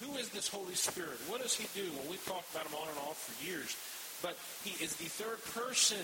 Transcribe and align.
Who 0.00 0.16
is 0.16 0.30
this 0.30 0.48
Holy 0.48 0.74
Spirit? 0.74 1.20
What 1.28 1.42
does 1.42 1.54
he 1.54 1.68
do? 1.76 1.84
Well, 1.92 2.08
we've 2.08 2.24
talked 2.24 2.48
about 2.56 2.66
him 2.66 2.76
on 2.80 2.88
and 2.88 2.98
off 3.04 3.20
for 3.20 3.36
years. 3.44 3.76
But 4.24 4.36
he 4.64 4.72
is 4.82 4.96
the 4.96 5.08
third 5.08 5.40
person 5.56 6.00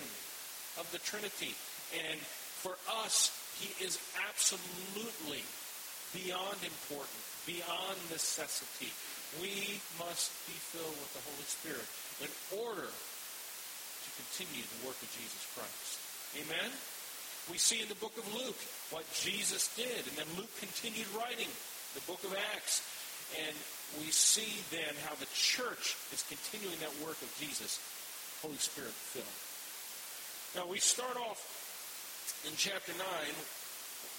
of 0.77 0.89
the 0.93 1.01
Trinity. 1.01 1.57
And 1.97 2.21
for 2.61 2.77
us, 3.05 3.33
he 3.57 3.73
is 3.81 3.97
absolutely 4.29 5.45
beyond 6.13 6.61
important, 6.61 7.21
beyond 7.49 7.97
necessity. 8.13 8.93
We 9.41 9.81
must 9.97 10.33
be 10.45 10.57
filled 10.57 10.97
with 10.97 11.13
the 11.17 11.25
Holy 11.25 11.49
Spirit 11.49 11.89
in 12.21 12.33
order 12.53 12.89
to 12.89 14.09
continue 14.17 14.65
the 14.65 14.81
work 14.89 14.97
of 15.01 15.09
Jesus 15.13 15.45
Christ. 15.57 16.01
Amen? 16.37 16.73
We 17.49 17.57
see 17.57 17.81
in 17.81 17.89
the 17.89 18.01
book 18.01 18.17
of 18.17 18.27
Luke 18.33 18.61
what 18.91 19.05
Jesus 19.13 19.73
did, 19.77 20.05
and 20.09 20.17
then 20.17 20.29
Luke 20.37 20.53
continued 20.59 21.09
writing 21.17 21.49
the 21.95 22.05
book 22.05 22.21
of 22.25 22.37
Acts. 22.53 22.85
And 23.35 23.57
we 23.99 24.11
see 24.11 24.61
then 24.75 24.95
how 25.07 25.15
the 25.17 25.31
church 25.33 25.97
is 26.13 26.27
continuing 26.27 26.77
that 26.81 26.93
work 27.07 27.17
of 27.23 27.31
Jesus, 27.39 27.79
Holy 28.43 28.59
Spirit 28.59 28.93
filled. 28.93 29.39
Now 30.59 30.71
we 30.71 30.79
start 30.79 31.17
off 31.17 31.39
in 32.47 32.53
chapter 32.57 32.93
9 32.93 33.03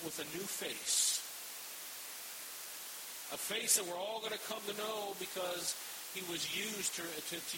with 0.05 0.17
a 0.19 0.27
new 0.35 0.45
face. 0.45 1.19
A 3.33 3.37
face 3.37 3.75
that 3.75 3.83
we're 3.83 3.99
all 3.99 4.23
going 4.23 4.31
to 4.31 4.47
come 4.47 4.63
to 4.71 4.75
know 4.79 5.11
because 5.19 5.75
he 6.15 6.23
was 6.31 6.47
used 6.55 6.95
to, 6.95 7.03
to, 7.03 7.35
to 7.35 7.57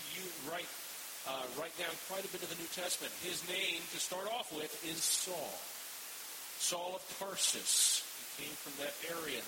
write 0.50 0.68
uh, 1.28 1.46
write 1.60 1.76
down 1.78 1.92
quite 2.08 2.24
a 2.24 2.32
bit 2.32 2.42
of 2.42 2.50
the 2.50 2.58
New 2.58 2.72
Testament. 2.72 3.12
His 3.22 3.44
name, 3.52 3.84
to 3.92 4.00
start 4.00 4.26
off 4.32 4.56
with, 4.56 4.72
is 4.88 5.04
Saul. 5.04 5.60
Saul 6.58 6.96
of 6.96 7.04
Tarsus. 7.20 8.02
He 8.38 8.46
came 8.46 8.56
from 8.56 8.74
that 8.80 8.96
area. 9.06 9.44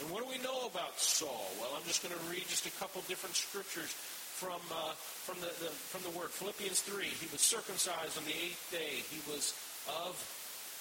And 0.00 0.10
what 0.10 0.24
do 0.24 0.28
we 0.28 0.42
know 0.42 0.66
about 0.66 0.98
Saul? 0.98 1.50
Well, 1.60 1.70
I'm 1.76 1.84
just 1.84 2.02
going 2.02 2.14
to 2.14 2.24
read 2.32 2.48
just 2.48 2.66
a 2.66 2.74
couple 2.80 3.02
different 3.06 3.36
scriptures 3.36 3.92
from 4.40 4.58
uh, 4.72 4.96
from 4.96 5.38
the, 5.38 5.52
the 5.62 5.70
from 5.70 6.02
the 6.02 6.10
word 6.18 6.30
Philippians 6.30 6.80
three. 6.80 7.12
He 7.20 7.28
was 7.30 7.40
circumcised 7.44 8.18
on 8.18 8.24
the 8.24 8.34
eighth 8.34 8.66
day. 8.72 9.04
He 9.12 9.20
was 9.30 9.54
of 9.86 10.16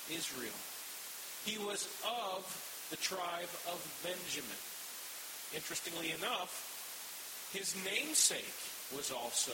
Israel. 0.10 0.58
He 1.46 1.62
was 1.62 1.86
of 2.08 2.48
the 2.90 2.98
tribe 2.98 3.52
of 3.70 3.80
Benjamin. 4.02 4.62
Interestingly 5.54 6.16
enough, 6.16 6.54
his 7.54 7.76
namesake 7.84 8.58
was 8.96 9.12
also 9.12 9.54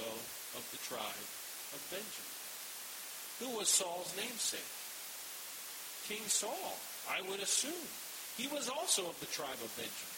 of 0.56 0.64
the 0.72 0.82
tribe 0.88 1.28
of 1.74 1.82
Benjamin. 1.90 2.34
Who 3.42 3.58
was 3.58 3.68
Saul's 3.68 4.14
namesake? 4.16 4.72
King 6.08 6.26
Saul, 6.30 6.78
I 7.10 7.22
would 7.30 7.42
assume. 7.42 7.90
He 8.38 8.48
was 8.48 8.70
also 8.70 9.10
of 9.10 9.20
the 9.20 9.34
tribe 9.34 9.58
of 9.66 9.74
Benjamin. 9.74 10.14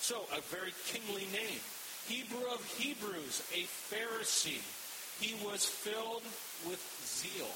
So, 0.00 0.24
a 0.32 0.40
very 0.48 0.72
kingly 0.88 1.28
name. 1.36 1.60
Hebrew 2.08 2.48
of 2.48 2.64
Hebrews, 2.80 3.44
a 3.52 3.68
Pharisee. 3.92 4.64
He 5.20 5.36
was 5.44 5.64
filled 5.64 6.24
with 6.64 6.80
zeal. 7.04 7.52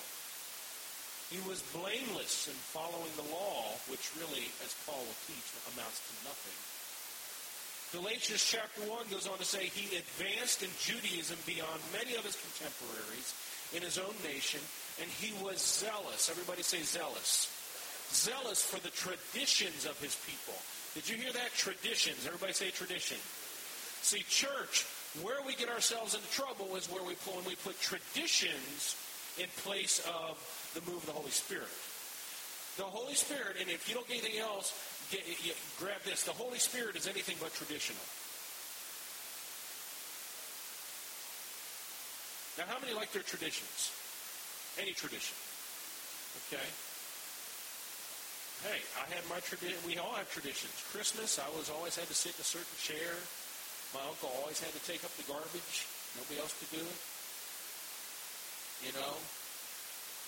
He 1.33 1.41
was 1.49 1.63
blameless 1.73 2.49
in 2.51 2.59
following 2.75 3.13
the 3.17 3.31
law, 3.31 3.73
which 3.87 4.11
really, 4.19 4.51
as 4.67 4.75
Paul 4.85 4.99
will 4.99 5.21
teach, 5.31 5.47
amounts 5.73 6.03
to 6.11 6.15
nothing. 6.27 6.59
Galatians 7.95 8.43
chapter 8.43 8.83
1 8.83 9.11
goes 9.11 9.27
on 9.27 9.39
to 9.39 9.45
say 9.45 9.67
he 9.67 9.97
advanced 9.97 10.63
in 10.63 10.71
Judaism 10.79 11.39
beyond 11.47 11.81
many 11.95 12.15
of 12.15 12.27
his 12.27 12.39
contemporaries 12.39 13.35
in 13.75 13.83
his 13.83 13.99
own 13.99 14.15
nation, 14.27 14.61
and 15.01 15.09
he 15.09 15.31
was 15.43 15.63
zealous. 15.63 16.29
Everybody 16.31 16.63
say 16.63 16.83
zealous. 16.83 17.47
Zealous 18.13 18.63
for 18.63 18.81
the 18.81 18.91
traditions 18.91 19.87
of 19.87 19.99
his 20.01 20.17
people. 20.27 20.59
Did 20.95 21.09
you 21.09 21.17
hear 21.17 21.33
that? 21.33 21.55
Traditions. 21.55 22.27
Everybody 22.27 22.53
say 22.53 22.71
tradition. 22.71 23.17
See, 24.03 24.25
church, 24.27 24.87
where 25.23 25.43
we 25.47 25.55
get 25.55 25.69
ourselves 25.69 26.15
into 26.15 26.27
trouble 26.31 26.75
is 26.75 26.91
where 26.91 27.05
we 27.05 27.15
pull 27.23 27.35
when 27.35 27.45
we 27.45 27.55
put 27.55 27.79
traditions 27.81 28.97
in 29.39 29.47
place 29.63 30.03
of 30.07 30.39
the 30.75 30.83
move 30.91 30.99
of 31.03 31.07
the 31.07 31.13
Holy 31.13 31.31
Spirit. 31.31 31.71
The 32.77 32.89
Holy 32.89 33.15
Spirit, 33.15 33.57
and 33.61 33.69
if 33.71 33.89
you 33.89 33.95
don't 33.95 34.07
get 34.09 34.23
anything 34.23 34.41
else, 34.41 34.75
get, 35.11 35.23
grab 35.79 36.03
this. 36.05 36.25
The 36.25 36.33
Holy 36.33 36.59
Spirit 36.59 36.97
is 36.97 37.07
anything 37.07 37.37
but 37.41 37.55
traditional. 37.55 38.03
Now, 42.59 42.67
how 42.67 42.81
many 42.81 42.95
like 42.95 43.13
their 43.13 43.23
traditions? 43.23 43.93
Any 44.79 44.93
tradition. 44.93 45.37
Okay? 46.47 46.67
Hey, 48.61 48.85
I 49.01 49.09
had 49.09 49.25
my 49.33 49.41
tradition. 49.41 49.81
We 49.89 49.97
all 49.97 50.13
have 50.21 50.29
traditions. 50.29 50.77
Christmas, 50.93 51.41
I 51.41 51.49
was 51.57 51.73
always 51.73 51.97
had 51.97 52.05
to 52.13 52.17
sit 52.17 52.37
in 52.37 52.45
a 52.45 52.49
certain 52.49 52.77
chair. 52.77 53.17
My 53.97 54.05
uncle 54.05 54.29
always 54.37 54.61
had 54.61 54.69
to 54.77 54.83
take 54.85 55.01
up 55.01 55.17
the 55.17 55.25
garbage. 55.25 55.89
Nobody 56.21 56.37
else 56.37 56.53
could 56.61 56.69
do 56.69 56.85
it. 56.85 57.01
You 58.85 58.93
know, 59.01 59.17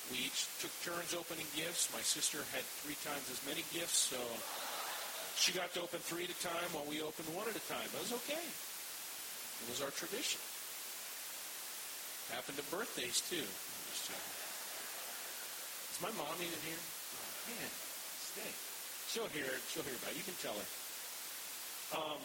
we 0.09 0.33
each 0.33 0.49
took 0.65 0.73
turns 0.81 1.13
opening 1.13 1.45
gifts. 1.53 1.93
My 1.93 2.01
sister 2.01 2.41
had 2.57 2.65
three 2.81 2.97
times 3.05 3.29
as 3.29 3.41
many 3.45 3.69
gifts, 3.73 4.09
so 4.13 4.21
she 5.37 5.53
got 5.53 5.73
to 5.77 5.85
open 5.85 6.01
three 6.01 6.25
at 6.25 6.33
a 6.33 6.41
time 6.41 6.73
while 6.73 6.89
we 6.89 7.05
opened 7.05 7.29
one 7.37 7.49
at 7.49 7.57
a 7.57 7.65
time. 7.69 7.85
That 7.93 8.01
was 8.01 8.17
okay. 8.25 8.41
It 8.41 9.67
was 9.69 9.85
our 9.85 9.93
tradition. 9.93 10.41
Happened 12.33 12.57
to 12.57 12.67
birthdays 12.73 13.21
too. 13.29 13.45
Is 15.93 16.01
my 16.01 16.09
mom 16.17 16.33
even 16.41 16.61
here? 16.65 16.81
Oh, 16.81 17.29
man, 17.53 17.92
stay. 18.33 18.53
She'll 19.13 19.29
hear 19.29 19.45
it. 19.45 19.61
She'll 19.69 19.85
hear 19.85 19.97
about 20.01 20.13
it. 20.13 20.19
You 20.19 20.25
can 20.25 20.37
tell 20.41 20.57
her. 20.57 20.69
Um, 21.93 22.23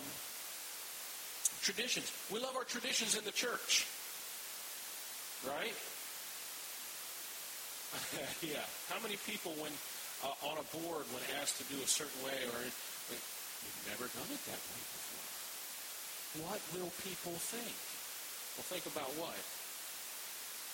traditions. 1.62 2.08
We 2.32 2.40
love 2.40 2.56
our 2.56 2.64
traditions 2.64 3.20
in 3.20 3.24
the 3.28 3.36
church. 3.36 3.84
Right? 5.44 5.76
yeah. 8.42 8.64
How 8.88 9.00
many 9.04 9.20
people, 9.28 9.52
when 9.60 9.72
uh, 10.24 10.48
on 10.48 10.58
a 10.58 10.68
board, 10.72 11.04
when 11.12 11.24
asked 11.44 11.60
to 11.60 11.68
do 11.68 11.78
a 11.84 11.90
certain 11.90 12.18
way, 12.24 12.40
or 12.48 12.58
we've 13.12 13.84
never 13.92 14.08
done 14.08 14.30
it 14.32 14.42
that 14.48 14.62
way 14.72 14.82
before? 14.82 15.28
What 16.48 16.62
will 16.72 16.92
people 17.04 17.36
think? 17.36 17.76
Well, 18.56 18.66
think 18.72 18.88
about 18.88 19.12
what? 19.20 19.38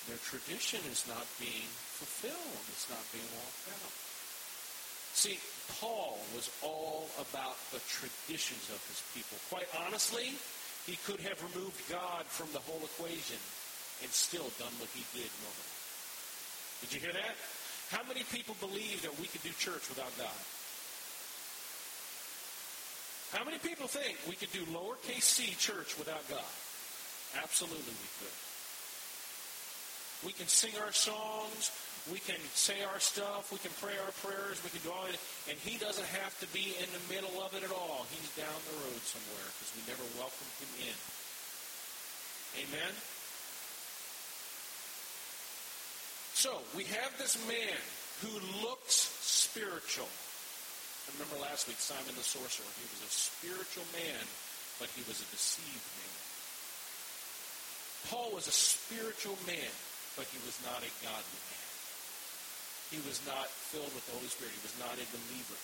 Their 0.08 0.20
tradition 0.20 0.84
is 0.92 1.08
not 1.08 1.24
being 1.40 1.68
fulfilled. 1.98 2.64
It's 2.70 2.88
not 2.92 3.04
being 3.16 3.28
walked 3.40 3.68
out. 3.72 4.13
See, 5.14 5.38
Paul 5.80 6.18
was 6.34 6.50
all 6.62 7.08
about 7.22 7.58
the 7.72 7.80
traditions 7.86 8.68
of 8.74 8.82
his 8.90 9.02
people. 9.14 9.38
Quite 9.50 9.70
honestly, 9.86 10.34
he 10.86 10.98
could 11.06 11.22
have 11.22 11.38
removed 11.54 11.80
God 11.90 12.26
from 12.26 12.52
the 12.52 12.60
whole 12.60 12.82
equation 12.84 13.40
and 14.02 14.10
still 14.12 14.50
done 14.60 14.74
what 14.82 14.90
he 14.92 15.06
did 15.14 15.30
normally. 15.40 15.74
Did 16.82 16.90
you 16.94 17.00
hear 17.00 17.14
that? 17.14 17.38
How 17.94 18.02
many 18.10 18.26
people 18.34 18.58
believe 18.60 19.06
that 19.06 19.14
we 19.22 19.30
could 19.30 19.44
do 19.44 19.54
church 19.56 19.88
without 19.88 20.12
God? 20.18 20.42
How 23.32 23.46
many 23.46 23.58
people 23.58 23.88
think 23.88 24.18
we 24.28 24.36
could 24.36 24.52
do 24.52 24.66
lowercase 24.74 25.24
c 25.24 25.56
church 25.58 25.98
without 25.98 26.28
God? 26.30 26.54
Absolutely 27.38 27.94
we 27.94 28.10
could. 28.18 28.38
We 30.26 30.34
can 30.34 30.48
sing 30.48 30.74
our 30.82 30.92
songs. 30.92 31.72
We 32.12 32.20
can 32.20 32.40
say 32.52 32.84
our 32.84 33.00
stuff. 33.00 33.48
We 33.48 33.64
can 33.64 33.72
pray 33.80 33.96
our 33.96 34.12
prayers. 34.20 34.60
We 34.60 34.76
can 34.76 34.84
go 34.84 34.92
on. 34.92 35.08
And 35.48 35.56
he 35.64 35.80
doesn't 35.80 36.08
have 36.20 36.36
to 36.44 36.48
be 36.52 36.76
in 36.76 36.90
the 36.92 37.04
middle 37.08 37.40
of 37.40 37.56
it 37.56 37.64
at 37.64 37.72
all. 37.72 38.04
He's 38.12 38.28
down 38.36 38.60
the 38.68 38.76
road 38.84 39.00
somewhere 39.08 39.48
because 39.56 39.72
we 39.72 39.88
never 39.88 40.04
welcomed 40.20 40.56
him 40.60 40.92
in. 40.92 40.98
Amen? 42.68 42.92
So, 46.36 46.60
we 46.76 46.84
have 46.92 47.16
this 47.16 47.40
man 47.48 47.80
who 48.20 48.36
looks 48.68 49.16
spiritual. 49.24 50.12
Remember 51.16 51.40
last 51.40 51.72
week, 51.72 51.80
Simon 51.80 52.16
the 52.20 52.24
sorcerer. 52.24 52.68
He 52.80 52.88
was 52.92 53.00
a 53.00 53.12
spiritual 53.12 53.88
man, 53.96 54.24
but 54.76 54.92
he 54.92 55.08
was 55.08 55.24
a 55.24 55.28
deceived 55.32 55.88
man. 56.04 56.20
Paul 58.12 58.36
was 58.36 58.52
a 58.52 58.56
spiritual 58.56 59.40
man, 59.48 59.72
but 60.20 60.28
he 60.28 60.40
was 60.44 60.60
not 60.68 60.84
a 60.84 60.92
godly 61.00 61.42
man. 61.48 61.63
He 62.94 63.02
was 63.10 63.18
not 63.26 63.50
filled 63.50 63.90
with 63.98 64.06
the 64.06 64.14
Holy 64.14 64.30
Spirit. 64.30 64.54
He 64.54 64.62
was 64.62 64.78
not 64.78 64.94
a 64.94 65.08
believer. 65.10 65.58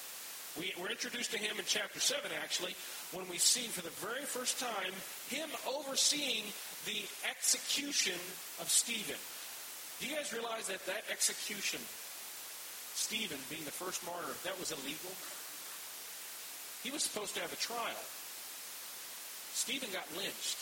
We, 0.58 0.74
we're 0.81 0.90
introduced 0.90 1.30
to 1.30 1.38
him 1.38 1.62
in 1.62 1.66
chapter 1.70 2.02
7, 2.02 2.26
actually, 2.42 2.74
when 3.14 3.30
we 3.30 3.38
see 3.38 3.70
for 3.70 3.86
the 3.86 3.94
very 4.02 4.26
first 4.26 4.58
time 4.58 4.90
him 5.30 5.46
overseeing 5.70 6.50
the 6.90 7.06
execution 7.30 8.18
of 8.58 8.66
Stephen. 8.66 9.22
Do 10.02 10.10
you 10.10 10.18
guys 10.18 10.34
realize 10.34 10.66
that 10.74 10.81
that 10.90 11.06
execution, 11.14 11.78
Stephen 12.98 13.38
being 13.46 13.62
the 13.62 13.78
first 13.78 14.02
martyr, 14.10 14.34
that 14.42 14.58
was 14.58 14.74
illegal? 14.74 15.14
He 16.81 16.90
was 16.90 17.06
supposed 17.06 17.38
to 17.38 17.46
have 17.46 17.54
a 17.54 17.62
trial. 17.62 18.04
Stephen 19.54 19.94
got 19.94 20.10
lynched. 20.18 20.58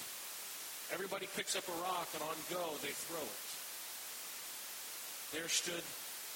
Everybody 0.91 1.31
picks 1.31 1.55
up 1.55 1.63
a 1.63 1.77
rock 1.79 2.11
and 2.11 2.19
on 2.27 2.35
go 2.51 2.75
they 2.83 2.91
throw 2.91 3.23
it. 3.23 3.47
There 5.31 5.47
stood 5.47 5.83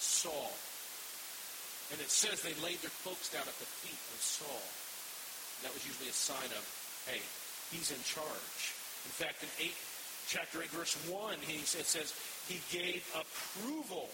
Saul. 0.01 0.51
And 1.94 2.00
it 2.01 2.09
says 2.09 2.42
they 2.42 2.56
laid 2.63 2.81
their 2.81 2.94
cloaks 3.03 3.30
down 3.30 3.45
at 3.45 3.57
the 3.62 3.69
feet 3.86 4.01
of 4.15 4.19
Saul. 4.19 4.65
That 5.62 5.74
was 5.75 5.86
usually 5.86 6.09
a 6.09 6.15
sign 6.15 6.50
of 6.57 6.63
hey, 7.09 7.21
he's 7.74 7.89
in 7.89 8.01
charge. 8.06 8.62
In 9.06 9.13
fact, 9.18 9.42
in 9.42 9.50
8, 9.57 9.74
chapter 10.27 10.62
8, 10.62 10.69
verse 10.69 10.94
1, 11.09 11.38
he, 11.42 11.65
it 11.65 11.88
says, 11.89 12.13
he 12.45 12.62
gave 12.69 13.01
approval 13.18 14.09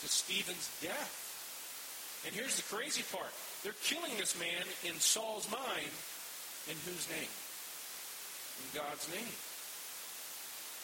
to 0.00 0.06
Stephen's 0.08 0.68
death. 0.84 1.24
And 2.26 2.34
here's 2.34 2.56
the 2.56 2.66
crazy 2.68 3.04
part. 3.08 3.32
They're 3.64 3.78
killing 3.84 4.12
this 4.18 4.38
man 4.38 4.64
in 4.84 4.98
Saul's 5.00 5.48
mind. 5.50 5.94
In 6.68 6.76
whose 6.84 7.08
name? 7.08 7.32
In 8.60 8.68
God's 8.76 9.08
name. 9.08 9.32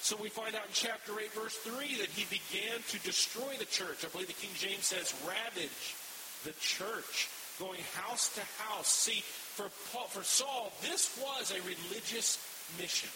So 0.04 0.20
we 0.20 0.28
find 0.28 0.52
out 0.52 0.68
in 0.68 0.76
chapter 0.76 1.16
8, 1.16 1.32
verse 1.32 1.56
3, 1.64 1.96
that 2.04 2.12
he 2.12 2.28
began 2.28 2.76
to 2.92 3.00
destroy 3.08 3.56
the 3.56 3.64
church. 3.64 4.04
I 4.04 4.12
believe 4.12 4.28
the 4.28 4.36
King 4.36 4.52
James 4.52 4.92
says 4.92 5.16
ravage 5.24 5.96
the 6.44 6.52
church, 6.60 7.32
going 7.56 7.80
house 7.96 8.28
to 8.36 8.44
house. 8.60 8.92
See, 8.92 9.24
for, 9.24 9.72
Paul, 9.88 10.12
for 10.12 10.20
Saul, 10.20 10.76
this 10.84 11.08
was 11.16 11.56
a 11.56 11.60
religious 11.64 12.36
mission. 12.76 13.08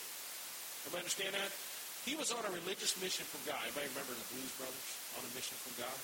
Everybody 0.88 1.04
understand 1.04 1.36
that? 1.36 1.52
He 2.08 2.16
was 2.16 2.32
on 2.32 2.40
a 2.40 2.52
religious 2.56 2.96
mission 3.04 3.28
from 3.28 3.44
God. 3.44 3.60
Anybody 3.68 3.92
remember 3.92 4.16
the 4.16 4.28
Blues 4.32 4.52
Brothers 4.56 4.88
on 5.20 5.28
a 5.28 5.32
mission 5.36 5.60
from 5.60 5.76
God? 5.76 5.98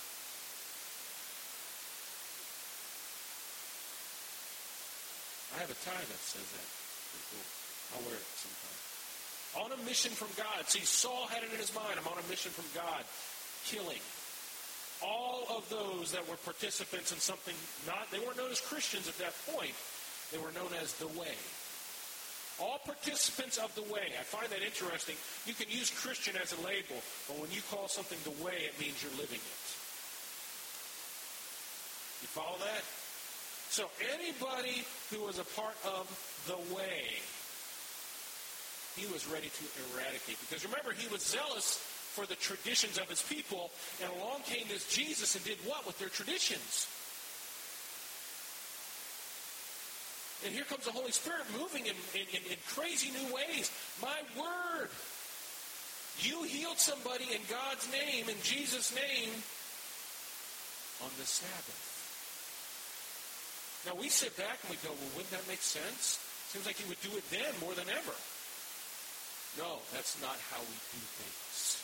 I 5.56 5.64
have 5.64 5.72
a 5.72 5.80
tie 5.80 5.96
that 5.96 6.20
says 6.28 6.44
that. 6.44 6.68
Pretty 7.08 7.24
cool. 7.32 7.48
I'll 7.96 8.04
wear 8.04 8.20
it 8.20 8.28
sometime. 8.36 8.93
On 9.60 9.70
a 9.70 9.78
mission 9.86 10.10
from 10.10 10.28
God. 10.36 10.66
See, 10.66 10.82
Saul 10.82 11.26
had 11.30 11.42
it 11.42 11.52
in 11.52 11.58
his 11.58 11.74
mind. 11.74 11.94
I'm 11.94 12.08
on 12.10 12.18
a 12.18 12.26
mission 12.28 12.50
from 12.50 12.66
God. 12.74 13.04
Killing. 13.64 14.02
All 15.02 15.46
of 15.50 15.68
those 15.70 16.10
that 16.12 16.26
were 16.28 16.36
participants 16.42 17.12
in 17.12 17.18
something 17.18 17.54
not, 17.86 18.10
they 18.10 18.18
weren't 18.18 18.36
known 18.36 18.50
as 18.50 18.60
Christians 18.60 19.06
at 19.06 19.18
that 19.18 19.34
point. 19.46 19.74
They 20.32 20.38
were 20.38 20.50
known 20.52 20.74
as 20.82 20.94
the 20.94 21.06
way. 21.14 21.36
All 22.58 22.78
participants 22.86 23.58
of 23.58 23.74
the 23.74 23.82
way. 23.82 24.14
I 24.18 24.22
find 24.22 24.46
that 24.50 24.62
interesting. 24.62 25.16
You 25.46 25.54
can 25.54 25.70
use 25.70 25.90
Christian 25.90 26.34
as 26.40 26.54
a 26.54 26.60
label, 26.62 26.98
but 27.26 27.38
when 27.38 27.50
you 27.50 27.62
call 27.70 27.88
something 27.88 28.18
the 28.22 28.34
way, 28.42 28.70
it 28.70 28.78
means 28.78 29.02
you're 29.02 29.18
living 29.18 29.42
it. 29.42 29.62
You 32.22 32.30
follow 32.30 32.58
that? 32.62 32.82
So 33.74 33.90
anybody 34.14 34.86
who 35.10 35.26
was 35.26 35.38
a 35.38 35.44
part 35.58 35.74
of 35.84 36.06
the 36.46 36.56
way, 36.74 37.18
he 38.96 39.06
was 39.12 39.26
ready 39.26 39.50
to 39.50 39.64
eradicate. 39.90 40.38
Because 40.40 40.64
remember, 40.64 40.92
he 40.92 41.08
was 41.08 41.22
zealous 41.22 41.82
for 42.14 42.26
the 42.26 42.36
traditions 42.36 42.98
of 42.98 43.10
his 43.10 43.22
people, 43.22 43.70
and 44.00 44.10
along 44.20 44.42
came 44.46 44.66
this 44.68 44.86
Jesus 44.86 45.34
and 45.34 45.44
did 45.44 45.58
what 45.66 45.86
with 45.86 45.98
their 45.98 46.08
traditions? 46.08 46.86
And 50.44 50.52
here 50.52 50.64
comes 50.64 50.84
the 50.84 50.92
Holy 50.92 51.10
Spirit 51.10 51.42
moving 51.58 51.86
in, 51.86 51.96
in, 52.14 52.26
in, 52.28 52.58
crazy 52.68 53.10
new 53.10 53.34
ways. 53.34 53.72
My 54.02 54.20
word. 54.36 54.90
You 56.20 56.44
healed 56.44 56.78
somebody 56.78 57.24
in 57.32 57.40
God's 57.50 57.90
name, 57.90 58.28
in 58.28 58.36
Jesus' 58.42 58.94
name, 58.94 59.30
on 61.02 61.10
the 61.18 61.26
Sabbath. 61.26 61.94
Now 63.86 64.00
we 64.00 64.08
sit 64.08 64.36
back 64.36 64.58
and 64.62 64.70
we 64.70 64.76
go, 64.86 64.94
well, 64.94 65.10
wouldn't 65.16 65.32
that 65.32 65.48
make 65.48 65.60
sense? 65.60 66.20
Seems 66.52 66.66
like 66.66 66.76
he 66.76 66.88
would 66.88 67.00
do 67.00 67.16
it 67.16 67.24
then 67.30 67.50
more 67.60 67.74
than 67.74 67.88
ever. 67.88 68.14
No, 69.58 69.78
that's 69.94 70.18
not 70.20 70.34
how 70.50 70.58
we 70.58 70.76
do 70.90 71.02
things. 71.18 71.78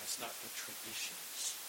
That's 0.00 0.16
not 0.16 0.32
the 0.40 0.48
traditions. 0.56 1.60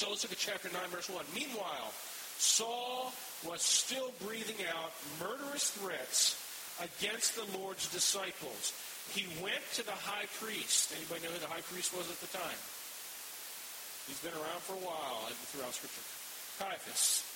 So 0.00 0.08
let's 0.08 0.24
look 0.24 0.32
at 0.32 0.40
chapter 0.40 0.72
9, 0.72 0.80
verse 0.88 1.12
1. 1.12 1.20
Meanwhile, 1.36 1.92
Saul 2.40 3.12
was 3.44 3.60
still 3.60 4.16
breathing 4.24 4.64
out 4.72 4.96
murderous 5.20 5.76
threats 5.76 6.40
against 6.80 7.36
the 7.36 7.44
Lord's 7.60 7.84
disciples. 7.92 8.72
He 9.12 9.28
went 9.44 9.60
to 9.76 9.84
the 9.84 9.92
high 9.92 10.24
priest. 10.40 10.96
Anybody 10.96 11.28
know 11.28 11.36
who 11.36 11.40
the 11.44 11.52
high 11.52 11.64
priest 11.68 11.92
was 11.92 12.08
at 12.08 12.16
the 12.24 12.32
time? 12.32 12.60
He's 14.08 14.24
been 14.24 14.32
around 14.32 14.64
for 14.64 14.72
a 14.72 14.84
while 14.88 15.28
throughout 15.52 15.76
Scripture. 15.76 16.00
Caiaphas. 16.56 17.28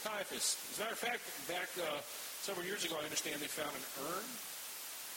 Caiaphas. 0.00 0.56
As 0.72 0.76
a 0.76 0.80
matter 0.80 0.96
of 0.96 1.02
fact, 1.04 1.20
back 1.44 1.68
uh, 1.76 2.00
several 2.40 2.64
years 2.64 2.88
ago, 2.88 2.96
I 2.96 3.04
understand 3.04 3.36
they 3.44 3.52
found 3.52 3.76
an 3.76 3.84
urn 4.00 4.24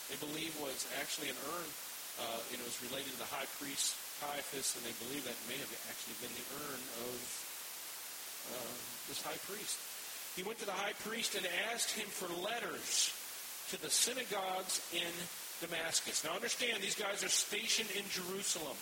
they 0.09 0.19
believe 0.19 0.51
was 0.59 0.89
actually 0.99 1.29
an 1.29 1.39
urn. 1.53 1.69
Uh, 2.19 2.53
it 2.53 2.59
was 2.65 2.75
related 2.89 3.13
to 3.15 3.21
the 3.21 3.31
high 3.31 3.47
priest 3.61 3.95
Caiaphas, 4.19 4.75
and 4.75 4.83
they 4.83 4.95
believe 5.07 5.23
that 5.23 5.37
may 5.47 5.55
have 5.55 5.71
actually 5.87 6.17
been 6.19 6.33
the 6.35 6.47
urn 6.59 6.81
of 7.07 7.15
uh, 8.51 8.75
this 9.07 9.23
high 9.23 9.39
priest. 9.47 9.79
He 10.35 10.43
went 10.43 10.59
to 10.59 10.67
the 10.67 10.75
high 10.75 10.93
priest 11.07 11.35
and 11.35 11.47
asked 11.71 11.91
him 11.95 12.07
for 12.07 12.27
letters 12.43 13.15
to 13.71 13.81
the 13.81 13.89
synagogues 13.89 14.83
in 14.91 15.13
Damascus. 15.61 16.23
Now 16.23 16.35
understand, 16.35 16.83
these 16.83 16.95
guys 16.99 17.23
are 17.23 17.31
stationed 17.31 17.89
in 17.95 18.03
Jerusalem. 18.09 18.75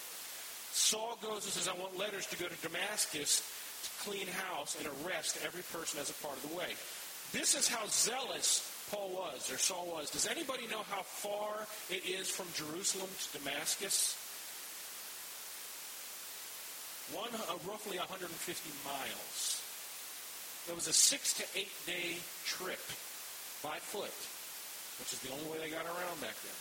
Saul 0.71 1.18
goes 1.21 1.45
and 1.45 1.53
says, 1.53 1.68
I 1.68 1.77
want 1.79 1.97
letters 1.97 2.25
to 2.27 2.38
go 2.38 2.47
to 2.47 2.62
Damascus 2.62 3.41
to 3.83 4.09
clean 4.09 4.27
house 4.27 4.77
and 4.77 4.88
arrest 4.88 5.39
every 5.45 5.63
person 5.74 6.00
as 6.00 6.09
a 6.09 6.18
part 6.25 6.35
of 6.38 6.50
the 6.50 6.56
way. 6.56 6.74
This 7.31 7.56
is 7.56 7.68
how 7.68 7.85
zealous 7.88 8.65
Paul 8.92 9.10
was, 9.10 9.51
or 9.51 9.57
Saul 9.57 9.88
was. 9.92 10.10
Does 10.10 10.28
anybody 10.28 10.68
know 10.68 10.84
how 10.89 11.01
far 11.01 11.68
it 11.89 12.07
is 12.07 12.30
from 12.30 12.48
Jerusalem 12.56 13.10
to 13.10 13.38
Damascus? 13.39 14.16
One, 17.12 17.31
uh, 17.36 17.56
roughly 17.68 17.98
150 17.98 18.31
miles. 18.84 19.63
It 20.68 20.75
was 20.75 20.88
a 20.88 20.94
six 20.95 21.34
to 21.39 21.44
eight 21.56 21.72
day 21.88 22.19
trip 22.44 22.84
by 23.63 23.80
foot, 23.80 24.12
which 25.00 25.12
is 25.16 25.19
the 25.24 25.31
only 25.31 25.48
way 25.51 25.63
they 25.63 25.72
got 25.72 25.88
around 25.88 26.19
back 26.19 26.36
then. 26.44 26.60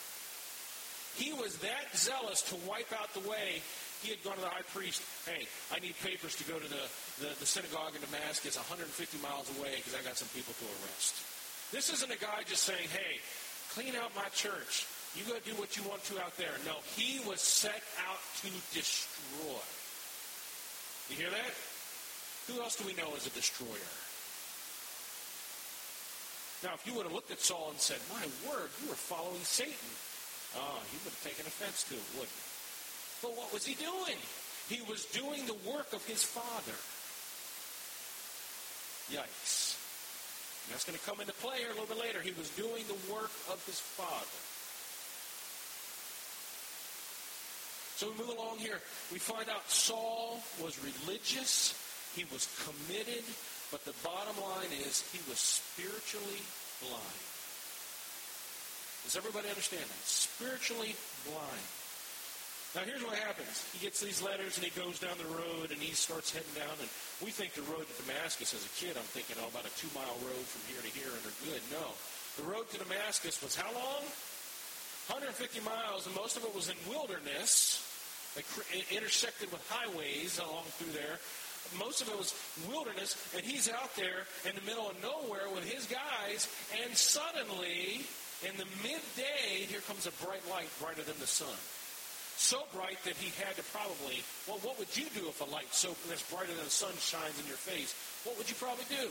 He 1.18 1.32
was 1.32 1.58
that 1.64 1.90
zealous 1.96 2.42
to 2.52 2.54
wipe 2.68 2.92
out 2.92 3.10
the 3.14 3.26
way. 3.26 3.62
He 4.02 4.10
had 4.10 4.22
gone 4.22 4.36
to 4.36 4.44
the 4.44 4.52
high 4.52 4.66
priest, 4.74 5.02
hey, 5.24 5.48
I 5.72 5.80
need 5.80 5.96
papers 6.04 6.36
to 6.36 6.44
go 6.44 6.58
to 6.58 6.68
the, 6.68 6.84
the, 7.18 7.30
the 7.40 7.48
synagogue 7.48 7.96
in 7.96 8.02
Damascus 8.04 8.54
150 8.54 8.92
miles 9.24 9.48
away 9.58 9.80
because 9.80 9.94
I 9.96 10.04
got 10.04 10.18
some 10.18 10.28
people 10.36 10.54
to 10.54 10.66
arrest. 10.84 11.35
This 11.72 11.92
isn't 11.92 12.10
a 12.10 12.18
guy 12.18 12.42
just 12.46 12.62
saying, 12.62 12.88
hey, 12.92 13.18
clean 13.74 13.94
out 13.96 14.14
my 14.14 14.28
church. 14.32 14.86
You 15.16 15.24
go 15.24 15.38
do 15.44 15.52
what 15.58 15.76
you 15.76 15.82
want 15.88 16.04
to 16.04 16.20
out 16.20 16.36
there. 16.36 16.52
No, 16.64 16.76
he 16.94 17.20
was 17.26 17.40
set 17.40 17.82
out 18.06 18.20
to 18.42 18.48
destroy. 18.72 19.64
You 21.08 21.16
hear 21.16 21.30
that? 21.30 21.54
Who 22.48 22.62
else 22.62 22.76
do 22.76 22.86
we 22.86 22.94
know 22.94 23.10
as 23.16 23.26
a 23.26 23.30
destroyer? 23.30 23.90
Now, 26.62 26.74
if 26.74 26.86
you 26.86 26.94
would 26.94 27.04
have 27.04 27.12
looked 27.12 27.30
at 27.30 27.40
Saul 27.40 27.68
and 27.70 27.80
said, 27.80 27.98
My 28.12 28.22
word, 28.48 28.70
you 28.82 28.88
were 28.88 28.98
following 28.98 29.42
Satan, 29.42 29.90
oh, 30.56 30.80
he 30.90 30.96
would 31.04 31.12
have 31.12 31.24
taken 31.24 31.46
offense 31.46 31.84
to 31.90 31.94
it, 31.94 32.06
wouldn't 32.14 32.32
he? 32.32 32.46
But 33.22 33.36
what 33.36 33.52
was 33.52 33.66
he 33.66 33.74
doing? 33.74 34.18
He 34.68 34.82
was 34.88 35.04
doing 35.06 35.46
the 35.46 35.56
work 35.68 35.92
of 35.92 36.04
his 36.06 36.22
father. 36.22 36.76
Yikes. 39.12 39.75
That's 40.70 40.84
going 40.84 40.98
to 40.98 41.04
come 41.04 41.20
into 41.20 41.32
play 41.34 41.58
here 41.58 41.70
a 41.70 41.76
little 41.78 41.86
bit 41.86 41.98
later. 41.98 42.20
He 42.20 42.34
was 42.36 42.50
doing 42.50 42.82
the 42.88 42.98
work 43.12 43.30
of 43.50 43.62
his 43.66 43.78
father. 43.78 44.40
So 47.96 48.12
we 48.12 48.18
move 48.18 48.36
along 48.36 48.58
here. 48.58 48.80
We 49.10 49.18
find 49.18 49.48
out 49.48 49.70
Saul 49.70 50.42
was 50.60 50.76
religious. 50.82 51.72
He 52.14 52.24
was 52.32 52.44
committed. 52.66 53.24
But 53.72 53.84
the 53.84 53.94
bottom 54.04 54.36
line 54.42 54.70
is 54.84 55.02
he 55.10 55.22
was 55.30 55.38
spiritually 55.38 56.42
blind. 56.82 57.22
Does 59.04 59.16
everybody 59.16 59.48
understand 59.48 59.86
that? 59.86 60.02
Spiritually 60.04 60.94
blind. 61.24 61.66
Now 62.76 62.84
here's 62.84 63.00
what 63.00 63.16
happens. 63.16 63.64
He 63.72 63.80
gets 63.80 64.04
these 64.04 64.20
letters 64.20 64.60
and 64.60 64.68
he 64.68 64.68
goes 64.76 65.00
down 65.00 65.16
the 65.16 65.32
road 65.32 65.72
and 65.72 65.80
he 65.80 65.96
starts 65.96 66.28
heading 66.28 66.52
down. 66.52 66.76
And 66.76 66.92
we 67.24 67.32
think 67.32 67.56
the 67.56 67.64
road 67.72 67.88
to 67.88 67.94
Damascus 68.04 68.52
as 68.52 68.68
a 68.68 68.72
kid, 68.76 69.00
I'm 69.00 69.08
thinking, 69.16 69.40
oh, 69.40 69.48
about 69.48 69.64
a 69.64 69.72
two 69.80 69.88
mile 69.96 70.12
road 70.20 70.44
from 70.44 70.60
here 70.68 70.84
to 70.84 70.92
here 70.92 71.08
and 71.08 71.22
they're 71.24 71.40
good. 71.48 71.64
No. 71.72 71.96
The 72.36 72.44
road 72.44 72.68
to 72.76 72.84
Damascus 72.84 73.40
was 73.40 73.56
how 73.56 73.72
long? 73.72 74.04
150 75.08 75.40
miles, 75.64 76.04
and 76.04 76.12
most 76.12 76.36
of 76.36 76.44
it 76.44 76.52
was 76.52 76.68
in 76.68 76.76
wilderness, 76.84 77.80
It 78.36 78.44
intersected 78.92 79.48
with 79.48 79.64
highways 79.72 80.36
along 80.36 80.68
through 80.76 80.92
there. 80.92 81.16
Most 81.80 82.02
of 82.02 82.12
it 82.12 82.18
was 82.18 82.36
wilderness, 82.68 83.16
and 83.32 83.40
he's 83.40 83.72
out 83.72 83.96
there 83.96 84.28
in 84.44 84.52
the 84.52 84.66
middle 84.68 84.90
of 84.90 85.00
nowhere 85.00 85.48
with 85.48 85.64
his 85.64 85.86
guys, 85.86 86.50
and 86.84 86.92
suddenly, 86.92 88.04
in 88.44 88.52
the 88.60 88.68
midday, 88.84 89.64
here 89.64 89.80
comes 89.88 90.04
a 90.04 90.12
bright 90.20 90.44
light 90.50 90.68
brighter 90.82 91.06
than 91.06 91.16
the 91.22 91.26
sun 91.30 91.56
so 92.36 92.62
bright 92.72 93.02
that 93.04 93.14
he 93.14 93.32
had 93.42 93.56
to 93.56 93.62
probably, 93.72 94.22
well, 94.46 94.58
what 94.62 94.78
would 94.78 94.92
you 94.96 95.06
do 95.14 95.28
if 95.28 95.40
a 95.40 95.50
light 95.50 95.72
so 95.72 95.96
that's 96.08 96.22
brighter 96.30 96.52
than 96.52 96.64
the 96.64 96.70
sun 96.70 96.92
shines 97.00 97.38
in 97.40 97.46
your 97.46 97.56
face? 97.56 97.94
What 98.24 98.36
would 98.38 98.48
you 98.48 98.56
probably 98.56 98.84
do? 98.88 99.08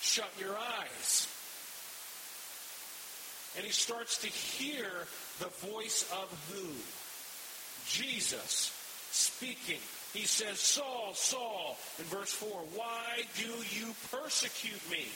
Shut 0.00 0.30
your 0.40 0.56
eyes. 0.56 1.28
And 3.56 3.64
he 3.64 3.72
starts 3.72 4.18
to 4.22 4.28
hear 4.28 4.88
the 5.38 5.52
voice 5.68 6.08
of 6.10 6.28
who? 6.50 6.72
Jesus 7.86 8.72
speaking. 9.10 9.80
He 10.12 10.26
says, 10.26 10.58
Saul, 10.58 11.12
Saul, 11.14 11.76
in 11.98 12.04
verse 12.04 12.32
4, 12.32 12.48
why 12.74 13.24
do 13.36 13.48
you 13.76 13.94
persecute 14.10 14.80
me? 14.90 15.06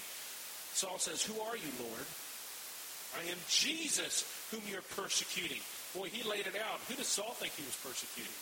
Saul 0.73 0.99
says, 0.99 1.23
Who 1.23 1.41
are 1.41 1.57
you, 1.57 1.73
Lord? 1.81 2.07
I 3.17 3.31
am 3.31 3.39
Jesus 3.49 4.29
whom 4.51 4.61
you're 4.71 4.85
persecuting. 4.97 5.63
Boy, 5.97 6.13
he 6.13 6.21
laid 6.29 6.47
it 6.47 6.61
out. 6.61 6.79
Who 6.89 6.95
does 6.95 7.09
Saul 7.09 7.33
think 7.41 7.57
he 7.57 7.65
was 7.65 7.77
persecuting? 7.81 8.37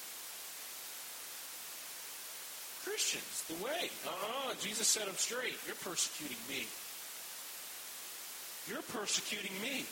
Christians, 2.82 3.46
the 3.48 3.56
way. 3.62 3.88
Uh-uh, 4.04 4.58
Jesus 4.60 4.90
set 4.90 5.06
him 5.06 5.14
straight. 5.14 5.56
You're 5.64 5.78
persecuting 5.80 6.36
me. 6.50 6.66
You're 8.66 8.84
persecuting 8.90 9.54
me. 9.62 9.86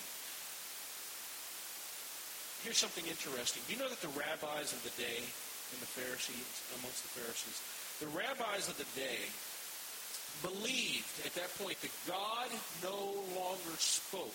Here's 2.67 2.79
something 2.79 3.07
interesting. 3.07 3.63
Do 3.67 3.75
you 3.75 3.81
know 3.81 3.89
that 3.89 4.03
the 4.03 4.13
rabbis 4.13 4.75
of 4.75 4.83
the 4.83 4.95
day 4.99 5.23
and 5.23 5.79
the 5.81 5.93
Pharisees, 5.95 6.51
amongst 6.83 7.01
the 7.07 7.15
Pharisees, 7.17 7.59
the 8.03 8.11
rabbis 8.13 8.69
of 8.69 8.77
the 8.77 8.91
day 8.99 9.23
believed 10.43 11.15
at 11.27 11.35
that 11.39 11.51
point 11.59 11.79
that 11.83 11.95
God 12.09 12.49
no 12.83 13.15
longer 13.39 13.75
spoke 13.79 14.35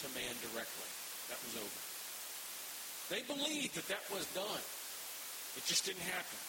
to 0.00 0.06
man 0.14 0.34
directly. 0.40 0.90
That 1.28 1.38
was 1.44 1.56
over. 1.58 1.93
They 3.10 3.22
believed 3.22 3.74
that 3.76 3.88
that 3.88 4.04
was 4.12 4.26
done. 4.32 4.64
It 5.56 5.64
just 5.66 5.84
didn't 5.84 6.02
happen. 6.08 6.40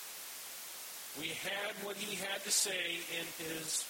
We 1.20 1.36
had 1.44 1.72
what 1.84 1.96
he 1.96 2.16
had 2.16 2.44
to 2.44 2.52
say 2.52 3.00
in 3.16 3.26
his 3.40 3.86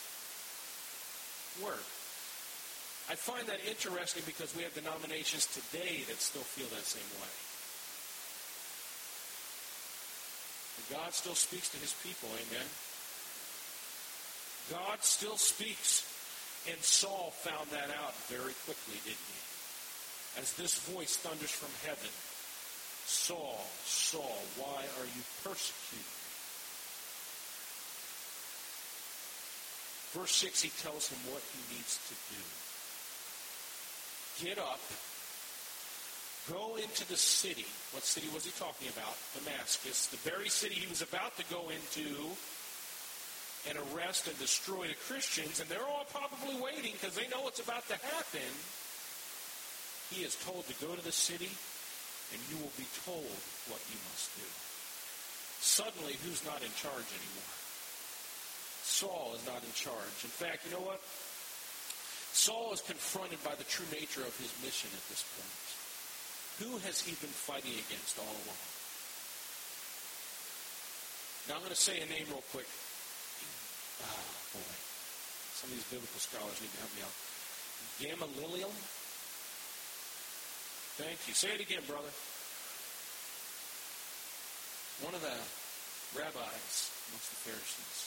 word. 1.62 1.86
I 3.10 3.14
find 3.14 3.46
that 3.48 3.62
interesting 3.70 4.24
because 4.26 4.56
we 4.58 4.64
have 4.64 4.74
denominations 4.74 5.46
today 5.54 6.02
that 6.10 6.18
still 6.18 6.46
feel 6.46 6.66
that 6.74 6.86
same 6.86 7.06
way. 7.22 7.34
But 10.76 10.86
God 11.02 11.14
still 11.14 11.38
speaks 11.38 11.70
to 11.70 11.78
his 11.78 11.94
people, 12.02 12.30
amen? 12.34 12.66
God 14.74 15.04
still 15.06 15.38
speaks. 15.38 16.12
And 16.66 16.82
Saul 16.82 17.30
found 17.46 17.70
that 17.70 17.94
out 17.94 18.18
very 18.26 18.58
quickly, 18.66 18.98
didn't 19.06 19.30
he? 19.30 20.42
As 20.42 20.54
this 20.58 20.82
voice 20.90 21.16
thunders 21.18 21.54
from 21.54 21.70
heaven, 21.86 22.10
Saul, 23.06 23.66
Saul, 23.86 24.38
why 24.58 24.82
are 25.00 25.06
you 25.06 25.24
persecuting 25.44 26.02
me? 26.02 26.26
Verse 30.14 30.32
6, 30.32 30.62
he 30.62 30.72
tells 30.82 31.10
him 31.10 31.20
what 31.32 31.44
he 31.54 31.76
needs 31.76 32.00
to 32.08 32.16
do 32.34 32.42
get 34.44 34.60
up, 34.60 34.80
go 36.52 36.76
into 36.76 37.08
the 37.08 37.16
city. 37.16 37.66
What 37.92 38.04
city 38.04 38.28
was 38.34 38.44
he 38.44 38.52
talking 38.60 38.90
about? 38.90 39.16
Damascus, 39.34 40.08
the 40.08 40.18
very 40.30 40.50
city 40.50 40.76
he 40.76 40.90
was 40.90 41.02
about 41.02 41.38
to 41.38 41.44
go 41.48 41.72
into 41.72 42.36
and 43.70 43.78
arrest 43.90 44.28
and 44.28 44.38
destroy 44.38 44.88
the 44.88 45.00
Christians, 45.08 45.60
and 45.60 45.70
they're 45.70 45.88
all 45.88 46.06
probably 46.12 46.60
waiting 46.62 46.94
because 46.94 47.16
they 47.16 47.28
know 47.30 47.42
what's 47.42 47.64
about 47.64 47.88
to 47.88 47.96
happen. 47.96 48.52
He 50.12 50.24
is 50.24 50.36
told 50.46 50.68
to 50.68 50.86
go 50.86 50.94
to 50.94 51.04
the 51.04 51.12
city, 51.12 51.50
and 52.34 52.40
you 52.50 52.58
will 52.58 52.74
be 52.80 52.88
told 53.06 53.36
what 53.70 53.82
you 53.92 54.00
must 54.10 54.34
do. 54.38 54.48
Suddenly, 55.62 56.18
who's 56.22 56.46
not 56.46 56.62
in 56.62 56.74
charge 56.78 57.10
anymore? 57.14 57.54
Saul 58.86 59.34
is 59.34 59.46
not 59.50 59.66
in 59.66 59.74
charge. 59.74 60.18
In 60.22 60.34
fact, 60.34 60.66
you 60.66 60.72
know 60.78 60.86
what? 60.86 61.02
Saul 62.36 62.74
is 62.74 62.86
confronted 62.86 63.42
by 63.42 63.56
the 63.56 63.66
true 63.66 63.88
nature 63.90 64.22
of 64.22 64.36
his 64.38 64.54
mission 64.62 64.92
at 64.94 65.06
this 65.10 65.26
point. 65.34 65.66
Who 66.62 66.78
has 66.88 67.02
he 67.02 67.18
been 67.18 67.34
fighting 67.34 67.74
against 67.74 68.20
all 68.22 68.36
along? 68.46 68.64
Now 71.50 71.56
I'm 71.58 71.64
going 71.66 71.76
to 71.76 71.80
say 71.80 72.00
a 72.00 72.08
name 72.08 72.28
real 72.30 72.46
quick. 72.54 72.68
Oh, 74.04 74.56
boy. 74.56 74.76
Some 75.56 75.72
of 75.72 75.76
these 75.76 75.90
biblical 75.92 76.22
scholars 76.22 76.60
need 76.62 76.72
to 76.76 76.82
help 76.84 76.94
me 76.96 77.04
out. 77.04 77.16
Gamaliel? 78.00 78.72
Thank 80.96 81.28
you. 81.28 81.36
Say 81.36 81.52
it 81.52 81.60
again, 81.60 81.84
brother. 81.88 82.08
One 85.04 85.12
of 85.12 85.20
the 85.20 85.36
rabbis 86.16 86.88
amongst 87.12 87.36
the 87.36 87.42
Pharisees 87.44 88.00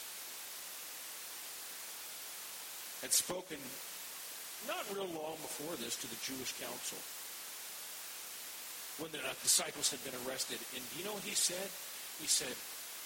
had 3.05 3.13
spoken 3.13 3.61
not 4.65 4.89
real 4.91 5.07
long 5.13 5.37
before 5.45 5.77
this 5.77 6.01
to 6.01 6.09
the 6.09 6.17
Jewish 6.25 6.57
council 6.57 6.97
when 8.99 9.13
the 9.13 9.21
uh, 9.21 9.37
disciples 9.45 9.93
had 9.93 10.01
been 10.03 10.17
arrested. 10.25 10.59
And 10.75 10.83
you 10.97 11.05
know 11.05 11.13
what 11.13 11.23
he 11.23 11.37
said? 11.37 11.69
He 12.19 12.27
said, 12.27 12.57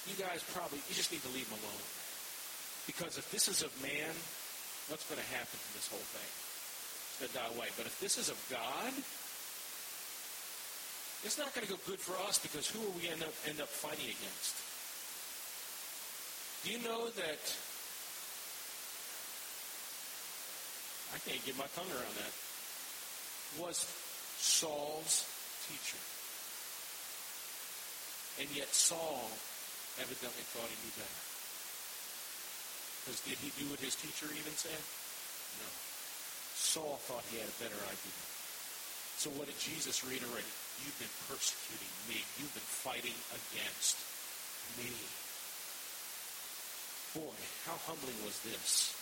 you 0.08 0.14
guys 0.14 0.40
probably, 0.54 0.80
you 0.88 0.94
just 0.94 1.10
need 1.10 1.26
to 1.26 1.32
leave 1.36 1.50
him 1.50 1.60
alone. 1.60 1.90
Because 2.86 3.18
if 3.18 3.28
this 3.34 3.50
is 3.50 3.66
of 3.66 3.74
man, 3.82 4.14
what's 4.88 5.04
going 5.10 5.20
to 5.20 5.30
happen 5.34 5.58
to 5.58 5.70
this 5.74 5.90
whole 5.90 6.06
thing? 6.14 6.30
It's 6.30 7.18
going 7.20 7.30
to 7.34 7.36
die 7.36 7.50
away. 7.52 7.68
But 7.76 7.90
if 7.90 7.98
this 8.00 8.16
is 8.16 8.32
of 8.32 8.40
God, 8.48 8.94
it's 11.24 11.38
not 11.38 11.54
going 11.54 11.66
to 11.66 11.72
go 11.72 11.78
good 11.86 12.00
for 12.00 12.18
us 12.26 12.38
because 12.38 12.66
who 12.68 12.80
will 12.80 12.94
we 12.98 13.08
end 13.08 13.22
up, 13.22 13.34
end 13.46 13.60
up 13.60 13.68
fighting 13.68 14.10
against? 14.10 14.58
Do 16.64 16.70
you 16.70 16.82
know 16.82 17.10
that 17.10 17.42
I 21.12 21.18
can't 21.28 21.44
get 21.44 21.58
my 21.60 21.68
tongue 21.76 21.92
around 21.92 22.16
that, 22.16 22.32
was 23.60 23.84
Saul's 24.40 25.28
teacher. 25.68 26.00
And 28.40 28.48
yet 28.56 28.72
Saul 28.72 29.28
evidently 30.00 30.44
thought 30.56 30.72
he 30.72 30.78
knew 30.80 30.94
better. 30.96 31.20
Because 33.04 33.20
did 33.28 33.36
he 33.44 33.52
do 33.60 33.68
what 33.68 33.84
his 33.84 33.92
teacher 33.92 34.24
even 34.32 34.56
said? 34.56 34.82
No. 35.60 35.68
Saul 36.56 36.96
thought 37.04 37.28
he 37.28 37.36
had 37.36 37.50
a 37.50 37.58
better 37.60 37.76
idea. 37.84 38.20
So 39.20 39.28
what 39.36 39.52
did 39.52 39.58
Jesus 39.60 40.00
reiterate? 40.00 40.48
You've 40.80 40.96
been 40.96 41.16
persecuting 41.28 41.92
me. 42.08 42.24
You've 42.40 42.54
been 42.56 42.72
fighting 42.72 43.18
against 43.36 44.00
me. 44.80 44.88
Boy, 47.12 47.36
how 47.68 47.76
humbling 47.84 48.16
was 48.24 48.40
this? 48.40 48.96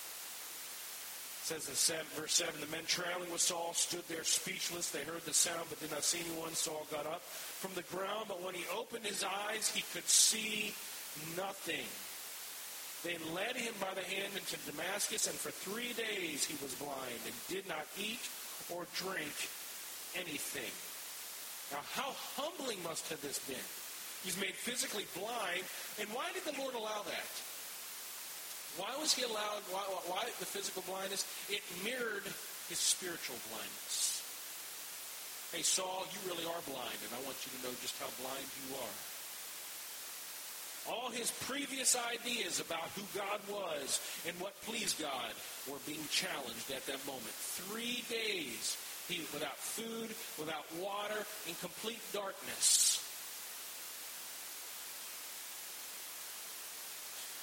says 1.51 1.69
in 1.69 1.75
seven, 1.75 2.07
verse 2.15 2.35
7, 2.35 2.61
the 2.61 2.71
men 2.71 2.87
traveling 2.87 3.31
with 3.33 3.41
Saul 3.41 3.75
stood 3.75 4.07
there 4.07 4.23
speechless. 4.23 4.91
They 4.91 5.03
heard 5.03 5.27
the 5.27 5.35
sound 5.35 5.67
but 5.69 5.81
did 5.81 5.91
not 5.91 6.05
see 6.05 6.23
anyone. 6.23 6.55
Saul 6.55 6.87
got 6.93 7.07
up 7.07 7.23
from 7.23 7.75
the 7.75 7.83
ground, 7.91 8.27
but 8.29 8.41
when 8.41 8.55
he 8.55 8.63
opened 8.71 9.05
his 9.05 9.25
eyes, 9.25 9.67
he 9.67 9.83
could 9.93 10.07
see 10.07 10.71
nothing. 11.35 11.83
They 13.03 13.19
led 13.35 13.57
him 13.57 13.75
by 13.81 13.95
the 13.99 14.07
hand 14.07 14.31
into 14.39 14.63
Damascus, 14.63 15.27
and 15.27 15.35
for 15.35 15.51
three 15.51 15.91
days 15.99 16.45
he 16.45 16.55
was 16.63 16.75
blind 16.79 17.19
and 17.27 17.35
did 17.49 17.67
not 17.67 17.83
eat 17.99 18.23
or 18.71 18.87
drink 18.95 19.35
anything. 20.15 20.71
Now, 21.71 21.83
how 21.95 22.11
humbling 22.37 22.83
must 22.83 23.09
have 23.11 23.23
this 23.23 23.39
been? 23.47 23.69
He's 24.27 24.37
made 24.37 24.55
physically 24.55 25.07
blind, 25.17 25.65
and 25.99 26.09
why 26.11 26.29
did 26.35 26.45
the 26.45 26.59
Lord 26.61 26.75
allow 26.75 27.03
that? 27.07 27.31
Why 28.77 28.93
was 29.01 29.15
he 29.15 29.23
allowed, 29.23 29.65
why, 29.71 29.83
why 30.07 30.25
the 30.39 30.47
physical 30.47 30.83
blindness? 30.87 31.27
It 31.49 31.63
mirrored 31.83 32.27
his 32.69 32.79
spiritual 32.79 33.39
blindness. 33.51 34.23
Hey, 35.51 35.63
Saul, 35.63 36.07
you 36.15 36.21
really 36.31 36.47
are 36.47 36.63
blind, 36.71 37.01
and 37.03 37.11
I 37.11 37.21
want 37.27 37.35
you 37.43 37.51
to 37.51 37.61
know 37.67 37.75
just 37.83 37.99
how 37.99 38.07
blind 38.23 38.47
you 38.63 38.77
are. 38.79 38.97
All 40.89 41.11
his 41.11 41.31
previous 41.45 41.97
ideas 41.97 42.61
about 42.61 42.89
who 42.95 43.03
God 43.13 43.41
was 43.51 44.01
and 44.27 44.39
what 44.41 44.55
pleased 44.63 45.01
God 45.01 45.35
were 45.69 45.83
being 45.87 46.07
challenged 46.11 46.71
at 46.71 46.87
that 46.87 47.05
moment. 47.07 47.35
Three 47.35 48.05
days 48.09 48.79
without 49.35 49.59
food, 49.59 50.15
without 50.39 50.63
water, 50.79 51.27
in 51.51 51.55
complete 51.59 51.99
darkness. 52.15 53.03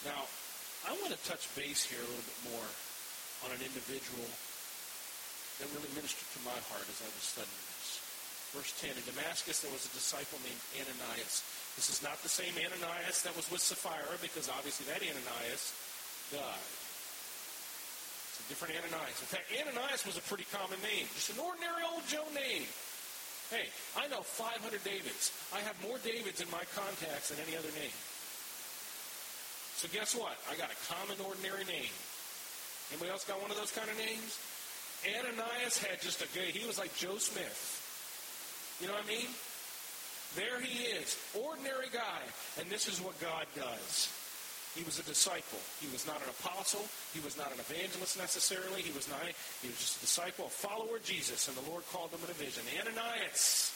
Now, 0.08 0.24
I 0.88 0.96
want 1.04 1.12
to 1.12 1.20
touch 1.28 1.44
base 1.60 1.84
here 1.84 2.00
a 2.00 2.08
little 2.08 2.24
bit 2.24 2.40
more 2.56 2.68
on 3.44 3.52
an 3.52 3.60
individual 3.60 4.24
that 5.60 5.68
really 5.76 5.92
ministered 5.98 6.32
to 6.38 6.42
my 6.48 6.56
heart 6.72 6.88
as 6.88 7.04
I 7.04 7.10
was 7.12 7.26
studying 7.28 7.64
this. 7.76 8.00
Verse 8.56 8.72
10, 8.80 8.96
in 8.96 9.04
Damascus 9.04 9.60
there 9.60 9.74
was 9.76 9.84
a 9.84 9.92
disciple 9.92 10.40
named 10.48 10.64
Ananias. 10.80 11.44
This 11.76 11.92
is 11.92 12.00
not 12.00 12.16
the 12.24 12.32
same 12.32 12.56
Ananias 12.56 13.28
that 13.28 13.36
was 13.36 13.52
with 13.52 13.60
Sapphira 13.60 14.16
because 14.24 14.48
obviously 14.48 14.88
that 14.88 15.04
Ananias 15.04 15.76
died. 16.32 16.87
Different 18.48 18.80
Ananias. 18.80 19.20
In 19.20 19.28
fact, 19.28 19.52
Ananias 19.52 20.08
was 20.08 20.16
a 20.16 20.24
pretty 20.24 20.48
common 20.52 20.80
name, 20.80 21.04
just 21.16 21.36
an 21.36 21.40
ordinary 21.44 21.84
old 21.84 22.08
Joe 22.08 22.24
name. 22.32 22.64
Hey, 23.52 23.68
I 23.96 24.08
know 24.08 24.24
500 24.24 24.60
Davids. 24.84 25.32
I 25.56 25.60
have 25.64 25.76
more 25.84 26.00
Davids 26.04 26.40
in 26.40 26.48
my 26.52 26.64
contacts 26.76 27.32
than 27.32 27.40
any 27.44 27.56
other 27.56 27.72
name. 27.76 27.96
So 29.80 29.88
guess 29.92 30.16
what? 30.16 30.36
I 30.52 30.56
got 30.56 30.72
a 30.72 30.80
common, 30.92 31.16
ordinary 31.24 31.64
name. 31.64 31.92
Anybody 32.92 33.12
else 33.12 33.24
got 33.24 33.40
one 33.42 33.52
of 33.52 33.60
those 33.60 33.72
kind 33.72 33.88
of 33.92 33.96
names? 34.00 34.40
Ananias 35.06 35.78
had 35.78 36.02
just 36.02 36.24
a 36.24 36.28
good, 36.34 36.56
he 36.56 36.66
was 36.66 36.80
like 36.80 36.96
Joe 36.96 37.20
Smith. 37.20 37.56
You 38.82 38.88
know 38.88 38.94
what 38.94 39.06
I 39.06 39.08
mean? 39.08 39.28
There 40.36 40.60
he 40.60 40.92
is, 40.98 41.16
ordinary 41.36 41.88
guy, 41.94 42.24
and 42.60 42.70
this 42.70 42.88
is 42.88 43.00
what 43.00 43.20
God 43.22 43.46
does. 43.56 44.12
He 44.76 44.84
was 44.84 45.00
a 45.00 45.04
disciple. 45.04 45.60
He 45.82 45.90
was 45.90 46.06
not 46.06 46.22
an 46.22 46.30
apostle. 46.30 46.86
He 47.14 47.20
was 47.22 47.38
not 47.38 47.52
an 47.54 47.60
evangelist 47.60 48.18
necessarily. 48.18 48.82
He 48.82 48.94
was 48.94 49.10
not. 49.10 49.22
He 49.62 49.68
was 49.70 49.80
just 49.80 49.98
a 49.98 50.02
disciple, 50.02 50.46
a 50.46 50.50
follower 50.50 50.98
of 50.98 51.04
Jesus, 51.04 51.48
and 51.48 51.58
the 51.58 51.66
Lord 51.70 51.84
called 51.90 52.12
him 52.12 52.20
in 52.24 52.30
a 52.30 52.38
vision. 52.38 52.62
Ananias. 52.78 53.74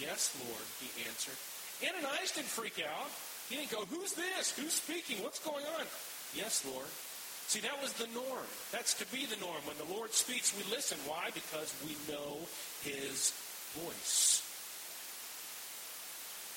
Yes, 0.00 0.34
Lord, 0.42 0.66
he 0.82 0.90
answered. 1.06 1.38
Ananias 1.78 2.32
didn't 2.32 2.50
freak 2.50 2.82
out. 2.82 3.10
He 3.48 3.56
didn't 3.56 3.70
go, 3.70 3.84
Who's 3.86 4.12
this? 4.12 4.56
Who's 4.58 4.72
speaking? 4.72 5.22
What's 5.22 5.38
going 5.38 5.64
on? 5.78 5.86
Yes, 6.34 6.66
Lord. 6.66 6.90
See, 7.46 7.60
that 7.60 7.80
was 7.80 7.92
the 7.92 8.08
norm. 8.14 8.48
That's 8.72 8.94
to 8.94 9.06
be 9.12 9.26
the 9.26 9.36
norm. 9.36 9.60
When 9.66 9.76
the 9.76 9.94
Lord 9.94 10.12
speaks, 10.12 10.56
we 10.56 10.64
listen. 10.74 10.98
Why? 11.06 11.30
Because 11.34 11.72
we 11.84 11.94
know 12.10 12.38
his 12.82 13.32
voice. 13.76 14.42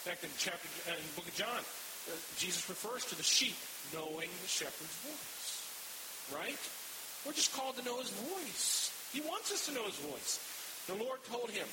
Fact, 0.08 0.24
in 0.24 0.32
chapter 0.40 0.72
uh, 0.88 0.96
in 0.96 1.04
the 1.04 1.16
book 1.20 1.28
of 1.28 1.36
John, 1.36 1.60
uh, 1.60 2.16
Jesus 2.40 2.64
refers 2.72 3.04
to 3.12 3.16
the 3.20 3.28
sheep 3.28 3.60
knowing 3.92 4.32
the 4.32 4.48
shepherd's 4.48 4.96
voice. 5.04 6.32
Right? 6.32 6.64
We're 7.28 7.36
just 7.36 7.52
called 7.52 7.76
to 7.76 7.84
know 7.84 8.00
his 8.00 8.16
voice. 8.16 8.96
He 9.12 9.20
wants 9.20 9.52
us 9.52 9.68
to 9.68 9.76
know 9.76 9.84
his 9.84 10.00
voice. 10.00 10.40
The 10.88 10.96
Lord 10.96 11.20
told 11.28 11.52
him, 11.52 11.68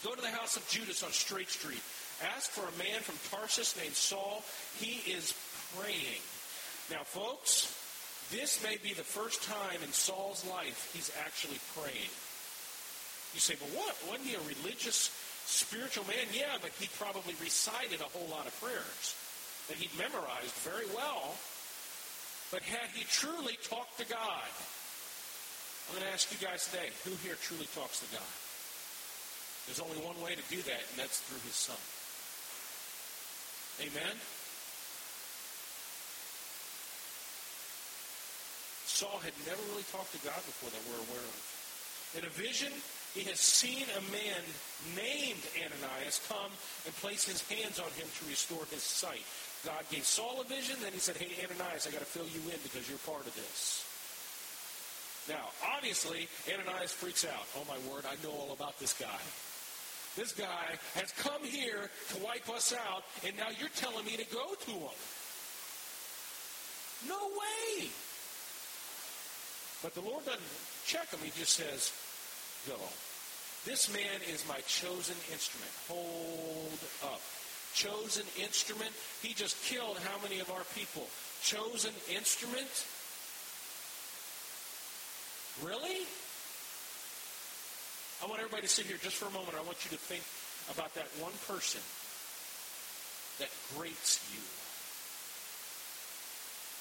Go 0.00 0.16
to 0.16 0.22
the 0.24 0.32
house 0.32 0.56
of 0.56 0.64
Judas 0.72 1.04
on 1.04 1.12
Straight 1.12 1.50
Street. 1.52 1.84
Ask 2.32 2.48
for 2.48 2.64
a 2.64 2.78
man 2.80 3.04
from 3.04 3.20
Tarsus 3.28 3.76
named 3.76 3.92
Saul. 3.92 4.40
He 4.80 5.04
is 5.04 5.36
praying. 5.76 6.24
Now, 6.88 7.04
folks, 7.04 7.68
this 8.32 8.64
may 8.64 8.80
be 8.80 8.96
the 8.96 9.04
first 9.04 9.44
time 9.44 9.84
in 9.84 9.92
Saul's 9.92 10.48
life 10.48 10.88
he's 10.96 11.12
actually 11.20 11.60
praying. 11.76 12.08
You 13.36 13.40
say, 13.44 13.60
but 13.60 13.68
what? 13.76 13.92
Wasn't 14.08 14.24
he 14.24 14.32
a 14.32 14.48
religious 14.48 15.12
spiritual 15.46 16.04
man? 16.04 16.26
Yeah, 16.32 16.56
but 16.60 16.72
he 16.80 16.88
probably 16.98 17.34
recited 17.40 18.00
a 18.00 18.10
whole 18.10 18.28
lot 18.28 18.46
of 18.46 18.54
prayers 18.60 19.14
that 19.68 19.76
he'd 19.76 19.92
memorized 19.96 20.54
very 20.64 20.88
well. 20.92 21.36
But 22.52 22.62
had 22.62 22.88
he 22.92 23.04
truly 23.08 23.56
talked 23.64 23.98
to 23.98 24.06
God? 24.06 24.50
I'm 25.88 26.00
going 26.00 26.06
to 26.08 26.12
ask 26.12 26.32
you 26.32 26.40
guys 26.40 26.68
today, 26.68 26.88
who 27.04 27.12
here 27.20 27.36
truly 27.40 27.68
talks 27.76 28.00
to 28.00 28.08
God? 28.12 28.34
There's 29.66 29.80
only 29.80 30.00
one 30.04 30.16
way 30.20 30.36
to 30.36 30.44
do 30.52 30.60
that, 30.68 30.82
and 30.92 30.96
that's 31.00 31.20
through 31.24 31.40
his 31.44 31.56
son. 31.56 31.80
Amen? 33.80 34.16
Saul 38.86 39.18
had 39.24 39.34
never 39.48 39.60
really 39.72 39.84
talked 39.90 40.12
to 40.14 40.22
God 40.22 40.38
before 40.46 40.70
that 40.70 40.84
we're 40.86 41.02
aware 41.10 41.26
of. 41.26 41.40
In 42.14 42.22
a 42.22 42.32
vision, 42.32 42.70
he 43.14 43.22
has 43.30 43.38
seen 43.38 43.86
a 43.94 44.02
man 44.10 44.42
named 44.98 45.42
Ananias 45.54 46.20
come 46.28 46.50
and 46.84 46.94
place 46.98 47.24
his 47.24 47.46
hands 47.48 47.78
on 47.78 47.90
him 47.94 48.06
to 48.10 48.22
restore 48.26 48.66
his 48.70 48.82
sight. 48.82 49.22
God 49.64 49.86
gave 49.90 50.04
Saul 50.04 50.42
a 50.42 50.44
vision, 50.44 50.76
then 50.82 50.92
he 50.92 50.98
said, 50.98 51.16
Hey, 51.16 51.30
Ananias, 51.46 51.86
I 51.86 51.90
got 51.90 52.00
to 52.00 52.10
fill 52.10 52.26
you 52.26 52.42
in 52.50 52.58
because 52.62 52.88
you're 52.88 52.98
part 53.06 53.26
of 53.26 53.34
this. 53.34 53.86
Now, 55.28 55.48
obviously, 55.74 56.28
Ananias 56.52 56.92
freaks 56.92 57.24
out. 57.24 57.46
Oh, 57.56 57.64
my 57.70 57.78
word, 57.88 58.04
I 58.04 58.20
know 58.22 58.34
all 58.34 58.52
about 58.52 58.78
this 58.78 58.92
guy. 58.92 59.22
This 60.16 60.32
guy 60.32 60.76
has 60.94 61.10
come 61.12 61.42
here 61.42 61.90
to 62.10 62.22
wipe 62.22 62.48
us 62.50 62.74
out, 62.74 63.04
and 63.24 63.36
now 63.36 63.48
you're 63.58 63.72
telling 63.76 64.04
me 64.04 64.16
to 64.16 64.26
go 64.26 64.54
to 64.54 64.70
him. 64.70 64.98
No 67.08 67.18
way. 67.30 67.88
But 69.82 69.94
the 69.94 70.02
Lord 70.02 70.24
doesn't 70.24 70.42
check 70.86 71.10
him. 71.10 71.20
He 71.22 71.32
just 71.38 71.54
says, 71.54 71.92
go. 72.66 72.78
This 73.64 73.92
man 73.92 74.20
is 74.28 74.44
my 74.46 74.60
chosen 74.68 75.16
instrument. 75.32 75.72
Hold 75.88 76.80
up. 77.02 77.20
Chosen 77.74 78.24
instrument. 78.40 78.92
He 79.22 79.32
just 79.32 79.56
killed 79.64 79.98
how 80.04 80.20
many 80.22 80.40
of 80.40 80.50
our 80.50 80.64
people? 80.74 81.08
Chosen 81.42 81.92
instrument? 82.14 82.70
Really? 85.62 86.04
I 88.22 88.26
want 88.26 88.40
everybody 88.40 88.62
to 88.62 88.68
sit 88.68 88.86
here 88.86 88.96
just 89.00 89.16
for 89.16 89.26
a 89.26 89.34
moment. 89.36 89.56
I 89.56 89.62
want 89.62 89.84
you 89.84 89.90
to 89.90 90.00
think 90.00 90.22
about 90.72 90.94
that 90.94 91.08
one 91.20 91.34
person 91.48 91.80
that 93.38 93.50
grates 93.76 94.22
you. 94.32 94.40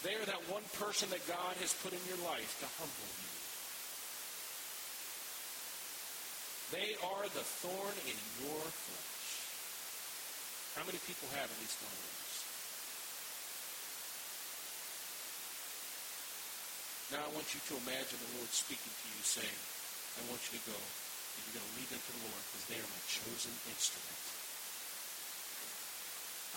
They 0.04 0.16
are 0.20 0.26
that 0.26 0.52
one 0.52 0.64
person 0.80 1.10
that 1.12 1.26
God 1.28 1.56
has 1.64 1.74
put 1.80 1.94
in 1.94 2.00
your 2.08 2.20
life 2.28 2.60
to 2.60 2.68
humble 2.76 3.12
you. 3.24 3.43
They 6.74 6.98
are 7.06 7.30
the 7.30 7.46
thorn 7.62 7.96
in 8.10 8.18
your 8.42 8.66
flesh. 8.66 9.22
How 10.74 10.82
many 10.90 10.98
people 11.06 11.30
have 11.38 11.46
at 11.46 11.60
least 11.62 11.78
one 11.86 11.94
of 11.94 12.02
those? 12.02 12.34
Now 17.14 17.22
I 17.22 17.32
want 17.38 17.46
you 17.54 17.62
to 17.62 17.74
imagine 17.78 18.18
the 18.18 18.42
Lord 18.42 18.50
speaking 18.50 18.90
to 18.90 19.06
you 19.14 19.22
saying, 19.22 19.60
I 20.18 20.26
want 20.34 20.42
you 20.50 20.58
to 20.58 20.64
go 20.66 20.74
and 20.74 21.40
you're 21.46 21.62
going 21.62 21.70
to 21.70 21.78
lead 21.78 21.90
them 21.94 22.02
to 22.02 22.12
the 22.18 22.26
Lord 22.26 22.42
because 22.42 22.66
they 22.66 22.82
are 22.82 22.90
my 22.90 23.04
chosen 23.06 23.54
instrument. 23.70 24.22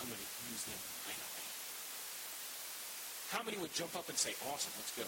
I'm 0.01 0.09
going 0.09 0.17
to 0.17 0.33
use 0.49 0.65
them 0.65 0.81
mightily. 1.05 1.45
How 3.37 3.45
many 3.45 3.61
would 3.61 3.77
jump 3.77 3.93
up 4.01 4.09
and 4.09 4.17
say, 4.17 4.33
awesome, 4.49 4.73
let's 4.81 4.97
go? 4.97 5.05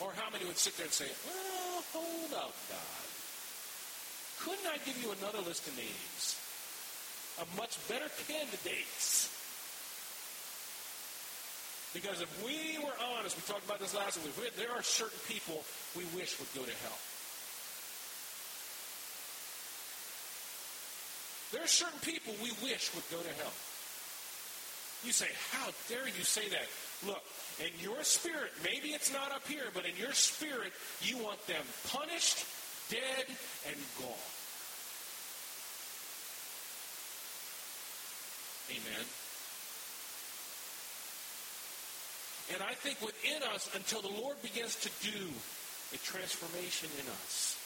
Or 0.00 0.12
how 0.16 0.30
many 0.32 0.44
would 0.46 0.56
sit 0.56 0.76
there 0.76 0.86
and 0.86 0.92
say, 0.92 1.08
well, 1.28 1.84
hold 1.92 2.32
up, 2.32 2.56
God. 2.72 3.06
Couldn't 4.40 4.66
I 4.72 4.80
give 4.88 4.96
you 5.04 5.12
another 5.20 5.44
list 5.44 5.68
of 5.68 5.76
names 5.76 6.40
of 7.38 7.44
much 7.56 7.76
better 7.88 8.08
candidates? 8.26 9.28
Because 11.92 12.22
if 12.22 12.30
we 12.44 12.78
were 12.82 12.96
honest, 13.12 13.36
we 13.36 13.42
talked 13.42 13.64
about 13.66 13.80
this 13.80 13.94
last 13.94 14.16
week, 14.24 14.32
there 14.56 14.72
are 14.72 14.82
certain 14.82 15.18
people 15.28 15.64
we 15.96 16.04
wish 16.16 16.38
would 16.38 16.48
go 16.54 16.62
to 16.62 16.76
hell. 16.80 16.98
There 21.52 21.62
are 21.62 21.68
certain 21.68 21.98
people 22.00 22.32
we 22.40 22.52
wish 22.62 22.94
would 22.94 23.04
go 23.10 23.20
to 23.20 23.34
hell. 23.42 23.52
You 25.04 25.12
say, 25.12 25.28
how 25.50 25.68
dare 25.88 26.06
you 26.06 26.24
say 26.24 26.48
that? 26.48 26.68
Look, 27.06 27.22
in 27.60 27.72
your 27.80 28.02
spirit, 28.04 28.52
maybe 28.62 28.88
it's 28.88 29.12
not 29.12 29.32
up 29.32 29.46
here, 29.48 29.64
but 29.72 29.86
in 29.86 29.96
your 29.96 30.12
spirit, 30.12 30.72
you 31.00 31.16
want 31.18 31.44
them 31.46 31.62
punished, 31.88 32.44
dead, 32.90 33.26
and 33.66 33.76
gone. 33.98 34.28
Amen. 38.70 39.04
And 42.54 42.62
I 42.62 42.74
think 42.74 43.00
within 43.00 43.42
us, 43.54 43.70
until 43.74 44.02
the 44.02 44.12
Lord 44.20 44.40
begins 44.42 44.76
to 44.82 44.90
do 45.00 45.30
a 45.94 45.98
transformation 46.02 46.90
in 46.98 47.06
us, 47.22 47.56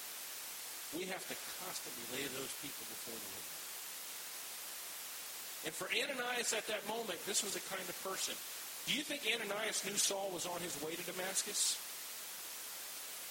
we 0.92 1.05
have 1.11 1.25
to 1.27 1.37
constantly 1.64 2.05
lay 2.14 2.25
those 2.37 2.53
people 2.62 2.85
before 2.87 3.16
the 3.16 3.31
Lord. 3.35 3.51
And 5.64 5.73
for 5.73 5.88
Ananias 5.88 6.53
at 6.53 6.68
that 6.68 6.85
moment, 6.87 7.18
this 7.25 7.42
was 7.42 7.57
the 7.57 7.64
kind 7.73 7.83
of 7.88 7.97
person. 8.05 8.37
Do 8.87 8.92
you 8.92 9.03
think 9.03 9.25
Ananias 9.25 9.85
knew 9.85 9.97
Saul 9.97 10.31
was 10.33 10.44
on 10.47 10.61
his 10.61 10.77
way 10.85 10.92
to 10.92 11.05
Damascus? 11.09 11.81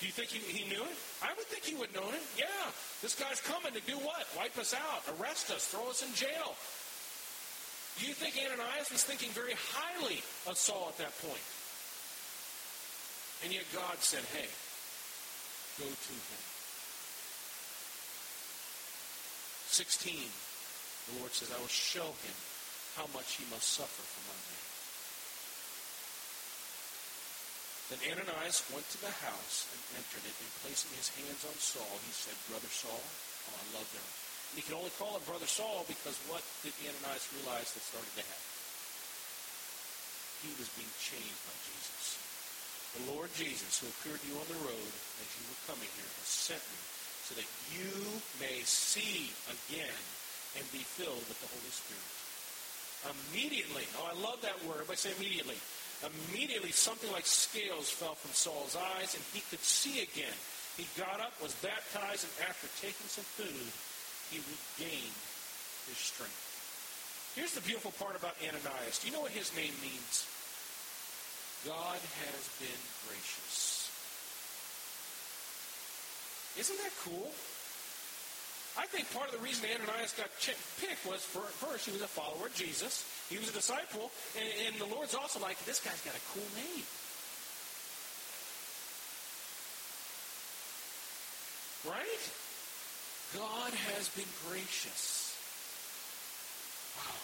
Do 0.02 0.08
you 0.08 0.12
think 0.12 0.34
he, 0.34 0.42
he 0.42 0.68
knew 0.68 0.82
it? 0.82 0.98
I 1.22 1.30
would 1.38 1.46
think 1.46 1.64
he 1.64 1.76
would 1.76 1.94
know 1.94 2.10
it. 2.10 2.24
Yeah, 2.36 2.68
this 3.02 3.14
guy's 3.14 3.40
coming 3.40 3.72
to 3.72 3.84
do 3.86 3.96
what? 4.02 4.26
Wipe 4.36 4.58
us 4.58 4.74
out, 4.74 5.06
arrest 5.16 5.52
us, 5.52 5.70
throw 5.70 5.88
us 5.90 6.02
in 6.02 6.12
jail. 6.18 6.58
Do 8.02 8.10
you 8.10 8.18
think 8.18 8.34
Ananias 8.36 8.90
was 8.90 9.06
thinking 9.06 9.30
very 9.30 9.54
highly 9.54 10.26
of 10.50 10.58
Saul 10.58 10.90
at 10.90 10.98
that 10.98 11.14
point? 11.22 11.46
And 13.46 13.54
yet 13.54 13.70
God 13.70 14.00
said, 14.02 14.26
hey, 14.34 14.50
go 15.78 15.86
to 15.86 16.14
him. 16.18 16.44
16. 19.70 20.14
The 20.14 21.20
Lord 21.20 21.32
says, 21.34 21.52
I 21.54 21.60
will 21.60 21.68
show 21.68 22.08
him 22.24 22.38
how 22.96 23.06
much 23.14 23.38
he 23.38 23.46
must 23.52 23.68
suffer 23.74 24.04
for 24.04 24.24
my 24.26 24.38
name. 24.52 24.63
Then 27.94 28.18
Ananias 28.18 28.66
went 28.74 28.90
to 28.90 29.00
the 29.06 29.14
house 29.22 29.70
and 29.70 30.02
entered 30.02 30.26
it, 30.26 30.34
and 30.34 30.50
placing 30.66 30.90
his 30.98 31.14
hands 31.14 31.46
on 31.46 31.54
Saul, 31.62 31.94
he 32.02 32.10
said, 32.10 32.34
Brother 32.50 32.74
Saul, 32.74 32.98
oh, 32.98 33.54
I 33.54 33.66
love 33.78 33.86
him. 33.94 34.02
And 34.02 34.56
he 34.58 34.66
can 34.66 34.82
only 34.82 34.90
call 34.98 35.14
him 35.14 35.22
Brother 35.30 35.46
Saul 35.46 35.86
because 35.86 36.18
what 36.26 36.42
did 36.66 36.74
Ananias 36.82 37.30
realize 37.38 37.70
that 37.70 37.86
started 37.86 38.10
to 38.18 38.26
happen? 38.26 38.50
He 40.42 40.58
was 40.58 40.74
being 40.74 40.90
changed 40.98 41.38
by 41.46 41.54
Jesus. 41.70 42.18
The 42.98 43.14
Lord 43.14 43.30
Jesus, 43.38 43.78
who 43.78 43.86
appeared 43.94 44.26
to 44.26 44.28
you 44.30 44.42
on 44.42 44.50
the 44.50 44.62
road 44.66 44.94
as 45.22 45.30
you 45.38 45.46
were 45.46 45.62
coming 45.70 45.90
here, 45.94 46.10
has 46.18 46.30
sent 46.34 46.66
me 46.66 46.82
so 47.30 47.38
that 47.38 47.50
you 47.78 47.94
may 48.42 48.66
see 48.66 49.30
again 49.54 50.02
and 50.58 50.66
be 50.74 50.82
filled 50.82 51.22
with 51.30 51.38
the 51.46 51.50
Holy 51.54 51.74
Spirit. 51.74 52.10
Immediately, 53.06 53.86
oh, 54.02 54.10
I 54.10 54.18
love 54.18 54.42
that 54.42 54.58
word. 54.66 54.82
Everybody 54.82 54.98
say 54.98 55.14
immediately. 55.14 55.62
Immediately, 56.02 56.72
something 56.72 57.12
like 57.12 57.26
scales 57.26 57.90
fell 57.90 58.16
from 58.16 58.34
Saul's 58.34 58.76
eyes, 58.76 59.14
and 59.14 59.24
he 59.32 59.46
could 59.50 59.62
see 59.64 60.02
again. 60.02 60.36
He 60.76 60.90
got 60.98 61.22
up, 61.22 61.32
was 61.38 61.54
baptized, 61.62 62.26
and 62.26 62.50
after 62.50 62.68
taking 62.82 63.08
some 63.08 63.28
food, 63.38 63.70
he 64.34 64.42
regained 64.42 65.20
his 65.86 66.00
strength. 66.02 66.54
Here's 67.36 67.54
the 67.54 67.62
beautiful 67.62 67.94
part 67.98 68.16
about 68.16 68.36
Ananias. 68.42 69.00
Do 69.00 69.08
you 69.08 69.14
know 69.14 69.22
what 69.22 69.32
his 69.32 69.54
name 69.56 69.74
means? 69.82 70.26
God 71.66 71.98
has 71.98 72.44
been 72.60 72.84
gracious. 73.08 73.90
Isn't 76.60 76.78
that 76.84 76.94
cool? 77.02 77.32
I 78.74 78.90
think 78.90 79.06
part 79.14 79.30
of 79.30 79.38
the 79.38 79.44
reason 79.46 79.70
Ananias 79.70 80.18
got 80.18 80.34
picked 80.82 81.06
was 81.06 81.22
for, 81.22 81.46
first, 81.62 81.86
he 81.86 81.92
was 81.94 82.02
a 82.02 82.10
follower 82.10 82.48
of 82.48 82.56
Jesus. 82.56 83.06
He 83.30 83.38
was 83.38 83.50
a 83.50 83.54
disciple. 83.54 84.10
And, 84.34 84.50
and 84.66 84.74
the 84.82 84.90
Lord's 84.90 85.14
also 85.14 85.40
like, 85.40 85.62
this 85.66 85.78
guy's 85.78 86.02
got 86.02 86.18
a 86.18 86.24
cool 86.34 86.50
name. 86.58 86.86
Right? 91.86 92.24
God 93.38 93.74
has 93.94 94.10
been 94.18 94.30
gracious. 94.50 95.38
Wow. 96.98 97.22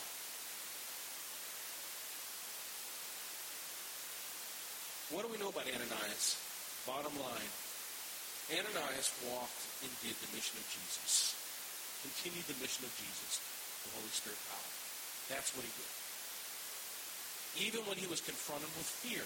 What 5.17 5.25
do 5.25 5.33
we 5.33 5.41
know 5.41 5.49
about 5.49 5.65
Ananias? 5.65 6.37
Bottom 6.85 7.13
line, 7.17 7.51
Ananias 8.53 9.09
walked 9.25 9.65
and 9.81 9.89
did 10.05 10.13
the 10.21 10.29
mission 10.35 10.61
of 10.61 10.65
Jesus. 10.69 11.38
Continued 12.03 12.47
the 12.47 12.57
mission 12.63 12.87
of 12.87 12.93
Jesus, 12.95 13.43
the 13.83 13.91
Holy 13.95 14.13
Spirit 14.13 14.39
power. 14.47 14.71
That's 15.27 15.51
what 15.53 15.67
he 15.67 15.73
did. 15.75 15.93
Even 17.69 17.81
when 17.89 17.97
he 17.99 18.07
was 18.07 18.23
confronted 18.23 18.69
with 18.77 18.87
fear, 18.87 19.25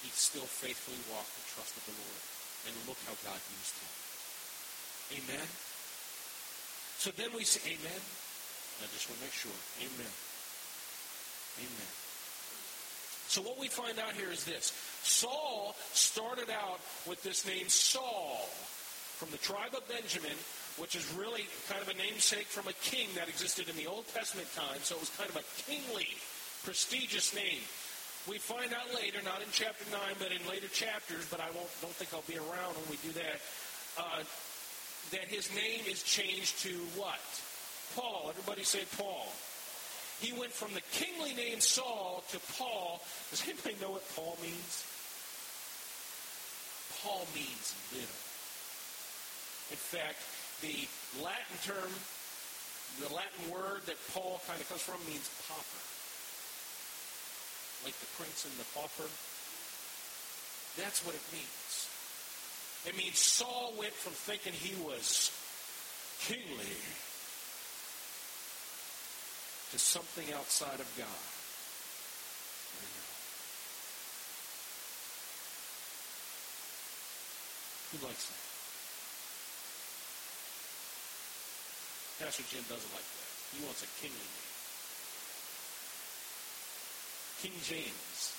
he 0.00 0.08
still 0.14 0.46
faithfully 0.46 1.00
walked 1.12 1.34
and 1.36 1.46
trusted 1.52 1.82
the 1.84 1.96
Lord. 1.96 2.22
And 2.66 2.72
look 2.88 2.98
how 3.06 3.14
God 3.22 3.38
used 3.52 3.76
him. 3.78 3.92
Amen? 5.20 5.46
So 6.98 7.12
then 7.14 7.30
we 7.36 7.44
say, 7.44 7.62
Amen. 7.70 8.00
I 8.82 8.86
just 8.92 9.08
want 9.08 9.20
to 9.20 9.24
make 9.24 9.36
sure. 9.36 9.56
Amen. 9.80 10.12
Amen. 11.60 11.92
So 13.28 13.42
what 13.42 13.58
we 13.58 13.68
find 13.68 13.98
out 13.98 14.12
here 14.12 14.30
is 14.30 14.44
this. 14.44 14.72
Saul 15.02 15.74
started 15.92 16.50
out 16.50 16.80
with 17.06 17.22
this 17.22 17.46
name 17.46 17.68
Saul 17.68 18.48
from 19.16 19.30
the 19.30 19.38
tribe 19.38 19.74
of 19.74 19.86
Benjamin, 19.88 20.36
which 20.76 20.94
is 20.94 21.04
really 21.14 21.48
kind 21.68 21.80
of 21.80 21.88
a 21.88 21.96
namesake 21.96 22.46
from 22.46 22.68
a 22.68 22.76
king 22.84 23.08
that 23.16 23.28
existed 23.28 23.68
in 23.68 23.76
the 23.76 23.86
Old 23.86 24.06
Testament 24.08 24.48
time. 24.54 24.78
So 24.82 24.96
it 24.96 25.00
was 25.00 25.12
kind 25.16 25.30
of 25.30 25.36
a 25.36 25.46
kingly, 25.64 26.08
prestigious 26.64 27.34
name. 27.34 27.64
We 28.28 28.38
find 28.38 28.74
out 28.74 28.92
later, 28.92 29.22
not 29.24 29.40
in 29.40 29.48
chapter 29.52 29.84
9, 29.90 30.00
but 30.18 30.32
in 30.32 30.42
later 30.50 30.68
chapters, 30.68 31.24
but 31.30 31.40
I 31.40 31.46
won't, 31.54 31.70
don't 31.80 31.94
think 31.94 32.12
I'll 32.12 32.26
be 32.26 32.36
around 32.36 32.74
when 32.76 32.88
we 32.90 32.98
do 33.00 33.12
that, 33.16 33.38
uh, 33.96 34.20
that 35.14 35.30
his 35.30 35.48
name 35.54 35.86
is 35.88 36.02
changed 36.02 36.60
to 36.66 36.74
what? 36.98 37.22
Paul. 37.94 38.28
Everybody 38.28 38.64
say 38.64 38.82
Paul. 38.98 39.30
He 40.20 40.32
went 40.32 40.50
from 40.50 40.74
the 40.74 40.82
kingly 40.92 41.34
name 41.34 41.60
Saul 41.60 42.24
to 42.32 42.38
Paul. 42.58 43.00
Does 43.30 43.44
anybody 43.46 43.76
know 43.80 43.92
what 43.92 44.04
Paul 44.16 44.36
means? 44.42 44.84
Paul 47.02 47.26
means 47.34 47.76
little. 47.92 48.20
In 49.70 49.76
fact, 49.76 50.18
the 50.62 50.88
Latin 51.22 51.58
term, 51.64 51.92
the 53.00 53.12
Latin 53.12 53.50
word 53.52 53.84
that 53.86 53.96
Paul 54.12 54.40
kind 54.46 54.60
of 54.60 54.68
comes 54.68 54.82
from 54.82 55.00
means 55.04 55.28
pauper. 55.48 55.82
Like 57.84 57.96
the 58.00 58.10
prince 58.16 58.44
and 58.44 58.54
the 58.56 58.68
pauper. 58.72 59.08
That's 60.80 61.04
what 61.04 61.14
it 61.14 61.26
means. 61.32 61.88
It 62.86 62.96
means 62.96 63.18
Saul 63.18 63.74
went 63.78 63.92
from 63.92 64.12
thinking 64.12 64.52
he 64.52 64.74
was 64.82 65.32
kingly 66.20 66.72
to 69.72 69.78
something 69.78 70.32
outside 70.34 70.80
of 70.80 70.88
God. 70.96 71.26
Who 77.92 78.06
likes 78.06 78.26
that? 78.26 78.55
Pastor 82.18 82.44
Jim 82.48 82.64
doesn't 82.68 82.92
like 82.96 83.04
that. 83.04 83.28
He 83.52 83.64
wants 83.64 83.84
a 83.84 83.90
kingly 84.00 84.16
name. 84.16 84.46
King 87.44 87.56
James. 87.60 88.32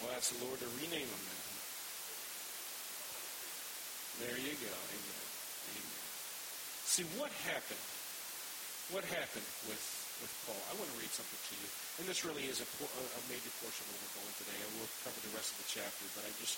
Well, 0.00 0.14
ask 0.16 0.32
the 0.32 0.44
Lord 0.46 0.58
to 0.60 0.66
rename 0.78 1.10
him. 1.10 1.24
There 4.22 4.38
you 4.38 4.54
go. 4.62 4.70
Amen. 4.70 5.26
Amen. 5.74 6.04
See, 6.86 7.04
what 7.18 7.32
happened? 7.44 7.84
What 8.94 9.04
happened 9.04 9.46
with, 9.68 9.82
with 10.20 10.32
Paul? 10.46 10.60
I 10.70 10.76
want 10.76 10.88
to 10.92 10.98
read 11.00 11.12
something 11.12 11.40
to 11.40 11.54
you. 11.58 11.68
And 12.00 12.04
this 12.08 12.22
really 12.22 12.46
is 12.46 12.60
a, 12.60 12.68
a 12.68 13.22
major 13.28 13.52
portion 13.60 13.84
of 13.88 13.96
what 13.96 14.00
we're 14.04 14.16
going 14.24 14.36
today. 14.40 14.58
and 14.60 14.70
we'll 14.78 14.92
cover 15.04 15.18
the 15.20 15.34
rest 15.36 15.56
of 15.56 15.64
the 15.64 15.68
chapter, 15.68 16.04
but 16.16 16.24
I 16.24 16.32
just 16.40 16.56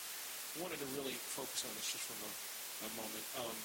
wanted 0.61 0.79
to 0.83 0.88
really 0.98 1.16
focus 1.16 1.64
on 1.64 1.72
this 1.79 1.96
just 1.96 2.05
for 2.07 2.18
a, 2.18 2.31
a 2.87 2.90
moment. 2.98 3.25
Um, 3.40 3.57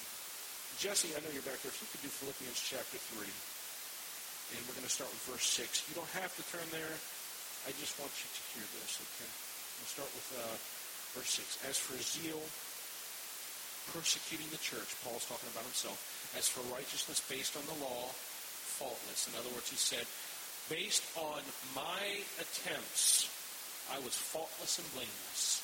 Jesse, 0.78 1.10
I 1.12 1.20
know 1.20 1.30
you're 1.34 1.44
back 1.44 1.58
there. 1.60 1.74
If 1.74 1.82
you 1.82 1.90
could 1.90 2.06
do 2.06 2.12
Philippians 2.12 2.58
chapter 2.62 2.96
3. 3.18 3.26
And 4.54 4.64
we're 4.64 4.78
going 4.80 4.88
to 4.88 4.94
start 4.94 5.12
with 5.12 5.20
verse 5.28 5.44
6. 5.60 5.90
You 5.92 5.98
don't 5.98 6.14
have 6.16 6.32
to 6.38 6.42
turn 6.48 6.64
there. 6.72 6.94
I 7.68 7.74
just 7.76 7.98
want 8.00 8.14
you 8.16 8.28
to 8.30 8.42
hear 8.56 8.66
this, 8.80 8.96
okay? 8.96 9.28
We'll 9.82 9.92
start 9.92 10.10
with 10.14 10.28
uh, 10.40 10.56
verse 11.18 11.36
6. 11.36 11.68
As 11.68 11.76
for 11.76 11.98
zeal, 12.00 12.40
persecuting 13.92 14.48
the 14.48 14.62
church, 14.62 14.88
Paul's 15.04 15.28
talking 15.28 15.48
about 15.52 15.68
himself. 15.68 16.00
As 16.32 16.48
for 16.48 16.64
righteousness 16.72 17.20
based 17.28 17.56
on 17.60 17.64
the 17.68 17.76
law, 17.84 18.08
faultless. 18.78 19.26
In 19.26 19.34
other 19.34 19.50
words, 19.50 19.70
he 19.70 19.76
said, 19.76 20.06
based 20.70 21.02
on 21.18 21.42
my 21.74 22.22
attempts, 22.38 23.26
I 23.90 23.98
was 23.98 24.14
faultless 24.14 24.78
and 24.78 24.86
blameless. 24.94 25.62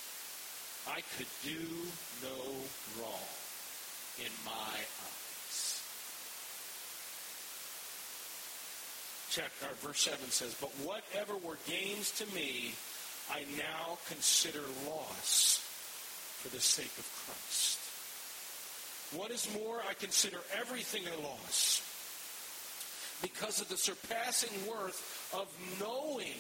I 0.90 1.00
could 1.16 1.30
do 1.46 1.62
no 2.22 2.38
wrong 2.98 3.30
in 4.18 4.32
my 4.44 4.76
eyes. 4.76 5.80
Check 9.30 9.50
our 9.62 9.74
verse 9.86 10.00
7 10.02 10.18
says, 10.30 10.54
But 10.60 10.70
whatever 10.82 11.36
were 11.36 11.58
gains 11.66 12.10
to 12.18 12.26
me, 12.34 12.74
I 13.30 13.44
now 13.56 13.98
consider 14.08 14.60
loss 14.86 15.58
for 16.42 16.48
the 16.50 16.60
sake 16.60 16.92
of 16.98 17.06
Christ. 17.24 17.78
What 19.16 19.30
is 19.30 19.48
more, 19.54 19.80
I 19.88 19.94
consider 19.94 20.38
everything 20.58 21.04
a 21.06 21.22
loss 21.22 21.93
because 23.24 23.60
of 23.60 23.68
the 23.70 23.76
surpassing 23.76 24.52
worth 24.68 25.32
of 25.32 25.48
knowing 25.80 26.36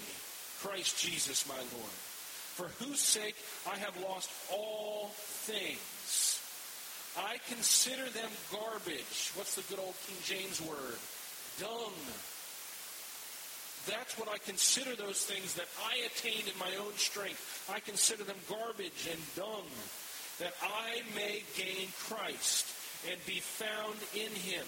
Christ 0.60 1.00
Jesus 1.00 1.48
my 1.48 1.56
Lord, 1.56 1.96
for 2.52 2.68
whose 2.84 3.00
sake 3.00 3.36
I 3.66 3.78
have 3.78 3.96
lost 4.04 4.30
all 4.52 5.08
things. 5.48 6.40
I 7.16 7.38
consider 7.48 8.04
them 8.10 8.30
garbage. 8.52 9.32
What's 9.34 9.54
the 9.56 9.64
good 9.74 9.80
old 9.82 9.94
King 10.06 10.16
James 10.24 10.60
word? 10.60 10.98
Dung. 11.58 11.96
That's 13.86 14.18
what 14.18 14.28
I 14.28 14.38
consider 14.38 14.96
those 14.96 15.24
things 15.24 15.54
that 15.54 15.68
I 15.88 16.04
attained 16.04 16.48
in 16.48 16.58
my 16.58 16.74
own 16.84 16.92
strength. 16.96 17.70
I 17.72 17.80
consider 17.80 18.24
them 18.24 18.36
garbage 18.48 19.08
and 19.10 19.20
dung 19.36 19.68
that 20.38 20.52
I 20.60 21.00
may 21.14 21.44
gain 21.56 21.88
Christ 22.08 22.66
and 23.08 23.16
be 23.26 23.40
found 23.40 23.96
in 24.12 24.32
him, 24.32 24.66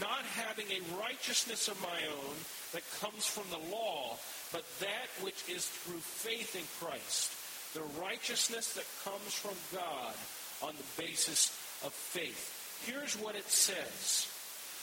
not 0.00 0.24
having 0.36 0.66
a 0.68 1.00
righteousness 1.00 1.68
of 1.68 1.80
my 1.82 2.00
own 2.12 2.36
that 2.72 2.84
comes 3.00 3.24
from 3.24 3.48
the 3.50 3.74
law, 3.74 4.16
but 4.52 4.64
that 4.80 5.08
which 5.24 5.42
is 5.48 5.66
through 5.66 6.00
faith 6.00 6.54
in 6.54 6.64
Christ, 6.80 7.32
the 7.74 8.00
righteousness 8.00 8.74
that 8.74 8.86
comes 9.04 9.32
from 9.32 9.56
God 9.72 10.14
on 10.62 10.74
the 10.76 11.02
basis 11.02 11.48
of 11.84 11.92
faith. 11.92 12.84
Here's 12.86 13.16
what 13.16 13.34
it 13.34 13.48
says. 13.48 14.28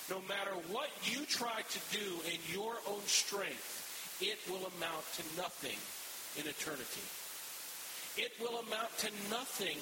No 0.09 0.21
matter 0.27 0.53
what 0.71 0.89
you 1.03 1.25
try 1.25 1.61
to 1.61 1.79
do 1.97 2.07
in 2.29 2.37
your 2.53 2.75
own 2.87 3.01
strength, 3.05 4.17
it 4.21 4.37
will 4.49 4.69
amount 4.77 5.05
to 5.17 5.23
nothing 5.35 5.77
in 6.37 6.47
eternity. 6.47 7.05
It 8.17 8.31
will 8.39 8.59
amount 8.59 8.95
to 8.99 9.09
nothing 9.29 9.77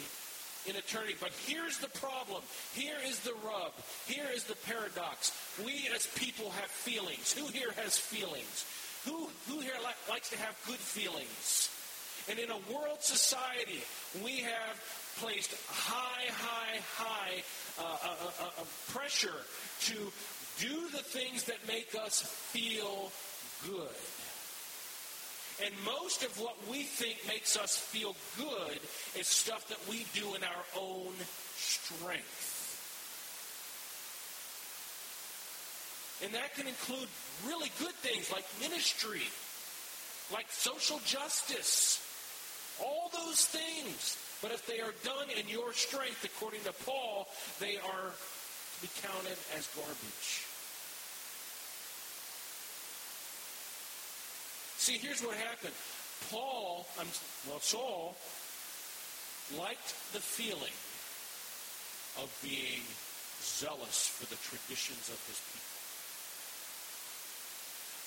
in 0.68 0.76
eternity. 0.76 1.16
But 1.20 1.32
here's 1.46 1.78
the 1.78 1.90
problem. 1.90 2.42
Here 2.74 2.98
is 3.06 3.20
the 3.20 3.34
rub. 3.46 3.74
Here 4.08 4.28
is 4.34 4.44
the 4.44 4.56
paradox. 4.68 5.32
We 5.66 5.90
as 5.94 6.08
people 6.16 6.52
have 6.52 6.70
feelings. 6.70 7.34
Who 7.34 7.48
here 7.48 7.72
has 7.78 7.98
feelings? 7.98 8.66
Who, 9.06 9.30
who 9.48 9.60
here 9.60 9.74
like, 9.84 9.96
likes 10.10 10.30
to 10.30 10.38
have 10.38 10.56
good 10.66 10.80
feelings? 10.80 11.70
And 12.30 12.40
in 12.40 12.50
a 12.50 12.58
world 12.72 13.02
society, 13.02 13.84
we 14.24 14.38
have 14.38 14.80
placed 15.20 15.54
high, 15.68 16.32
high, 16.32 16.80
high 16.96 17.44
uh, 17.80 17.84
uh, 17.84 18.46
uh, 18.46 18.46
uh, 18.46 18.64
pressure 18.94 19.44
to 19.82 19.96
do 20.60 20.88
the 20.92 21.04
things 21.04 21.44
that 21.46 21.58
make 21.68 21.96
us 21.96 22.22
feel 22.22 23.12
good. 23.68 23.90
And 25.62 25.74
most 25.86 26.24
of 26.24 26.40
what 26.40 26.56
we 26.70 26.84
think 26.84 27.18
makes 27.28 27.56
us 27.58 27.78
feel 27.78 28.16
good 28.38 28.80
is 29.18 29.28
stuff 29.28 29.68
that 29.70 29.78
we 29.90 30.06
do 30.14 30.34
in 30.36 30.44
our 30.44 30.66
own 30.76 31.14
strength. 31.56 32.54
And 36.24 36.34
that 36.34 36.56
can 36.56 36.68
include 36.68 37.08
really 37.46 37.70
good 37.80 37.94
things 37.96 38.32
like 38.32 38.46
ministry, 38.62 39.28
like 40.32 40.50
social 40.50 41.00
justice, 41.06 42.02
all 42.82 43.12
those 43.14 43.46
things. 43.46 44.18
But 44.42 44.52
if 44.52 44.66
they 44.66 44.80
are 44.80 44.94
done 45.04 45.30
in 45.38 45.48
your 45.48 45.74
strength, 45.74 46.24
according 46.24 46.64
to 46.64 46.74
Paul, 46.86 47.28
they 47.60 47.78
are 47.78 48.12
to 48.12 48.82
be 48.82 48.90
counted 49.02 49.38
as 49.56 49.68
garbage. 49.76 50.53
See, 54.84 55.00
here's 55.00 55.24
what 55.24 55.40
happened. 55.40 55.72
Paul, 56.28 56.86
I'm, 57.00 57.08
well, 57.48 57.64
Saul, 57.64 58.20
liked 59.56 59.96
the 60.12 60.20
feeling 60.20 60.76
of 62.20 62.28
being 62.44 62.84
zealous 63.40 64.12
for 64.12 64.28
the 64.28 64.36
traditions 64.44 65.08
of 65.08 65.16
his 65.24 65.40
people. 65.56 65.72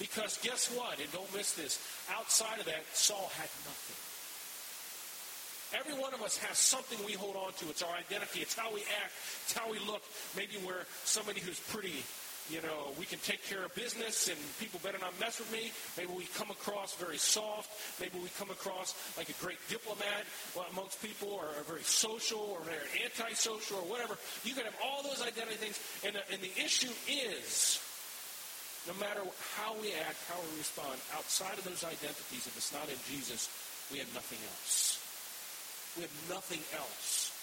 Because 0.05 0.37
guess 0.45 0.69
what? 0.77 1.01
And 1.01 1.09
don't 1.17 1.33
miss 1.33 1.57
this. 1.57 1.81
Outside 2.13 2.61
of 2.61 2.67
that, 2.69 2.85
Saul 2.93 3.33
had 3.41 3.49
nothing. 3.65 3.97
Every 5.81 5.97
one 5.97 6.13
of 6.13 6.21
us 6.21 6.37
has 6.45 6.59
something 6.59 7.01
we 7.09 7.17
hold 7.17 7.37
on 7.37 7.57
to. 7.57 7.73
It's 7.73 7.83
our 7.83 7.97
identity. 7.97 8.45
It's 8.45 8.55
how 8.55 8.69
we 8.69 8.85
act. 9.01 9.17
It's 9.49 9.57
how 9.57 9.65
we 9.73 9.81
look. 9.81 10.05
Maybe 10.37 10.61
we're 10.61 10.85
somebody 11.09 11.41
who's 11.41 11.59
pretty, 11.73 12.05
you 12.51 12.63
know, 12.63 12.95
we 12.99 13.05
can 13.05 13.19
take 13.21 13.43
care 13.43 13.65
of 13.65 13.75
business 13.75 14.29
and 14.29 14.39
people 14.61 14.79
better 14.83 14.99
not 14.99 15.19
mess 15.19 15.39
with 15.39 15.51
me. 15.51 15.73
Maybe 15.99 16.13
we 16.15 16.27
come 16.39 16.51
across 16.51 16.95
very 16.95 17.19
soft. 17.19 17.71
Maybe 18.01 18.19
we 18.23 18.31
come 18.39 18.51
across 18.51 18.95
like 19.19 19.29
a 19.29 19.37
great 19.43 19.59
diplomat 19.69 20.23
amongst 20.71 21.03
people 21.03 21.29
or, 21.35 21.51
very 21.67 21.83
social 21.83 22.39
or 22.55 22.61
very 22.63 22.87
antisocial 23.03 23.79
or 23.79 23.87
whatever. 23.91 24.17
You 24.45 24.55
can 24.55 24.65
have 24.65 24.79
all 24.85 25.03
those 25.03 25.23
identity 25.23 25.59
things. 25.59 25.81
And 26.07 26.15
the, 26.15 26.23
and 26.31 26.41
the 26.41 26.55
issue 26.63 26.93
is 27.11 27.83
no 28.87 28.95
matter 29.03 29.27
how 29.59 29.75
we 29.83 29.91
act, 30.07 30.19
how 30.31 30.39
we 30.39 30.59
respond, 30.59 30.95
outside 31.19 31.59
of 31.59 31.65
those 31.67 31.83
identities, 31.83 32.47
if 32.47 32.55
it's 32.55 32.73
not 32.73 32.87
in 32.87 32.99
Jesus, 33.11 33.51
we 33.91 33.99
have 33.99 34.13
nothing 34.15 34.39
else. 34.47 35.03
We 35.99 36.03
have 36.07 36.15
nothing 36.31 36.63
else. 36.79 37.35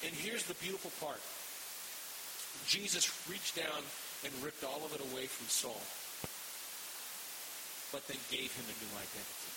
And 0.00 0.12
here's 0.16 0.44
the 0.44 0.54
beautiful 0.54 0.90
part. 1.04 1.20
Jesus 2.72 3.04
reached 3.28 3.60
down 3.60 3.84
and 4.24 4.32
ripped 4.40 4.64
all 4.64 4.80
of 4.80 4.96
it 4.96 5.04
away 5.12 5.28
from 5.28 5.44
Saul, 5.44 5.76
but 7.92 8.00
then 8.08 8.16
gave 8.32 8.48
him 8.48 8.64
a 8.64 8.76
new 8.80 8.92
identity. 8.96 9.52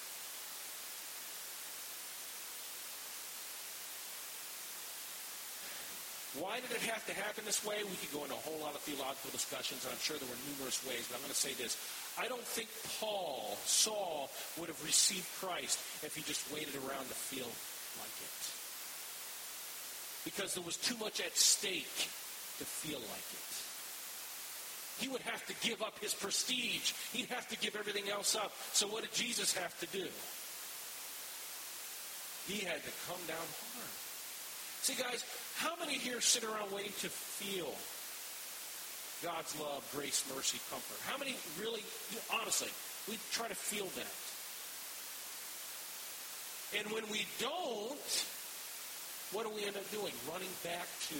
Why 6.44 6.60
did 6.60 6.76
it 6.76 6.84
have 6.92 7.08
to 7.08 7.16
happen 7.16 7.48
this 7.48 7.64
way? 7.64 7.80
We 7.88 7.96
could 8.04 8.12
go 8.12 8.28
into 8.28 8.36
a 8.36 8.44
whole 8.44 8.60
lot 8.60 8.76
of 8.76 8.84
theological 8.84 9.32
discussions, 9.32 9.88
and 9.88 9.96
I'm 9.96 10.04
sure 10.04 10.20
there 10.20 10.28
were 10.28 10.44
numerous 10.52 10.84
ways, 10.84 11.08
but 11.08 11.16
I'm 11.16 11.24
going 11.24 11.32
to 11.32 11.40
say 11.40 11.56
this. 11.56 11.80
I 12.20 12.28
don't 12.28 12.44
think 12.44 12.68
Paul, 13.00 13.56
Saul, 13.64 14.28
would 14.60 14.68
have 14.68 14.84
received 14.84 15.32
Christ 15.40 15.80
if 16.04 16.20
he 16.20 16.28
just 16.28 16.44
waited 16.52 16.76
around 16.84 17.08
to 17.08 17.16
feel 17.16 17.48
like 17.48 18.16
it. 18.20 18.44
Because 20.28 20.52
there 20.52 20.68
was 20.68 20.76
too 20.76 21.00
much 21.00 21.24
at 21.24 21.32
stake 21.40 22.12
to 22.60 22.66
feel 22.66 23.00
like 23.00 23.28
it. 23.34 23.56
He 24.98 25.08
would 25.10 25.22
have 25.22 25.46
to 25.48 25.54
give 25.68 25.82
up 25.82 26.00
his 26.00 26.14
prestige. 26.14 26.94
He'd 27.12 27.28
have 27.28 27.48
to 27.50 27.58
give 27.58 27.76
everything 27.76 28.10
else 28.10 28.36
up. 28.36 28.54
So 28.72 28.88
what 28.88 29.04
did 29.04 29.14
Jesus 29.14 29.54
have 29.54 29.78
to 29.80 29.88
do? 29.88 30.08
He 32.48 32.64
had 32.64 32.84
to 32.84 32.92
come 33.08 33.20
down 33.28 33.44
hard. 33.76 33.96
See, 34.82 34.94
guys, 34.94 35.26
how 35.58 35.76
many 35.80 35.98
here 35.98 36.22
sit 36.22 36.44
around 36.44 36.72
waiting 36.72 36.94
to 37.02 37.10
feel 37.10 37.74
God's 39.24 39.60
love, 39.60 39.84
grace, 39.96 40.24
mercy, 40.34 40.60
comfort? 40.70 41.02
How 41.10 41.18
many 41.18 41.36
really, 41.60 41.82
honestly, 42.32 42.70
we 43.10 43.18
try 43.32 43.48
to 43.48 43.56
feel 43.56 43.90
that? 43.98 44.16
And 46.80 46.92
when 46.94 47.04
we 47.12 47.26
don't, 47.40 48.26
what 49.32 49.44
do 49.44 49.52
we 49.56 49.66
end 49.66 49.76
up 49.76 49.90
doing? 49.92 50.14
Running 50.32 50.54
back 50.64 50.88
to 51.10 51.18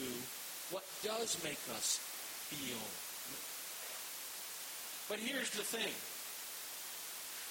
what 0.72 0.84
does 1.04 1.38
make 1.44 1.62
us 1.76 2.02
feel. 2.50 2.82
But 5.10 5.22
here's 5.22 5.50
the 5.54 5.66
thing. 5.66 5.94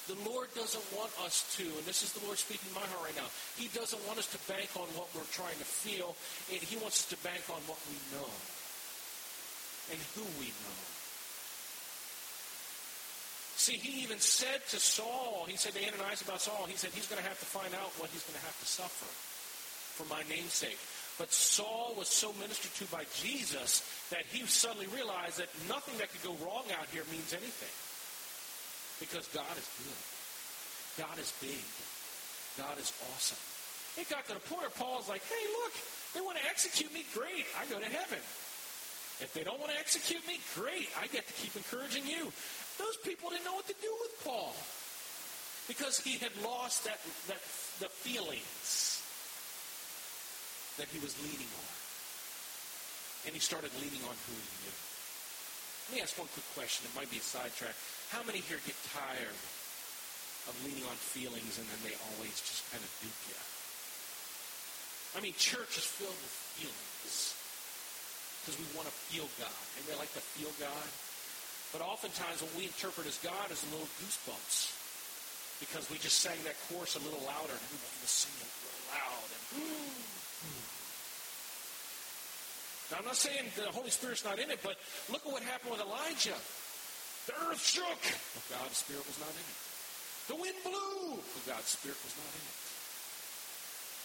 The 0.05 0.20
Lord 0.29 0.53
doesn't 0.53 0.85
want 0.92 1.11
us 1.24 1.48
to, 1.57 1.64
and 1.64 1.85
this 1.88 2.05
is 2.05 2.12
the 2.12 2.20
Lord 2.27 2.37
speaking 2.37 2.68
in 2.68 2.77
my 2.77 2.85
heart 2.85 3.09
right 3.09 3.16
now, 3.16 3.31
He 3.57 3.72
doesn't 3.72 4.03
want 4.05 4.18
us 4.18 4.29
to 4.37 4.40
bank 4.50 4.68
on 4.77 4.85
what 4.98 5.09
we're 5.16 5.29
trying 5.33 5.57
to 5.57 5.64
feel, 5.64 6.12
and 6.53 6.61
He 6.61 6.77
wants 6.77 7.00
us 7.00 7.09
to 7.09 7.18
bank 7.24 7.40
on 7.48 7.62
what 7.64 7.81
we 7.88 7.96
know 8.12 8.29
and 9.92 10.00
who 10.16 10.24
we 10.40 10.53
know. 10.64 10.81
See, 13.57 13.81
he 13.81 14.03
even 14.03 14.18
said 14.18 14.61
to 14.70 14.79
Saul, 14.81 15.46
he 15.48 15.57
said 15.57 15.72
to 15.72 15.81
Ananias 15.81 16.20
about 16.20 16.40
Saul, 16.42 16.66
he 16.68 16.77
said 16.77 16.90
he's 16.92 17.07
going 17.07 17.22
to 17.22 17.29
have 17.29 17.38
to 17.38 17.48
find 17.48 17.72
out 17.72 17.96
what 17.96 18.11
he's 18.11 18.24
going 18.29 18.37
to 18.37 18.44
have 18.44 18.59
to 18.61 18.66
suffer 18.68 19.09
for 19.94 20.05
my 20.12 20.20
name's 20.29 20.53
sake. 20.53 20.77
But 21.18 21.31
Saul 21.31 21.94
was 21.96 22.09
so 22.09 22.33
ministered 22.40 22.74
to 22.83 22.90
by 22.90 23.05
Jesus 23.14 23.87
that 24.11 24.27
he 24.27 24.42
suddenly 24.46 24.88
realized 24.88 25.38
that 25.38 25.48
nothing 25.68 25.94
that 25.98 26.11
could 26.11 26.22
go 26.27 26.35
wrong 26.42 26.66
out 26.74 26.90
here 26.90 27.07
means 27.11 27.31
anything. 27.31 27.70
Because 28.98 29.27
God 29.31 29.55
is 29.55 29.68
good. 29.79 31.07
God 31.07 31.18
is 31.18 31.31
big. 31.38 31.62
God 32.59 32.79
is 32.79 32.90
awesome. 33.14 33.38
It 33.94 34.11
got 34.11 34.27
to 34.27 34.35
the 34.35 34.42
point 34.50 34.62
where 34.62 34.74
Paul's 34.74 35.09
like, 35.09 35.22
hey, 35.31 35.44
look, 35.62 35.74
they 36.14 36.20
want 36.20 36.38
to 36.38 36.44
execute 36.50 36.92
me, 36.92 37.07
great. 37.14 37.46
I 37.59 37.66
go 37.70 37.79
to 37.79 37.87
heaven. 37.87 38.18
If 39.22 39.31
they 39.35 39.44
don't 39.44 39.61
want 39.61 39.70
to 39.70 39.79
execute 39.79 40.27
me, 40.27 40.40
great. 40.55 40.90
I 40.98 41.07
get 41.07 41.27
to 41.27 41.35
keep 41.35 41.55
encouraging 41.55 42.07
you. 42.07 42.33
Those 42.79 42.96
people 43.07 43.31
didn't 43.31 43.44
know 43.44 43.55
what 43.55 43.68
to 43.68 43.79
do 43.81 43.92
with 44.03 44.18
Paul 44.24 44.55
because 45.68 45.98
he 46.00 46.18
had 46.18 46.35
lost 46.42 46.85
that, 46.85 46.98
that 47.29 47.38
the 47.79 47.87
feelings 47.87 48.93
that 50.78 50.90
he 50.90 50.98
was 50.98 51.14
leaning 51.22 51.48
on. 51.48 51.72
And 53.26 53.32
he 53.32 53.40
started 53.40 53.72
leaning 53.80 54.04
on 54.04 54.16
who 54.28 54.34
he 54.37 54.54
knew. 54.66 54.76
Let 55.88 55.92
me 55.96 56.00
ask 56.00 56.16
one 56.16 56.28
quick 56.32 56.48
question. 56.56 56.88
It 56.88 56.94
might 56.96 57.12
be 57.12 57.20
a 57.20 57.24
sidetrack. 57.24 57.76
How 58.08 58.24
many 58.24 58.40
here 58.40 58.60
get 58.64 58.76
tired 58.92 59.38
of 60.48 60.54
leaning 60.64 60.84
on 60.88 60.96
feelings 60.96 61.60
and 61.60 61.66
then 61.68 61.80
they 61.84 61.96
always 62.14 62.37
just 62.40 62.64
kind 62.72 62.80
of 62.80 62.90
dupe 63.00 63.20
you? 63.28 63.38
I 65.14 65.22
mean, 65.22 65.37
church 65.38 65.78
is 65.78 65.87
filled 65.87 66.16
with 66.16 66.34
feelings 66.58 67.38
because 68.42 68.58
we 68.58 68.66
want 68.74 68.90
to 68.90 68.96
feel 69.08 69.28
God. 69.38 69.64
And 69.78 69.87
we 69.87 69.94
like 69.96 70.12
to 70.18 70.24
feel 70.37 70.50
God. 70.58 70.88
But 71.70 71.84
oftentimes 71.84 72.42
what 72.42 72.54
we 72.58 72.66
interpret 72.66 73.06
as 73.06 73.18
God 73.22 73.50
is 73.50 73.62
a 73.66 73.70
little 73.70 73.90
goosebumps 74.02 74.74
because 75.62 75.87
we 75.90 75.98
just 75.98 76.20
sang 76.20 76.37
that 76.44 76.58
chorus 76.66 76.98
a 76.98 77.02
little 77.02 77.22
louder 77.26 77.54
and 77.54 77.66
we 77.70 77.78
want 77.78 77.98
to 78.02 78.10
sing 78.10 78.34
it 78.42 78.50
real 78.62 78.82
loud. 78.94 79.28
And, 79.30 79.42
now, 82.90 82.98
I'm 83.00 83.04
not 83.04 83.16
saying 83.16 83.50
the 83.57 83.72
Holy 83.72 83.90
Spirit's 83.90 84.24
not 84.24 84.38
in 84.38 84.50
it, 84.50 84.61
but 84.62 84.76
look 85.11 85.24
at 85.26 85.33
what 85.33 85.42
happened 85.42 85.72
with 85.72 85.80
Elijah. 85.80 86.37
The 87.26 87.35
earth 87.48 87.62
shook, 87.64 88.00
but 88.37 88.44
God's 88.52 88.76
Spirit 88.76 89.04
was 89.09 89.18
not 89.18 89.33
in 89.33 89.40
it. 89.40 89.59
The 90.28 90.37
wind 90.37 90.57
blew, 90.64 91.16
but 91.16 91.42
God's 91.48 91.72
Spirit 91.72 91.96
was 92.04 92.14
not 92.16 92.28
in 92.33 92.44
it. 92.44 92.59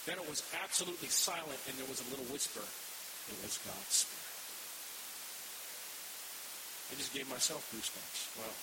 Then 0.08 0.16
it 0.24 0.28
was 0.28 0.42
absolutely 0.64 1.12
silent, 1.12 1.60
and 1.68 1.76
there 1.76 1.88
was 1.92 2.00
a 2.00 2.08
little 2.10 2.26
whisper. 2.32 2.64
It 2.64 3.38
was 3.44 3.60
God's 3.62 4.08
Spirit. 4.08 4.30
I 6.90 6.98
just 6.98 7.14
gave 7.14 7.30
myself 7.30 7.62
goosebumps. 7.70 8.34
Well, 8.40 8.56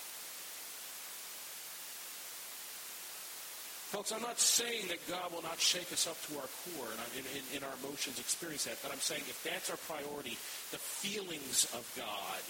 Folks, 3.87 4.11
I'm 4.11 4.19
not 4.21 4.35
saying 4.35 4.91
that 4.91 4.99
God 5.07 5.31
will 5.31 5.47
not 5.47 5.63
shake 5.63 5.87
us 5.95 6.11
up 6.11 6.19
to 6.27 6.35
our 6.43 6.51
core 6.67 6.91
and 6.91 6.99
in, 7.15 7.23
in, 7.31 7.43
in, 7.55 7.61
our 7.63 7.71
emotions 7.79 8.19
experience 8.19 8.67
that, 8.67 8.75
but 8.83 8.91
I'm 8.91 8.99
saying 8.99 9.23
if 9.31 9.39
that's 9.47 9.71
our 9.71 9.79
priority, 9.87 10.35
the 10.75 10.81
feelings 10.81 11.63
of 11.71 11.87
God, 11.95 12.43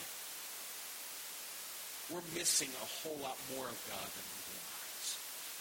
we're 2.10 2.26
missing 2.34 2.74
a 2.74 2.88
whole 3.06 3.22
lot 3.22 3.38
more 3.54 3.70
of 3.70 3.78
God 3.86 4.10
than 4.18 4.26
we 4.34 4.40
realize. 4.50 5.10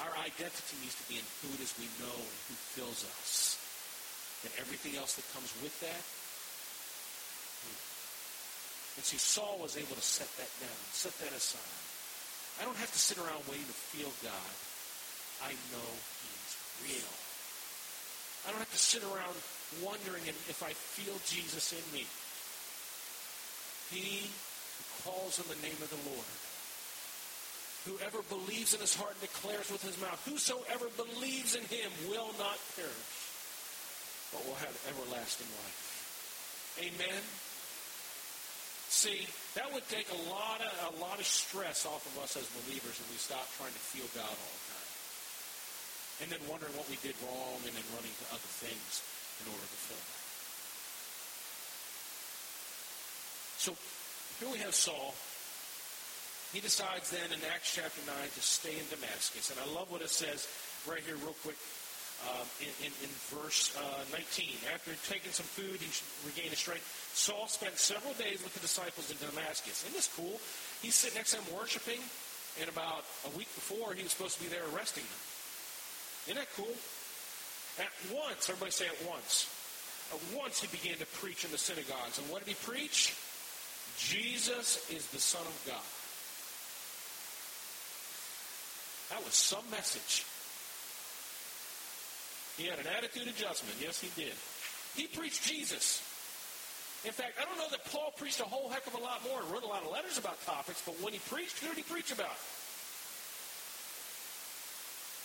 Our 0.01 0.15
identity 0.25 0.81
needs 0.81 0.97
to 0.97 1.07
be 1.13 1.21
in 1.21 1.27
who 1.45 1.53
it 1.53 1.61
is 1.61 1.77
we 1.77 1.93
know 2.01 2.17
and 2.25 2.39
who 2.49 2.57
fills 2.73 3.05
us. 3.05 3.61
And 4.49 4.53
everything 4.57 4.97
else 4.97 5.21
that 5.21 5.29
comes 5.37 5.53
with 5.61 5.77
that. 5.85 6.03
And 8.97 9.05
see, 9.05 9.21
Saul 9.21 9.61
was 9.61 9.77
able 9.77 9.93
to 9.93 10.01
set 10.01 10.33
that 10.41 10.49
down, 10.57 10.81
set 10.97 11.13
that 11.21 11.37
aside. 11.37 11.85
I 12.61 12.65
don't 12.65 12.81
have 12.81 12.93
to 12.97 13.03
sit 13.03 13.21
around 13.21 13.45
waiting 13.45 13.69
to 13.69 13.77
feel 13.93 14.09
God. 14.25 14.57
I 15.45 15.53
know 15.73 15.89
he's 16.23 16.53
real. 16.87 17.13
I 18.47 18.55
don't 18.55 18.63
have 18.63 18.71
to 18.73 18.79
sit 18.79 19.03
around 19.03 19.37
wondering 19.83 20.23
if 20.27 20.63
I 20.63 20.73
feel 20.73 21.19
Jesus 21.27 21.73
in 21.75 21.85
me. 21.93 22.07
He 23.91 24.31
who 24.31 24.85
calls 25.03 25.41
on 25.41 25.47
the 25.51 25.61
name 25.63 25.79
of 25.83 25.91
the 25.91 26.03
Lord 26.11 26.31
Whoever 27.87 28.19
believes 28.27 28.75
in 28.75 28.83
his 28.83 28.99
heart 28.99 29.15
and 29.15 29.31
declares 29.31 29.71
with 29.71 29.79
his 29.79 29.95
mouth, 30.03 30.19
whosoever 30.27 30.91
believes 30.99 31.55
in 31.55 31.63
him 31.71 31.87
will 32.11 32.35
not 32.35 32.59
perish, 32.75 33.15
but 34.35 34.43
will 34.43 34.59
have 34.59 34.75
everlasting 34.91 35.47
life. 35.63 36.83
Amen. 36.83 37.23
See, 38.91 39.31
that 39.55 39.71
would 39.71 39.87
take 39.87 40.11
a 40.11 40.21
lot 40.35 40.59
of 40.67 40.99
a 40.99 40.99
lot 40.99 41.23
of 41.23 41.27
stress 41.27 41.87
off 41.87 42.03
of 42.11 42.27
us 42.27 42.35
as 42.35 42.51
believers 42.67 42.99
if 42.99 43.07
we 43.07 43.19
stop 43.23 43.47
trying 43.55 43.71
to 43.71 43.85
feel 43.95 44.07
God 44.19 44.35
all 44.35 44.35
the 44.35 44.65
time. 44.75 44.86
And 46.23 46.33
then 46.33 46.41
wondering 46.49 46.73
what 46.77 46.89
we 46.89 46.97
did 47.05 47.13
wrong 47.21 47.61
and 47.69 47.75
then 47.77 47.87
running 47.93 48.13
to 48.13 48.27
other 48.33 48.51
things 48.61 49.05
in 49.45 49.53
order 49.53 49.69
to 49.69 49.79
fill 49.85 50.01
that. 50.01 50.23
So 53.61 53.73
here 54.41 54.53
we 54.53 54.61
have 54.65 54.75
Saul. 54.75 55.13
He 56.53 56.61
decides 56.61 57.11
then 57.11 57.27
in 57.35 57.41
Acts 57.53 57.75
chapter 57.75 58.01
9 58.07 58.17
to 58.17 58.41
stay 58.41 58.79
in 58.79 58.87
Damascus. 58.89 59.51
And 59.51 59.59
I 59.61 59.67
love 59.77 59.91
what 59.91 60.01
it 60.01 60.09
says 60.09 60.49
right 60.89 61.03
here, 61.03 61.17
real 61.21 61.37
quick, 61.43 61.59
um, 62.25 62.47
in, 62.63 62.73
in, 62.87 62.93
in, 63.05 63.11
verse 63.29 63.77
uh, 63.77 64.07
19. 64.15 64.73
After 64.73 64.95
taking 65.05 65.33
some 65.33 65.45
food, 65.45 65.77
he 65.83 65.91
regained 66.25 66.55
his 66.55 66.63
strength. 66.63 66.87
Saul 67.13 67.45
spent 67.49 67.77
several 67.77 68.15
days 68.15 68.41
with 68.41 68.55
the 68.55 68.63
disciples 68.65 69.11
in 69.13 69.19
Damascus. 69.21 69.85
Isn't 69.85 69.93
this 69.93 70.09
cool? 70.15 70.41
He's 70.81 70.95
sitting 70.95 71.19
next 71.19 71.37
to 71.37 71.43
them 71.43 71.49
worshiping, 71.53 72.01
and 72.63 72.69
about 72.71 73.05
a 73.29 73.33
week 73.37 73.53
before, 73.53 73.93
he 73.93 74.01
was 74.01 74.13
supposed 74.17 74.39
to 74.39 74.45
be 74.45 74.49
there 74.49 74.65
arresting 74.73 75.05
them. 75.05 75.21
Isn't 76.27 76.37
that 76.37 76.49
cool? 76.57 76.75
At 77.79 77.93
once, 78.11 78.49
everybody 78.51 78.73
say 78.73 78.87
at 78.87 79.09
once. 79.09 79.49
At 80.13 80.21
once 80.37 80.61
he 80.61 80.67
began 80.69 80.99
to 80.99 81.07
preach 81.07 81.45
in 81.45 81.51
the 81.51 81.59
synagogues. 81.59 82.19
And 82.19 82.29
what 82.31 82.45
did 82.45 82.49
he 82.49 82.59
preach? 82.67 83.15
Jesus 83.99 84.91
is 84.91 85.07
the 85.09 85.19
Son 85.19 85.43
of 85.43 85.57
God. 85.67 85.87
That 89.11 89.25
was 89.25 89.35
some 89.35 89.65
message. 89.71 90.27
He 92.57 92.69
had 92.69 92.79
an 92.79 92.87
attitude 92.97 93.29
adjustment. 93.29 93.77
Yes, 93.81 94.01
he 94.01 94.11
did. 94.21 94.35
He 94.97 95.07
preached 95.07 95.47
Jesus. 95.47 96.03
In 97.05 97.13
fact, 97.13 97.39
I 97.41 97.45
don't 97.45 97.59
know 97.59 97.71
that 97.71 97.85
Paul 97.93 98.13
preached 98.17 98.41
a 98.41 98.45
whole 98.45 98.69
heck 98.69 98.87
of 98.87 98.95
a 98.95 98.99
lot 98.99 99.23
more 99.23 99.41
and 99.41 99.51
wrote 99.51 99.63
a 99.63 99.67
lot 99.67 99.85
of 99.85 99.93
letters 99.93 100.19
about 100.19 100.43
topics, 100.45 100.83
but 100.85 100.95
when 101.03 101.13
he 101.13 101.21
preached, 101.31 101.59
who 101.61 101.69
did 101.69 101.77
he 101.77 101.83
preach 101.83 102.11
about? 102.11 102.35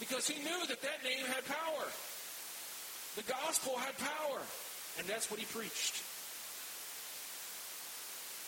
Because 0.01 0.25
he 0.25 0.41
knew 0.41 0.65
that 0.65 0.81
that 0.81 1.05
name 1.05 1.23
had 1.29 1.45
power. 1.45 1.85
The 3.15 3.23
gospel 3.29 3.77
had 3.77 3.93
power. 4.01 4.41
And 4.97 5.05
that's 5.05 5.29
what 5.29 5.39
he 5.39 5.45
preached. 5.45 6.01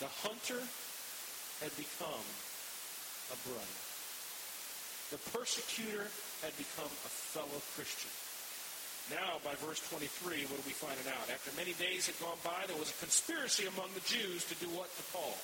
The 0.02 0.10
hunter 0.26 0.58
had 1.62 1.70
become 1.78 2.26
a 3.30 3.38
brother. 3.46 3.78
The 5.14 5.22
persecutor 5.30 6.10
had 6.42 6.52
become 6.58 6.90
a 6.90 7.12
fellow 7.30 7.62
Christian. 7.78 8.10
Now, 9.14 9.38
by 9.46 9.54
verse 9.62 9.78
23, 9.94 10.50
what 10.50 10.58
are 10.58 10.66
we 10.66 10.74
finding 10.74 11.06
out? 11.06 11.30
After 11.30 11.54
many 11.54 11.76
days 11.78 12.10
had 12.10 12.18
gone 12.18 12.40
by, 12.42 12.66
there 12.66 12.76
was 12.76 12.90
a 12.90 12.98
conspiracy 12.98 13.70
among 13.70 13.94
the 13.94 14.02
Jews 14.10 14.42
to 14.50 14.56
do 14.58 14.66
what 14.74 14.90
to 14.96 15.04
Paul? 15.14 15.38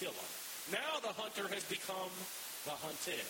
Kill 0.00 0.16
him. 0.16 0.32
Now 0.72 1.02
the 1.02 1.12
hunter 1.12 1.46
has 1.52 1.66
become 1.68 2.10
the 2.64 2.74
hunted. 2.78 3.26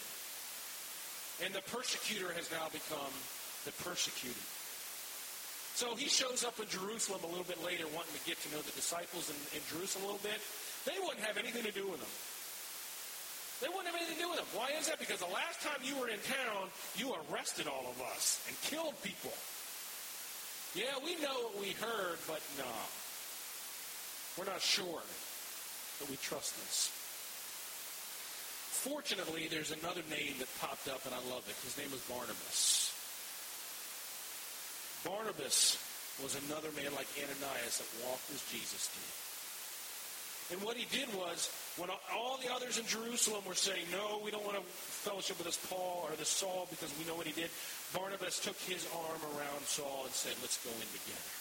And 1.45 1.53
the 1.53 1.65
persecutor 1.69 2.33
has 2.33 2.49
now 2.49 2.73
become 2.73 3.13
the 3.69 3.73
persecuted. 3.85 4.41
So 5.77 5.93
he 5.93 6.09
shows 6.09 6.41
up 6.41 6.57
in 6.57 6.65
Jerusalem 6.73 7.21
a 7.21 7.29
little 7.29 7.45
bit 7.45 7.61
later 7.61 7.85
wanting 7.93 8.17
to 8.17 8.25
get 8.25 8.41
to 8.41 8.49
know 8.49 8.65
the 8.65 8.73
disciples 8.73 9.29
in, 9.29 9.37
in 9.53 9.61
Jerusalem 9.69 10.09
a 10.09 10.17
little 10.17 10.25
bit. 10.25 10.41
They 10.89 10.97
wouldn't 11.05 11.21
have 11.21 11.37
anything 11.37 11.69
to 11.69 11.75
do 11.77 11.85
with 11.85 12.01
him. 12.01 12.15
They 13.61 13.69
wouldn't 13.69 13.93
have 13.93 13.97
anything 14.01 14.17
to 14.17 14.25
do 14.25 14.31
with 14.33 14.41
him. 14.41 14.49
Why 14.57 14.73
is 14.73 14.89
that? 14.89 14.97
Because 14.97 15.21
the 15.21 15.29
last 15.29 15.61
time 15.61 15.77
you 15.85 16.01
were 16.01 16.09
in 16.09 16.21
town, 16.25 16.73
you 16.97 17.13
arrested 17.29 17.69
all 17.69 17.93
of 17.93 18.01
us 18.01 18.41
and 18.49 18.57
killed 18.65 18.97
people. 19.05 19.37
Yeah, 20.73 20.97
we 21.05 21.21
know 21.21 21.53
what 21.53 21.61
we 21.61 21.77
heard, 21.77 22.17
but 22.25 22.41
no. 22.57 22.73
We're 24.37 24.49
not 24.49 24.61
sure 24.61 25.05
that 26.01 26.09
we 26.09 26.17
trust 26.17 26.57
this. 26.57 26.93
Fortunately, 28.87 29.51
there's 29.51 29.75
another 29.75 30.07
name 30.15 30.39
that 30.39 30.47
popped 30.63 30.87
up, 30.87 31.03
and 31.03 31.11
I 31.11 31.19
love 31.27 31.43
it. 31.51 31.59
His 31.67 31.75
name 31.75 31.91
was 31.91 31.99
Barnabas. 32.07 32.95
Barnabas 35.03 35.75
was 36.23 36.39
another 36.47 36.71
man 36.79 36.95
like 36.95 37.11
Ananias 37.19 37.83
that 37.83 37.91
walked 38.07 38.31
as 38.31 38.47
Jesus 38.47 38.87
did. 38.95 39.11
And 40.55 40.63
what 40.63 40.79
he 40.79 40.87
did 40.95 41.11
was, 41.19 41.51
when 41.75 41.91
all 42.15 42.39
the 42.39 42.47
others 42.55 42.79
in 42.79 42.87
Jerusalem 42.87 43.43
were 43.43 43.59
saying, 43.59 43.91
no, 43.91 44.23
we 44.23 44.31
don't 44.31 44.47
want 44.47 44.55
to 44.55 44.63
fellowship 45.03 45.35
with 45.43 45.51
this 45.51 45.59
Paul 45.67 46.07
or 46.07 46.15
this 46.15 46.31
Saul 46.31 46.71
because 46.71 46.95
we 46.95 47.03
know 47.11 47.19
what 47.19 47.27
he 47.27 47.35
did, 47.35 47.51
Barnabas 47.91 48.39
took 48.39 48.55
his 48.71 48.87
arm 48.95 49.19
around 49.35 49.67
Saul 49.67 50.07
and 50.07 50.15
said, 50.15 50.39
let's 50.39 50.63
go 50.63 50.71
in 50.71 50.87
together. 50.95 51.35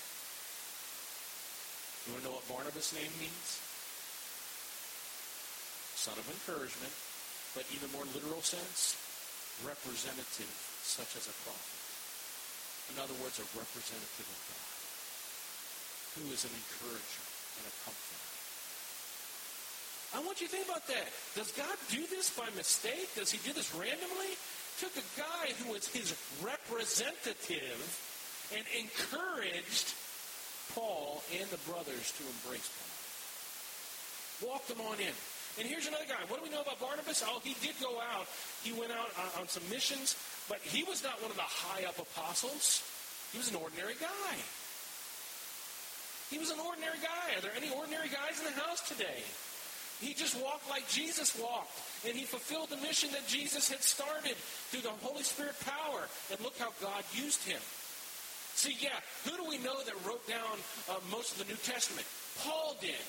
You 2.09 2.17
want 2.17 2.25
to 2.25 2.29
know 2.33 2.35
what 2.41 2.49
Barnabas' 2.49 2.89
name 2.97 3.13
means? 3.21 3.61
Son 5.93 6.17
of 6.17 6.25
encouragement, 6.25 6.93
but 7.55 7.63
even 7.71 7.87
more 7.95 8.03
literal 8.11 8.43
sense, 8.43 8.99
representative, 9.63 10.51
such 10.83 11.15
as 11.15 11.25
a 11.31 11.35
prophet. 11.47 11.79
In 12.91 13.01
other 13.01 13.15
words, 13.23 13.39
a 13.39 13.47
representative 13.55 14.27
of 14.27 14.39
God 14.51 14.75
who 16.19 16.25
is 16.35 16.43
an 16.43 16.53
encourager 16.53 17.23
and 17.59 17.65
a 17.65 17.73
comforter. 17.87 18.23
I 20.15 20.23
want 20.23 20.39
you 20.39 20.47
to 20.47 20.53
think 20.53 20.67
about 20.67 20.87
that. 20.87 21.11
Does 21.35 21.51
God 21.51 21.75
do 21.91 22.05
this 22.07 22.29
by 22.31 22.47
mistake? 22.55 23.09
Does 23.15 23.31
he 23.31 23.39
do 23.43 23.51
this 23.51 23.73
randomly? 23.75 24.31
Took 24.79 24.95
a 24.95 25.07
guy 25.19 25.51
who 25.59 25.73
was 25.73 25.87
his 25.87 26.15
representative 26.39 27.79
and 28.55 28.63
encouraged 28.75 29.95
Paul 30.75 31.23
and 31.35 31.49
the 31.49 31.59
brothers 31.67 32.13
to 32.15 32.23
embrace 32.23 32.69
Paul. 32.79 34.51
Walked 34.51 34.67
them 34.67 34.81
on 34.87 34.99
in. 34.99 35.15
And 35.57 35.67
here's 35.67 35.87
another 35.87 36.05
guy. 36.07 36.19
What 36.27 36.43
do 36.43 36.43
we 36.43 36.51
know 36.51 36.61
about 36.61 36.79
Barnabas? 36.79 37.23
Oh, 37.25 37.39
he 37.43 37.55
did 37.63 37.75
go 37.79 37.99
out. 37.99 38.27
He 38.63 38.73
went 38.73 38.91
out 38.91 39.07
on, 39.15 39.41
on 39.41 39.47
some 39.47 39.63
missions. 39.69 40.15
But 40.49 40.59
he 40.59 40.83
was 40.83 41.03
not 41.03 41.21
one 41.21 41.31
of 41.31 41.37
the 41.37 41.47
high 41.47 41.87
up 41.87 41.97
apostles. 41.97 42.83
He 43.31 43.37
was 43.37 43.49
an 43.49 43.55
ordinary 43.55 43.95
guy. 43.99 44.35
He 46.29 46.37
was 46.39 46.51
an 46.51 46.59
ordinary 46.59 46.99
guy. 46.99 47.37
Are 47.37 47.41
there 47.41 47.55
any 47.55 47.71
ordinary 47.71 48.09
guys 48.09 48.39
in 48.39 48.45
the 48.45 48.59
house 48.59 48.87
today? 48.87 49.23
He 50.01 50.13
just 50.13 50.35
walked 50.43 50.69
like 50.69 50.87
Jesus 50.89 51.37
walked. 51.39 51.71
And 52.05 52.15
he 52.15 52.25
fulfilled 52.25 52.69
the 52.69 52.81
mission 52.83 53.11
that 53.11 53.25
Jesus 53.27 53.69
had 53.69 53.81
started 53.81 54.35
through 54.69 54.81
the 54.81 54.91
Holy 55.01 55.23
Spirit 55.23 55.55
power. 55.63 56.07
And 56.31 56.39
look 56.41 56.57
how 56.59 56.75
God 56.81 57.03
used 57.13 57.47
him. 57.47 57.61
See, 58.55 58.75
yeah, 58.79 58.99
who 59.23 59.35
do 59.35 59.47
we 59.47 59.57
know 59.59 59.83
that 59.83 59.95
wrote 60.07 60.27
down 60.27 60.59
uh, 60.89 60.99
most 61.11 61.33
of 61.33 61.39
the 61.39 61.51
New 61.51 61.59
Testament? 61.63 62.07
Paul 62.39 62.75
did. 62.81 62.99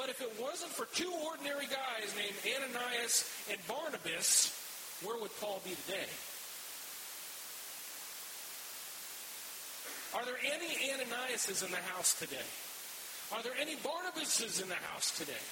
But 0.00 0.08
if 0.08 0.22
it 0.22 0.32
wasn't 0.40 0.72
for 0.72 0.88
two 0.96 1.12
ordinary 1.28 1.68
guys 1.68 2.08
named 2.16 2.32
Ananias 2.56 3.28
and 3.50 3.60
Barnabas, 3.68 4.48
where 5.04 5.20
would 5.20 5.30
Paul 5.42 5.60
be 5.62 5.76
today? 5.84 6.08
Are 10.16 10.24
there 10.24 10.40
any 10.40 10.72
Ananiases 10.88 11.62
in 11.62 11.70
the 11.70 11.84
house 11.92 12.18
today? 12.18 12.48
Are 13.36 13.42
there 13.42 13.52
any 13.60 13.76
Barnabases 13.76 14.62
in 14.62 14.70
the 14.70 14.80
house 14.88 15.12
today? 15.18 15.44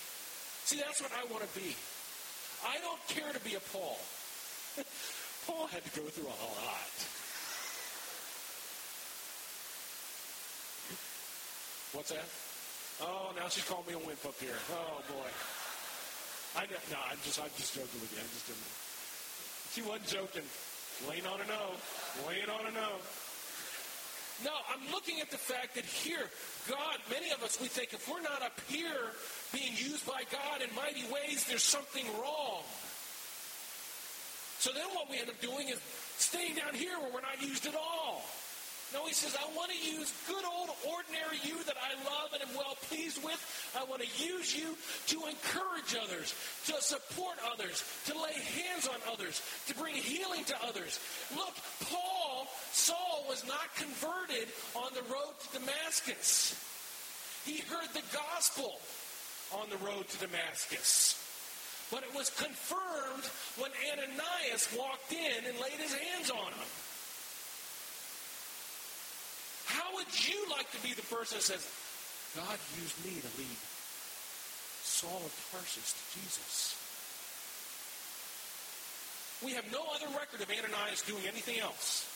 See, 0.64 0.80
that's 0.80 1.02
what 1.02 1.12
I 1.12 1.30
want 1.30 1.44
to 1.44 1.60
be. 1.60 1.76
I 2.64 2.80
don't 2.80 3.04
care 3.08 3.30
to 3.30 3.40
be 3.40 3.54
a 3.54 3.60
Paul. 3.60 4.00
Paul 5.46 5.66
had 5.66 5.84
to 5.84 6.00
go 6.00 6.06
through 6.08 6.24
a 6.24 6.40
lot. 6.56 6.96
What's 11.92 12.08
that? 12.08 12.47
Oh, 13.00 13.30
now 13.36 13.48
she's 13.48 13.64
calling 13.64 13.86
me 13.86 13.94
a 13.94 13.98
wimp 13.98 14.24
up 14.26 14.34
here. 14.40 14.58
Oh 14.74 15.02
boy. 15.06 15.30
I 16.56 16.66
no, 16.90 16.98
I'm 17.10 17.18
just 17.22 17.38
I'm 17.38 17.50
just 17.56 17.74
joking 17.74 18.00
with 18.02 18.10
you. 18.10 18.18
I'm 18.18 18.32
just 18.34 18.46
joking. 18.50 18.72
She 19.74 19.82
wasn't 19.86 20.08
joking. 20.10 20.48
Laying 21.06 21.26
on 21.26 21.38
a 21.38 21.46
no. 21.46 21.78
Laying 22.26 22.50
on 22.50 22.66
a 22.66 22.74
no. 22.74 22.98
No, 24.44 24.54
I'm 24.70 24.82
looking 24.92 25.20
at 25.20 25.30
the 25.30 25.38
fact 25.38 25.74
that 25.74 25.84
here, 25.84 26.30
God, 26.68 26.98
many 27.10 27.30
of 27.32 27.42
us, 27.42 27.60
we 27.60 27.66
think 27.66 27.92
if 27.92 28.08
we're 28.08 28.22
not 28.22 28.42
up 28.42 28.60
here 28.68 29.14
being 29.52 29.72
used 29.74 30.06
by 30.06 30.22
God 30.30 30.62
in 30.62 30.74
mighty 30.76 31.02
ways, 31.10 31.44
there's 31.46 31.62
something 31.62 32.06
wrong. 32.22 32.62
So 34.58 34.70
then 34.72 34.86
what 34.94 35.10
we 35.10 35.18
end 35.18 35.28
up 35.28 35.40
doing 35.40 35.68
is 35.68 35.80
staying 36.18 36.54
down 36.54 36.74
here 36.74 36.98
where 36.98 37.10
we're 37.14 37.26
not 37.26 37.42
used 37.42 37.66
at 37.66 37.74
all. 37.74 38.22
No, 38.92 39.04
he 39.04 39.12
says, 39.12 39.36
I 39.36 39.44
want 39.54 39.70
to 39.70 39.76
use 39.76 40.12
good 40.26 40.44
old 40.44 40.70
ordinary 40.88 41.36
you 41.44 41.62
that 41.64 41.76
I 41.76 41.92
love 42.08 42.32
and 42.32 42.42
am 42.42 42.56
well 42.56 42.76
pleased 42.88 43.22
with. 43.22 43.36
I 43.78 43.84
want 43.84 44.00
to 44.00 44.08
use 44.24 44.56
you 44.56 44.76
to 45.08 45.28
encourage 45.28 45.92
others, 45.92 46.34
to 46.66 46.80
support 46.80 47.36
others, 47.52 47.84
to 48.06 48.14
lay 48.14 48.32
hands 48.32 48.88
on 48.88 48.96
others, 49.12 49.42
to 49.66 49.74
bring 49.74 49.94
healing 49.94 50.44
to 50.44 50.56
others. 50.64 51.00
Look, 51.36 51.54
Paul, 51.90 52.46
Saul 52.72 53.26
was 53.28 53.46
not 53.46 53.74
converted 53.76 54.48
on 54.74 54.94
the 54.94 55.02
road 55.12 55.36
to 55.36 55.58
Damascus. 55.60 56.56
He 57.44 57.58
heard 57.68 57.92
the 57.92 58.04
gospel 58.12 58.80
on 59.52 59.68
the 59.68 59.78
road 59.84 60.08
to 60.08 60.18
Damascus. 60.18 61.16
But 61.90 62.04
it 62.04 62.14
was 62.14 62.30
confirmed 62.30 63.24
when 63.56 63.70
Ananias 63.92 64.68
walked 64.76 65.12
in 65.12 65.44
and 65.46 65.58
laid 65.60 65.80
his 65.80 65.94
hands 65.94 66.30
on 66.30 66.52
him. 66.52 66.68
How 69.64 69.97
would 70.08 70.24
you 70.24 70.40
like 70.48 70.70
to 70.72 70.80
be 70.80 70.96
the 70.96 71.04
person 71.12 71.36
that 71.36 71.44
says, 71.44 71.68
God 72.32 72.56
used 72.80 72.96
me 73.04 73.20
to 73.20 73.28
lead 73.36 73.60
Saul 74.80 75.20
of 75.20 75.32
Tarsus 75.52 75.92
to 75.92 76.04
Jesus? 76.16 76.80
We 79.44 79.52
have 79.52 79.68
no 79.70 79.84
other 79.92 80.08
record 80.16 80.40
of 80.40 80.48
Ananias 80.48 81.04
doing 81.04 81.28
anything 81.28 81.60
else. 81.60 82.08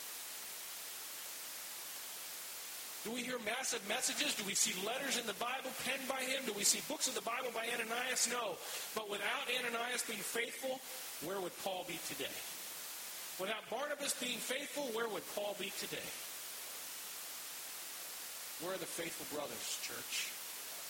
Do 3.05 3.13
we 3.13 3.21
hear 3.29 3.37
massive 3.45 3.85
messages? 3.89 4.33
Do 4.41 4.45
we 4.49 4.55
see 4.55 4.73
letters 4.87 5.21
in 5.21 5.27
the 5.27 5.37
Bible 5.37 5.69
penned 5.85 6.09
by 6.09 6.25
him? 6.25 6.49
Do 6.49 6.57
we 6.57 6.65
see 6.65 6.81
books 6.89 7.09
of 7.09 7.15
the 7.15 7.27
Bible 7.29 7.53
by 7.53 7.69
Ananias? 7.77 8.31
No. 8.33 8.57
But 8.97 9.11
without 9.11 9.53
Ananias 9.53 10.01
being 10.09 10.23
faithful, 10.23 10.81
where 11.29 11.41
would 11.41 11.53
Paul 11.61 11.85
be 11.85 12.01
today? 12.09 12.33
Without 13.37 13.69
Barnabas 13.69 14.17
being 14.17 14.39
faithful, 14.39 14.89
where 14.97 15.09
would 15.09 15.27
Paul 15.35 15.57
be 15.61 15.73
today? 15.77 16.09
Where 18.61 18.75
are 18.75 18.83
the 18.83 18.87
faithful 18.87 19.27
brothers, 19.33 19.81
church? 19.83 20.29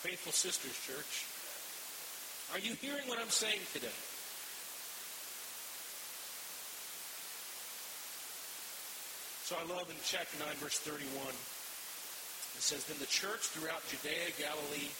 Faithful 0.02 0.32
sisters, 0.32 0.74
church? 0.82 1.30
Are 2.52 2.60
you 2.60 2.74
hearing 2.82 3.06
what 3.08 3.22
I'm 3.22 3.30
saying 3.30 3.62
today? 3.72 3.94
So 9.46 9.56
I 9.56 9.64
love 9.68 9.88
in 9.88 9.96
chapter 10.04 10.36
9, 10.42 10.48
verse 10.58 10.80
31. 10.80 11.06
It 11.12 12.64
says, 12.64 12.84
Then 12.84 12.98
the 12.98 13.08
church 13.08 13.52
throughout 13.52 13.80
Judea, 13.88 14.32
Galilee, 14.36 14.90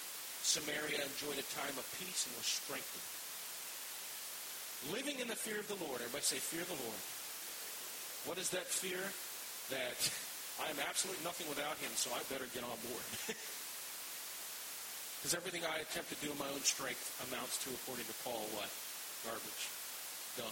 Samaria 0.43 0.99
enjoyed 0.99 1.39
a 1.39 1.47
time 1.55 1.77
of 1.79 1.87
peace 1.99 2.27
and 2.27 2.35
was 2.37 2.49
strengthened. 2.49 3.09
Living 4.91 5.21
in 5.21 5.29
the 5.29 5.39
fear 5.39 5.61
of 5.61 5.69
the 5.69 5.79
Lord. 5.79 6.03
Everybody 6.03 6.25
say, 6.27 6.43
fear 6.43 6.67
the 6.67 6.81
Lord. 6.83 7.01
What 8.27 8.39
is 8.39 8.51
that 8.51 8.67
fear? 8.67 8.99
That 9.71 9.95
I 10.63 10.71
am 10.71 10.79
absolutely 10.87 11.23
nothing 11.27 11.51
without 11.51 11.75
him, 11.83 11.91
so 11.99 12.15
I 12.15 12.23
better 12.31 12.47
get 12.55 12.63
on 12.63 12.79
board. 12.87 13.07
Because 15.23 15.39
everything 15.39 15.63
I 15.63 15.79
attempt 15.79 16.11
to 16.11 16.19
do 16.19 16.35
in 16.35 16.39
my 16.43 16.51
own 16.51 16.67
strength 16.67 17.15
amounts 17.31 17.63
to, 17.63 17.71
according 17.71 18.11
to 18.11 18.17
Paul, 18.27 18.43
what? 18.59 18.67
Garbage. 19.23 19.65
Dumb. 20.35 20.51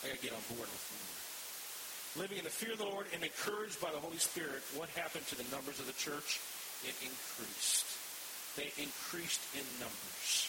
I 0.00 0.08
got 0.08 0.16
to 0.16 0.24
get 0.24 0.32
on 0.32 0.40
board 0.48 0.64
with 0.64 0.80
Lord 0.96 1.26
living 2.18 2.38
in 2.38 2.44
the 2.44 2.50
fear 2.50 2.72
of 2.72 2.80
the 2.80 2.88
Lord 2.88 3.06
and 3.12 3.22
encouraged 3.22 3.80
by 3.80 3.92
the 3.92 4.00
Holy 4.00 4.16
Spirit, 4.16 4.64
what 4.74 4.88
happened 4.96 5.26
to 5.28 5.36
the 5.36 5.44
numbers 5.52 5.78
of 5.80 5.86
the 5.86 5.96
church? 6.00 6.40
It 6.84 6.96
increased. 7.04 7.84
They 8.56 8.72
increased 8.80 9.44
in 9.52 9.64
numbers. 9.76 10.48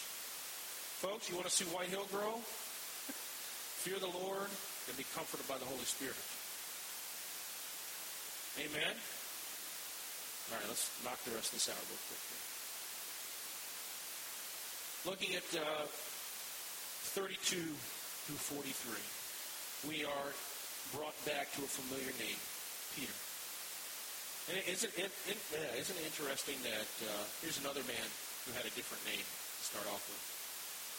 Folks, 1.04 1.28
you 1.28 1.36
want 1.36 1.46
to 1.46 1.52
see 1.52 1.68
White 1.68 1.92
Hill 1.92 2.08
grow? 2.10 2.40
fear 3.84 4.00
the 4.00 4.10
Lord 4.10 4.48
and 4.88 4.96
be 4.96 5.04
comforted 5.14 5.46
by 5.46 5.60
the 5.60 5.68
Holy 5.68 5.84
Spirit. 5.84 6.16
Amen? 8.58 8.94
All 10.50 10.58
right, 10.58 10.66
let's 10.66 10.90
knock 11.06 11.22
the 11.22 11.30
rest 11.38 11.54
of 11.54 11.62
this 11.62 11.70
out 11.70 11.78
real 11.86 12.02
quickly. 12.10 12.38
Looking 15.06 15.32
at 15.38 15.46
uh, 15.54 15.86
32 17.14 17.38
through 17.54 18.42
43, 19.86 19.94
we 19.94 20.02
are 20.02 20.30
brought 20.90 21.14
back 21.22 21.54
to 21.54 21.62
a 21.62 21.70
familiar 21.70 22.10
name, 22.18 22.40
Peter. 22.98 23.14
And 24.50 24.58
isn't 24.66 24.90
it, 24.96 25.12
it, 25.30 25.38
yeah, 25.54 25.78
isn't 25.78 25.94
it 25.94 26.04
interesting 26.08 26.58
that 26.66 26.90
uh, 27.06 27.24
here's 27.44 27.62
another 27.62 27.84
man 27.86 28.08
who 28.48 28.56
had 28.58 28.66
a 28.66 28.74
different 28.74 29.06
name 29.06 29.22
to 29.22 29.62
start 29.62 29.86
off 29.86 30.02
with? 30.10 30.24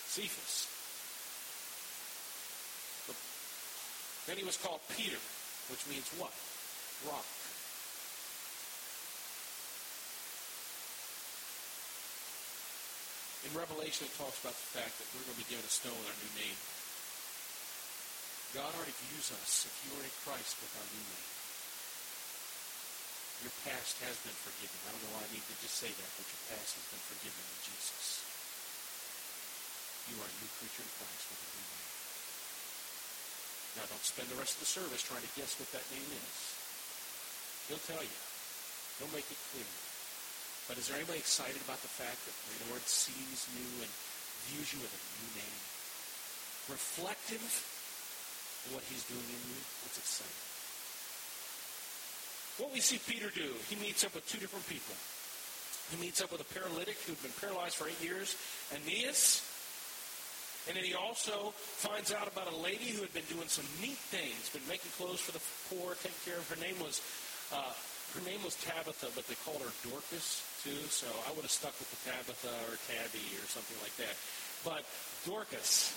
Cephas. 0.08 0.80
Then 4.30 4.38
he 4.38 4.46
was 4.46 4.62
called 4.62 4.80
Peter, 4.94 5.18
which 5.74 5.82
means 5.90 6.06
what? 6.22 6.32
Rock. 7.10 7.26
In 13.48 13.56
Revelation, 13.56 14.04
it 14.04 14.16
talks 14.20 14.36
about 14.44 14.58
the 14.58 14.70
fact 14.76 15.00
that 15.00 15.08
we're 15.16 15.24
going 15.24 15.40
to 15.40 15.44
be 15.48 15.48
given 15.48 15.64
a 15.64 15.72
stone 15.72 15.96
with 15.96 16.12
our 16.12 16.20
new 16.20 16.34
name. 16.36 16.60
God 18.52 18.68
already 18.76 18.92
views 19.08 19.32
us, 19.32 19.64
if 19.64 19.76
you 19.88 19.96
are 19.96 20.04
in 20.04 20.12
Christ, 20.28 20.60
with 20.60 20.74
our 20.76 20.88
new 20.92 21.06
name. 21.08 21.30
Your 23.48 23.56
past 23.64 23.96
has 24.04 24.20
been 24.28 24.36
forgiven. 24.44 24.76
I 24.84 24.92
don't 24.92 25.04
know 25.08 25.16
why 25.16 25.24
I 25.24 25.32
need 25.32 25.46
to 25.48 25.56
just 25.64 25.80
say 25.80 25.88
that, 25.88 26.12
but 26.20 26.28
your 26.28 26.44
past 26.52 26.76
has 26.76 26.88
been 26.92 27.06
forgiven 27.08 27.40
in 27.40 27.60
Jesus. 27.64 28.28
You 30.12 30.20
are 30.20 30.28
a 30.28 30.38
new 30.44 30.52
creature 30.60 30.84
in 30.84 30.92
Christ 31.00 31.24
with 31.32 31.40
a 31.40 31.50
new 31.56 31.64
name. 31.64 31.90
Now, 33.80 33.86
don't 33.88 34.04
spend 34.04 34.28
the 34.28 34.40
rest 34.42 34.60
of 34.60 34.68
the 34.68 34.72
service 34.76 35.00
trying 35.06 35.24
to 35.24 35.34
guess 35.40 35.56
what 35.56 35.72
that 35.72 35.88
name 35.96 36.10
is. 36.12 36.36
He'll 37.72 37.86
tell 37.88 38.04
you. 38.04 38.20
He'll 39.00 39.16
make 39.16 39.30
it 39.32 39.40
clear. 39.56 39.72
But 40.70 40.78
is 40.78 40.86
there 40.86 41.02
anybody 41.02 41.18
excited 41.18 41.58
about 41.66 41.82
the 41.82 41.90
fact 41.90 42.22
that 42.30 42.36
the 42.46 42.70
Lord 42.70 42.86
sees 42.86 43.50
you 43.58 43.66
and 43.82 43.90
views 44.54 44.70
you 44.70 44.78
with 44.86 44.94
a 44.94 45.02
new 45.18 45.42
name? 45.42 45.60
Reflective 46.70 47.42
of 47.42 48.78
what 48.78 48.86
he's 48.86 49.02
doing 49.10 49.26
in 49.26 49.42
you. 49.50 49.58
It's 49.90 49.98
exciting. 49.98 50.46
What 52.62 52.70
we 52.70 52.86
see 52.86 53.02
Peter 53.02 53.34
do, 53.34 53.50
he 53.66 53.82
meets 53.82 54.06
up 54.06 54.14
with 54.14 54.30
two 54.30 54.38
different 54.38 54.70
people. 54.70 54.94
He 55.90 55.98
meets 55.98 56.22
up 56.22 56.30
with 56.30 56.46
a 56.46 56.50
paralytic 56.54 57.02
who'd 57.02 57.18
been 57.26 57.34
paralyzed 57.42 57.74
for 57.74 57.90
eight 57.90 57.98
years, 58.06 58.38
Aeneas. 58.70 59.42
And 60.70 60.78
then 60.78 60.86
he 60.86 60.94
also 60.94 61.50
finds 61.58 62.14
out 62.14 62.30
about 62.30 62.46
a 62.46 62.58
lady 62.62 62.94
who 62.94 63.02
had 63.02 63.14
been 63.18 63.26
doing 63.26 63.50
some 63.50 63.66
neat 63.82 63.98
things, 64.14 64.54
been 64.54 64.62
making 64.70 64.94
clothes 65.02 65.18
for 65.18 65.34
the 65.34 65.42
poor, 65.66 65.98
taking 65.98 66.22
care 66.30 66.38
of. 66.38 66.46
Her 66.46 66.62
name 66.62 66.78
was 66.78 67.02
uh, 67.50 67.74
her 68.14 68.22
name 68.22 68.38
was 68.46 68.54
Tabitha, 68.62 69.10
but 69.18 69.26
they 69.26 69.34
called 69.42 69.66
her 69.66 69.74
Dorcas 69.82 70.46
So 70.60 71.08
I 71.24 71.32
would 71.32 71.48
have 71.48 71.56
stuck 71.56 71.72
with 71.80 71.88
the 71.88 72.12
Tabitha 72.12 72.52
or 72.68 72.76
Tabby 72.92 73.24
or 73.40 73.48
something 73.48 73.80
like 73.80 73.96
that. 73.96 74.12
But 74.68 74.84
Dorcas, 75.24 75.96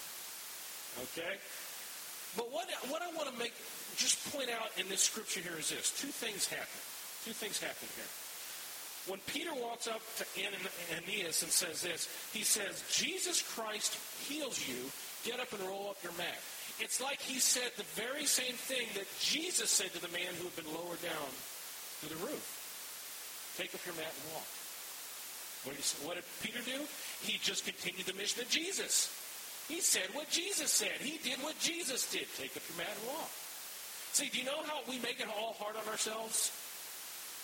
okay. 1.10 1.34
But 2.36 2.52
what, 2.52 2.70
what 2.86 3.02
I 3.02 3.10
want 3.18 3.26
to 3.28 3.36
make, 3.38 3.52
just 3.96 4.22
point 4.30 4.50
out 4.50 4.70
in 4.78 4.88
this 4.88 5.02
scripture 5.02 5.40
here 5.40 5.58
is 5.58 5.70
this. 5.70 5.90
Two 5.98 6.14
things 6.14 6.46
happen. 6.46 6.80
Two 7.26 7.34
things 7.34 7.58
happen 7.58 7.88
here. 7.98 8.06
When 9.10 9.18
Peter 9.26 9.50
walks 9.58 9.88
up 9.88 10.00
to 10.18 10.24
Aeneas 10.38 11.42
and 11.42 11.50
says 11.50 11.82
this, 11.82 12.06
he 12.32 12.46
says, 12.46 12.86
Jesus 12.88 13.42
Christ 13.42 13.98
heals 14.30 14.62
you. 14.62 14.78
Get 15.26 15.40
up 15.40 15.52
and 15.52 15.62
roll 15.66 15.90
up 15.90 15.98
your 16.02 16.14
mat. 16.14 16.38
It's 16.78 17.02
like 17.02 17.20
he 17.20 17.38
said 17.38 17.70
the 17.76 17.86
very 17.98 18.26
same 18.26 18.54
thing 18.54 18.86
that 18.94 19.06
Jesus 19.18 19.70
said 19.70 19.92
to 19.92 20.00
the 20.00 20.10
man 20.14 20.30
who 20.38 20.44
had 20.44 20.56
been 20.56 20.72
lowered 20.72 21.02
down 21.02 21.30
to 22.02 22.08
the 22.08 22.16
roof. 22.26 22.61
Take 23.56 23.74
up 23.74 23.84
your 23.84 23.94
mat 23.96 24.08
and 24.08 24.32
walk. 24.32 24.48
What 25.64 25.76
did, 25.76 25.84
what 26.02 26.14
did 26.16 26.24
Peter 26.42 26.62
do? 26.64 26.82
He 27.22 27.38
just 27.38 27.64
continued 27.64 28.06
the 28.06 28.14
mission 28.14 28.42
of 28.42 28.48
Jesus. 28.48 29.12
He 29.68 29.80
said 29.80 30.08
what 30.12 30.28
Jesus 30.30 30.70
said. 30.70 30.98
He 30.98 31.18
did 31.22 31.38
what 31.42 31.58
Jesus 31.60 32.10
did. 32.10 32.26
Take 32.36 32.56
up 32.56 32.62
your 32.68 32.78
mat 32.78 32.90
and 32.98 33.08
walk. 33.14 33.30
See, 34.12 34.28
do 34.28 34.38
you 34.38 34.44
know 34.44 34.62
how 34.66 34.80
we 34.88 34.98
make 34.98 35.20
it 35.20 35.28
all 35.28 35.54
hard 35.58 35.76
on 35.76 35.86
ourselves? 35.88 36.50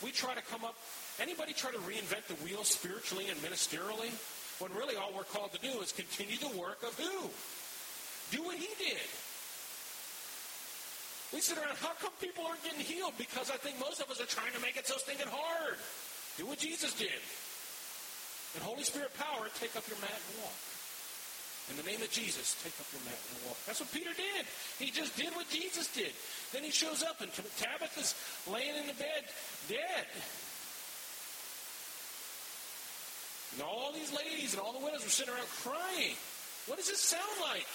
We 0.03 0.11
try 0.11 0.35
to 0.35 0.43
come 0.43 0.65
up, 0.65 0.75
anybody 1.21 1.53
try 1.53 1.71
to 1.71 1.79
reinvent 1.79 2.27
the 2.29 2.39
wheel 2.45 2.65
spiritually 2.65 3.29
and 3.31 3.39
ministerially? 3.41 4.13
When 4.61 4.75
really 4.75 4.97
all 4.97 5.13
we're 5.15 5.25
called 5.25 5.53
to 5.53 5.61
do 5.61 5.81
is 5.81 5.93
continue 5.93 6.37
the 6.37 6.59
work 6.59 6.83
of 6.83 6.99
who? 6.99 7.31
Do 8.37 8.45
what 8.45 8.57
he 8.57 8.69
did. 8.83 9.07
We 11.33 11.41
sit 11.45 11.59
around, 11.59 11.77
how 11.85 11.93
come 12.01 12.13
people 12.21 12.45
aren't 12.49 12.65
getting 12.65 12.81
healed? 12.81 13.13
Because 13.19 13.51
I 13.51 13.61
think 13.61 13.79
most 13.79 14.01
of 14.01 14.09
us 14.11 14.21
are 14.21 14.31
trying 14.31 14.53
to 14.57 14.61
make 14.61 14.77
it 14.77 14.87
so 14.89 14.97
stinking 14.97 15.29
hard. 15.29 15.77
Do 16.41 16.47
what 16.47 16.59
Jesus 16.59 16.95
did. 16.95 17.21
And 18.57 18.65
Holy 18.65 18.85
Spirit 18.85 19.13
power, 19.21 19.45
take 19.61 19.77
up 19.77 19.85
your 19.89 20.01
mat 20.01 20.17
and 20.17 20.41
walk. 20.41 20.57
In 21.69 21.77
the 21.77 21.85
name 21.85 22.01
of 22.01 22.09
Jesus, 22.09 22.57
take 22.65 22.73
up 22.81 22.89
your 22.97 23.05
mat 23.05 23.21
and 23.21 23.45
walk. 23.45 23.61
That's 23.69 23.81
what 23.81 23.93
Peter 23.93 24.09
did. 24.17 24.49
He 24.81 24.89
just 24.89 25.13
did 25.21 25.37
what 25.37 25.45
Jesus 25.53 25.93
did. 25.93 26.17
Then 26.49 26.65
he 26.65 26.73
shows 26.73 27.05
up 27.05 27.21
and 27.21 27.29
Tabitha's 27.61 28.17
laying 28.49 28.75
in 28.81 28.87
the 28.89 28.97
bed, 28.97 29.29
dead. 29.69 30.09
And 33.53 33.61
all 33.61 33.93
these 33.93 34.13
ladies 34.17 34.57
and 34.57 34.63
all 34.63 34.73
the 34.73 34.81
widows 34.81 35.05
were 35.05 35.13
sitting 35.13 35.35
around 35.35 35.49
crying. 35.61 36.17
What 36.65 36.79
does 36.79 36.89
this 36.89 37.01
sound 37.01 37.37
like? 37.43 37.69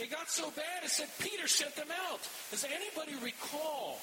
It 0.00 0.10
got 0.10 0.28
so 0.28 0.50
bad, 0.50 0.82
it 0.82 0.90
said 0.90 1.08
Peter 1.20 1.46
sent 1.46 1.76
them 1.76 1.88
out. 2.10 2.20
Does 2.50 2.64
anybody 2.64 3.14
recall 3.22 3.98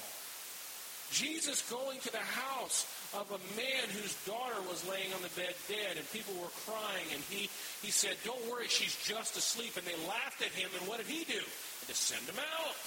Jesus 1.12 1.60
going 1.68 2.00
to 2.00 2.12
the 2.12 2.24
house 2.24 2.88
of 3.12 3.28
a 3.28 3.40
man 3.60 3.84
whose 3.92 4.16
daughter 4.24 4.56
was 4.68 4.88
laying 4.88 5.12
on 5.12 5.20
the 5.20 5.28
bed 5.36 5.52
dead 5.68 6.00
and 6.00 6.12
people 6.12 6.32
were 6.40 6.52
crying 6.64 7.04
and 7.12 7.20
he, 7.28 7.50
he 7.84 7.92
said, 7.92 8.16
don't 8.24 8.40
worry, 8.50 8.66
she's 8.68 8.96
just 9.04 9.36
asleep. 9.36 9.76
And 9.76 9.84
they 9.84 9.96
laughed 10.08 10.40
at 10.40 10.52
him 10.56 10.70
and 10.80 10.88
what 10.88 10.96
did 10.96 11.06
he 11.06 11.24
do? 11.24 11.44
He 11.44 11.84
just 11.86 12.08
send 12.08 12.24
them 12.24 12.40
out. 12.40 12.80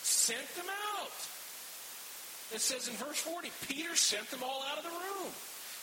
Sent 0.00 0.48
them 0.56 0.72
out. 0.96 1.12
It 2.56 2.60
says 2.60 2.88
in 2.88 2.94
verse 2.94 3.20
40, 3.20 3.50
Peter 3.68 3.94
sent 3.94 4.30
them 4.30 4.40
all 4.42 4.64
out 4.72 4.78
of 4.78 4.84
the 4.84 4.90
room. 4.90 5.32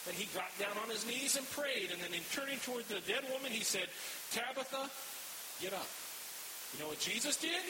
And 0.08 0.16
he 0.16 0.26
got 0.32 0.47
down 0.55 0.74
on 0.82 0.89
his 0.89 1.05
knees 1.05 1.36
and 1.36 1.43
prayed. 1.51 1.91
And 1.91 1.99
then 1.99 2.16
in 2.16 2.24
turning 2.32 2.58
toward 2.64 2.88
the 2.88 3.03
dead 3.03 3.28
woman, 3.32 3.51
he 3.51 3.64
said, 3.64 3.91
Tabitha, 4.32 4.88
get 5.60 5.76
up. 5.76 5.88
You 6.74 6.84
know 6.84 6.89
what 6.89 6.99
Jesus 6.99 7.36
did? 7.36 7.64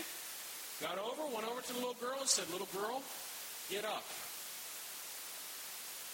Got 0.81 1.01
over, 1.01 1.25
went 1.33 1.49
over 1.49 1.61
to 1.61 1.73
the 1.73 1.81
little 1.81 1.97
girl 1.97 2.21
and 2.21 2.29
said, 2.29 2.45
Little 2.53 2.69
girl, 2.69 3.01
get 3.69 3.85
up. 3.85 4.05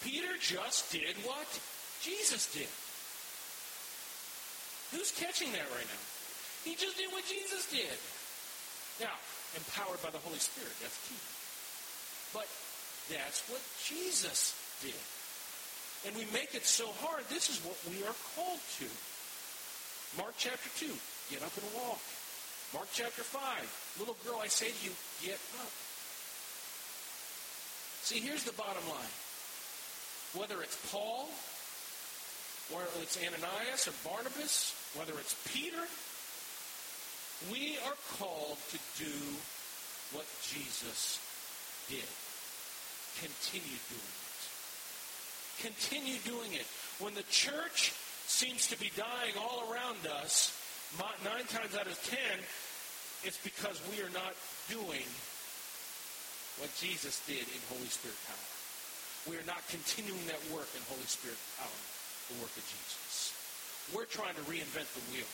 Peter 0.04 0.36
just 0.40 0.92
did 0.92 1.16
what 1.28 1.48
Jesus 2.04 2.48
did. 2.52 2.72
Who's 4.92 5.12
catching 5.12 5.52
that 5.52 5.68
right 5.72 5.88
now? 5.88 6.04
He 6.64 6.76
just 6.76 6.96
did 6.98 7.12
what 7.12 7.24
Jesus 7.28 7.68
did. 7.72 7.98
Now, 9.04 9.16
empowered 9.56 10.00
by 10.04 10.12
the 10.12 10.22
Holy 10.24 10.40
Spirit, 10.40 10.72
that's 10.80 11.00
key. 11.08 11.20
But 12.32 12.48
that's 13.12 13.44
what 13.50 13.64
Jesus 13.84 14.56
did. 14.84 14.96
And 16.06 16.16
we 16.16 16.26
make 16.34 16.54
it 16.54 16.66
so 16.66 16.88
hard. 17.00 17.24
This 17.30 17.50
is 17.50 17.64
what 17.64 17.80
we 17.88 18.04
are 18.04 18.16
called 18.36 18.60
to. 18.80 18.88
Mark 20.18 20.36
chapter 20.38 20.70
2, 20.78 20.92
get 21.32 21.42
up 21.42 21.56
and 21.58 21.66
walk. 21.74 22.02
Mark 22.74 22.88
chapter 22.94 23.24
5, 23.24 23.98
little 24.00 24.18
girl, 24.26 24.40
I 24.42 24.48
say 24.48 24.70
to 24.70 24.82
you, 24.86 24.92
get 25.22 25.40
up. 25.62 25.72
See, 28.04 28.20
here's 28.20 28.44
the 28.44 28.54
bottom 28.54 28.84
line. 28.90 29.14
Whether 30.36 30.62
it's 30.62 30.78
Paul, 30.92 31.30
whether 32.70 32.90
it's 33.02 33.18
Ananias 33.18 33.88
or 33.88 33.94
Barnabas, 34.04 34.76
whether 34.96 35.14
it's 35.20 35.36
Peter, 35.54 35.86
we 37.52 37.78
are 37.86 37.98
called 38.18 38.58
to 38.72 38.78
do 38.98 39.18
what 40.12 40.26
Jesus 40.42 41.20
did. 41.90 42.10
Continue 43.22 43.80
doing. 43.90 44.23
Continue 45.62 46.18
doing 46.26 46.54
it. 46.54 46.66
When 47.00 47.14
the 47.14 47.26
church 47.30 47.94
seems 48.26 48.68
to 48.68 48.80
be 48.80 48.92
dying 48.96 49.36
all 49.38 49.70
around 49.70 50.02
us, 50.24 50.56
nine 50.98 51.46
times 51.50 51.76
out 51.76 51.88
of 51.88 51.98
ten, 52.06 52.40
it's 53.24 53.40
because 53.42 53.80
we 53.92 54.02
are 54.04 54.12
not 54.12 54.34
doing 54.70 55.06
what 56.62 56.70
Jesus 56.78 57.22
did 57.26 57.42
in 57.42 57.60
Holy 57.72 57.90
Spirit 57.90 58.18
power. 58.28 58.48
We 59.26 59.40
are 59.40 59.48
not 59.48 59.64
continuing 59.72 60.22
that 60.28 60.42
work 60.52 60.68
in 60.76 60.84
Holy 60.92 61.08
Spirit 61.08 61.40
power, 61.56 61.80
the 62.30 62.38
work 62.44 62.52
of 62.52 62.66
Jesus. 62.68 63.32
We're 63.96 64.10
trying 64.10 64.36
to 64.36 64.46
reinvent 64.46 64.88
the 64.92 65.04
wheel. 65.12 65.28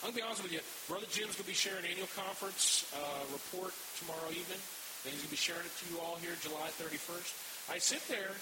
I'm 0.00 0.16
going 0.16 0.16
to 0.16 0.20
be 0.20 0.24
honest 0.24 0.42
with 0.44 0.52
you. 0.56 0.64
Brother 0.88 1.08
Jim's 1.12 1.36
going 1.36 1.44
to 1.44 1.52
be 1.52 1.56
sharing 1.56 1.84
an 1.84 1.92
annual 1.92 2.08
conference 2.16 2.88
uh, 2.96 3.24
report 3.36 3.76
tomorrow 4.00 4.32
evening. 4.32 4.60
And 5.04 5.12
he's 5.12 5.20
going 5.20 5.32
to 5.32 5.36
be 5.36 5.40
sharing 5.40 5.64
it 5.64 5.72
to 5.72 5.84
you 5.92 6.00
all 6.00 6.16
here 6.24 6.32
July 6.40 6.72
31st. 6.80 7.32
I 7.68 7.78
sit 7.78 8.00
there 8.08 8.32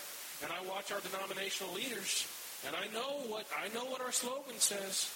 and 0.43 0.53
I 0.53 0.61
watch 0.69 0.93
our 0.93 1.01
denominational 1.01 1.75
leaders, 1.75 2.27
and 2.67 2.77
I 2.77 2.87
know 2.95 3.27
what 3.27 3.47
I 3.57 3.73
know 3.75 3.85
what 3.91 4.01
our 4.01 4.13
slogan 4.13 4.59
says. 4.59 5.11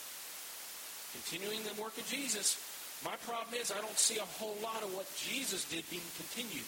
Continuing 1.13 1.61
the 1.63 1.77
work 1.81 1.97
of 1.99 2.07
Jesus. 2.09 2.57
My 3.05 3.17
problem 3.27 3.61
is 3.61 3.71
I 3.71 3.81
don't 3.81 3.99
see 3.99 4.19
a 4.19 4.29
whole 4.39 4.57
lot 4.63 4.83
of 4.83 4.95
what 4.95 5.07
Jesus 5.19 5.67
did 5.69 5.85
being 5.91 6.07
continued. 6.17 6.67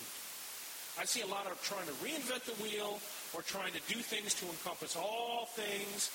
I 0.99 1.07
see 1.07 1.23
a 1.23 1.27
lot 1.27 1.47
of 1.47 1.59
trying 1.63 1.87
to 1.87 1.97
reinvent 2.05 2.45
the 2.45 2.59
wheel 2.63 2.99
or 3.35 3.43
trying 3.43 3.73
to 3.73 3.83
do 3.89 3.99
things 3.99 4.35
to 4.35 4.47
encompass 4.47 4.97
all 4.97 5.47
things 5.55 6.11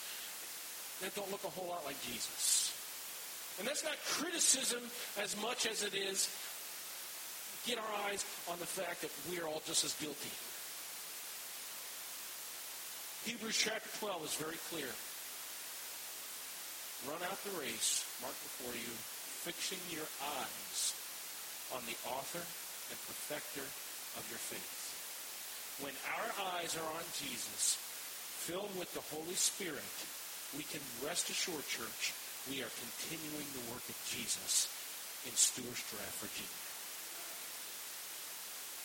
that 1.02 1.16
don't 1.16 1.30
look 1.32 1.44
a 1.44 1.52
whole 1.52 1.68
lot 1.68 1.84
like 1.86 2.00
Jesus. 2.04 2.76
And 3.60 3.68
that's 3.68 3.84
not 3.84 3.96
criticism 4.06 4.80
as 5.20 5.36
much 5.42 5.66
as 5.66 5.84
it 5.84 5.96
is 5.96 6.30
get 7.66 7.78
our 7.78 7.94
eyes 8.08 8.24
on 8.50 8.58
the 8.60 8.66
fact 8.66 9.02
that 9.02 9.12
we 9.30 9.40
are 9.40 9.48
all 9.48 9.62
just 9.66 9.84
as 9.84 9.94
guilty. 10.00 10.32
Hebrews 13.28 13.60
chapter 13.60 13.92
12 14.00 14.24
is 14.24 14.36
very 14.40 14.60
clear. 14.72 14.88
Run 17.08 17.20
out 17.28 17.40
the 17.44 17.56
race, 17.60 18.08
mark 18.24 18.36
before 18.44 18.76
you, 18.76 18.92
fixing 19.44 19.80
your 19.92 20.08
eyes 20.40 20.96
on 21.76 21.84
the 21.88 21.96
author 22.08 22.44
and 22.44 22.98
perfecter 23.08 23.64
of 24.16 24.24
your 24.32 24.40
faith. 24.40 25.80
When 25.84 25.96
our 26.16 26.32
eyes 26.60 26.76
are 26.76 26.92
on 26.96 27.08
Jesus, 27.16 27.80
filled 28.44 28.72
with 28.76 28.92
the 28.96 29.04
Holy 29.16 29.36
Spirit, 29.36 29.96
we 30.56 30.68
can 30.68 30.84
rest 31.04 31.30
assured, 31.30 31.64
church, 31.68 32.12
we 32.52 32.64
are 32.64 32.72
continuing 32.84 33.48
the 33.52 33.68
work 33.72 33.84
of 33.88 34.00
Jesus 34.10 34.68
in 35.28 35.36
Stuarts 35.36 35.86
Draft, 35.92 36.20
Virginia, 36.24 36.64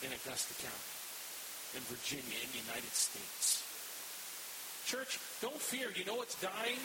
in 0.05 0.11
Augusta 0.11 0.53
County, 0.59 0.91
in 1.75 1.83
Virginia, 1.89 2.37
in 2.39 2.49
the 2.51 2.63
United 2.63 2.93
States. 2.93 3.64
Church, 4.85 5.17
don't 5.41 5.57
fear. 5.57 5.89
You 5.97 6.05
know 6.05 6.15
what's 6.21 6.37
dying? 6.37 6.77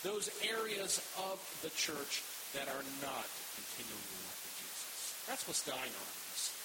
Those 0.00 0.32
areas 0.40 1.04
of 1.28 1.36
the 1.60 1.68
church 1.76 2.24
that 2.56 2.64
are 2.72 2.84
not 3.04 3.28
continuing 3.60 4.08
the 4.08 4.20
work 4.24 4.40
of 4.40 4.52
Jesus. 4.56 5.20
That's 5.28 5.44
what's 5.44 5.60
dying 5.68 5.92
on 5.92 6.08
us. 6.32 6.56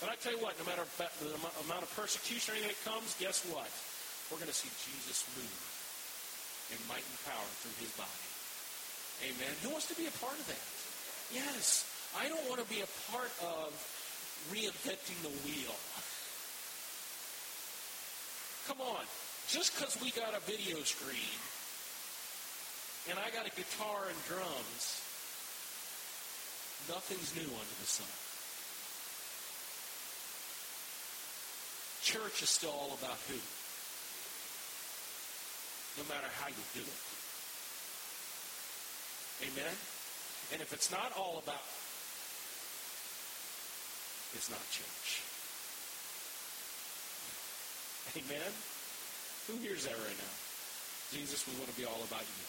But 0.00 0.08
I 0.08 0.16
tell 0.16 0.32
you 0.32 0.40
what, 0.40 0.56
no 0.56 0.64
matter 0.64 0.88
the 1.20 1.36
amount 1.68 1.84
of 1.84 1.92
persecution 1.92 2.52
or 2.52 2.56
anything 2.56 2.72
that 2.72 2.88
comes, 2.88 3.12
guess 3.20 3.44
what? 3.52 3.68
We're 4.32 4.40
going 4.40 4.48
to 4.48 4.56
see 4.56 4.72
Jesus 4.72 5.28
move 5.36 5.52
in 6.72 6.80
might 6.88 7.04
and 7.04 7.20
power 7.28 7.48
through 7.60 7.76
his 7.84 7.92
body. 8.00 8.24
Amen. 9.28 9.52
Who 9.60 9.76
wants 9.76 9.92
to 9.92 9.96
be 10.00 10.08
a 10.08 10.14
part 10.24 10.40
of 10.40 10.46
that? 10.48 10.64
Yes. 11.36 11.84
I 12.16 12.32
don't 12.32 12.48
want 12.48 12.64
to 12.64 12.68
be 12.72 12.80
a 12.80 12.90
part 13.12 13.32
of 13.44 13.76
reinventing 14.48 15.20
the 15.20 15.34
wheel. 15.44 15.76
Come 18.68 18.80
on. 18.80 19.04
Just 19.48 19.76
because 19.76 20.00
we 20.00 20.10
got 20.10 20.34
a 20.36 20.40
video 20.40 20.82
screen 20.82 21.38
and 23.10 23.18
I 23.18 23.30
got 23.36 23.46
a 23.46 23.54
guitar 23.54 24.08
and 24.08 24.18
drums, 24.26 25.02
nothing's 26.88 27.34
new 27.36 27.48
under 27.48 27.76
the 27.80 27.86
sun. 27.86 28.08
Church 32.02 32.42
is 32.42 32.50
still 32.50 32.70
all 32.70 32.96
about 33.00 33.18
who? 33.28 33.36
no 35.96 36.02
matter 36.10 36.26
how 36.40 36.48
you 36.48 36.64
do 36.74 36.82
it. 36.82 37.02
Amen? 39.46 39.74
And 40.52 40.60
if 40.60 40.72
it's 40.72 40.90
not 40.90 41.12
all 41.16 41.38
about, 41.42 41.62
it's 44.34 44.50
not 44.50 44.62
church. 44.70 45.22
Amen? 48.18 48.52
Who 49.48 49.60
hears 49.60 49.84
that 49.84 49.96
right 49.96 50.18
now? 50.18 50.34
Jesus, 51.12 51.44
we 51.44 51.54
want 51.60 51.68
to 51.68 51.78
be 51.78 51.84
all 51.84 52.00
about 52.08 52.24
you. 52.24 52.44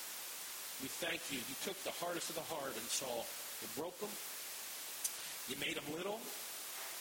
We 0.83 0.87
thank 0.87 1.19
you. 1.31 1.39
You 1.39 1.55
took 1.63 1.77
the 1.83 1.95
hardest 2.03 2.31
of 2.31 2.39
the 2.39 2.47
hard 2.47 2.71
and 2.71 2.87
saw 2.87 3.23
you 3.61 3.67
broke 3.75 3.99
them. 3.99 4.11
You 5.47 5.55
made 5.59 5.75
them 5.75 5.87
little. 5.95 6.19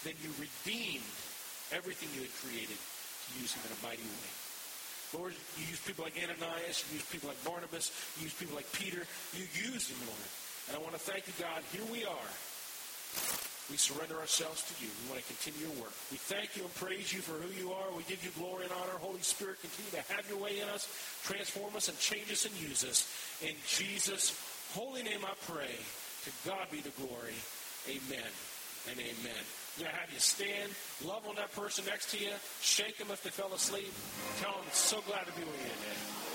Then 0.04 0.14
you 0.20 0.30
redeemed 0.36 1.16
everything 1.72 2.12
you 2.12 2.22
had 2.26 2.34
created 2.44 2.76
to 2.76 3.28
use 3.40 3.54
them 3.54 3.64
in 3.66 3.72
a 3.72 3.80
mighty 3.80 4.04
way. 4.04 4.32
Lord, 5.16 5.32
you 5.56 5.64
use 5.70 5.80
people 5.80 6.04
like 6.04 6.18
Ananias, 6.18 6.84
you 6.90 6.98
use 6.98 7.06
people 7.06 7.30
like 7.30 7.40
Barnabas, 7.44 7.94
you 8.18 8.24
use 8.24 8.34
people 8.34 8.56
like 8.56 8.70
Peter. 8.72 9.06
You 9.32 9.46
use 9.54 9.88
them, 9.88 9.98
Lord. 10.06 10.28
And 10.68 10.76
I 10.76 10.80
want 10.82 10.92
to 10.92 11.00
thank 11.00 11.26
you, 11.26 11.34
God. 11.38 11.62
Here 11.72 11.86
we 11.90 12.04
are. 12.04 13.53
We 13.70 13.76
surrender 13.80 14.20
ourselves 14.20 14.60
to 14.68 14.74
you. 14.84 14.90
We 15.04 15.16
want 15.16 15.24
to 15.24 15.28
continue 15.32 15.72
your 15.72 15.76
work. 15.80 15.96
We 16.12 16.20
thank 16.20 16.56
you 16.56 16.68
and 16.68 16.74
praise 16.76 17.12
you 17.12 17.24
for 17.24 17.40
who 17.40 17.48
you 17.56 17.72
are. 17.72 17.88
We 17.96 18.04
give 18.04 18.20
you 18.20 18.30
glory 18.36 18.64
and 18.68 18.72
honor. 18.76 19.00
Holy 19.00 19.24
Spirit, 19.24 19.60
continue 19.64 19.90
to 19.96 20.04
have 20.12 20.28
your 20.28 20.36
way 20.36 20.60
in 20.60 20.68
us, 20.68 20.84
transform 21.24 21.72
us, 21.74 21.88
and 21.88 21.96
change 21.98 22.28
us 22.30 22.44
and 22.44 22.52
use 22.60 22.84
us. 22.84 23.08
In 23.40 23.56
Jesus' 23.64 24.36
holy 24.76 25.02
name 25.02 25.24
I 25.24 25.32
pray. 25.48 25.72
To 26.24 26.30
God 26.48 26.68
be 26.70 26.80
the 26.80 26.92
glory. 27.00 27.36
Amen 27.88 28.30
and 28.90 28.98
amen. 28.98 29.42
I'm 29.76 29.84
going 29.84 29.92
to 29.92 30.00
have 30.00 30.12
you 30.12 30.20
stand, 30.20 30.70
love 31.04 31.26
on 31.28 31.34
that 31.36 31.52
person 31.52 31.84
next 31.86 32.10
to 32.12 32.18
you, 32.18 32.30
shake 32.60 32.96
them 32.98 33.08
if 33.10 33.22
they 33.22 33.30
fell 33.30 33.52
asleep, 33.52 33.92
tell 34.40 34.52
them, 34.52 34.64
so 34.72 35.00
glad 35.06 35.26
to 35.26 35.32
be 35.32 35.40
with 35.40 35.58
you 35.58 35.68
today. 35.68 36.33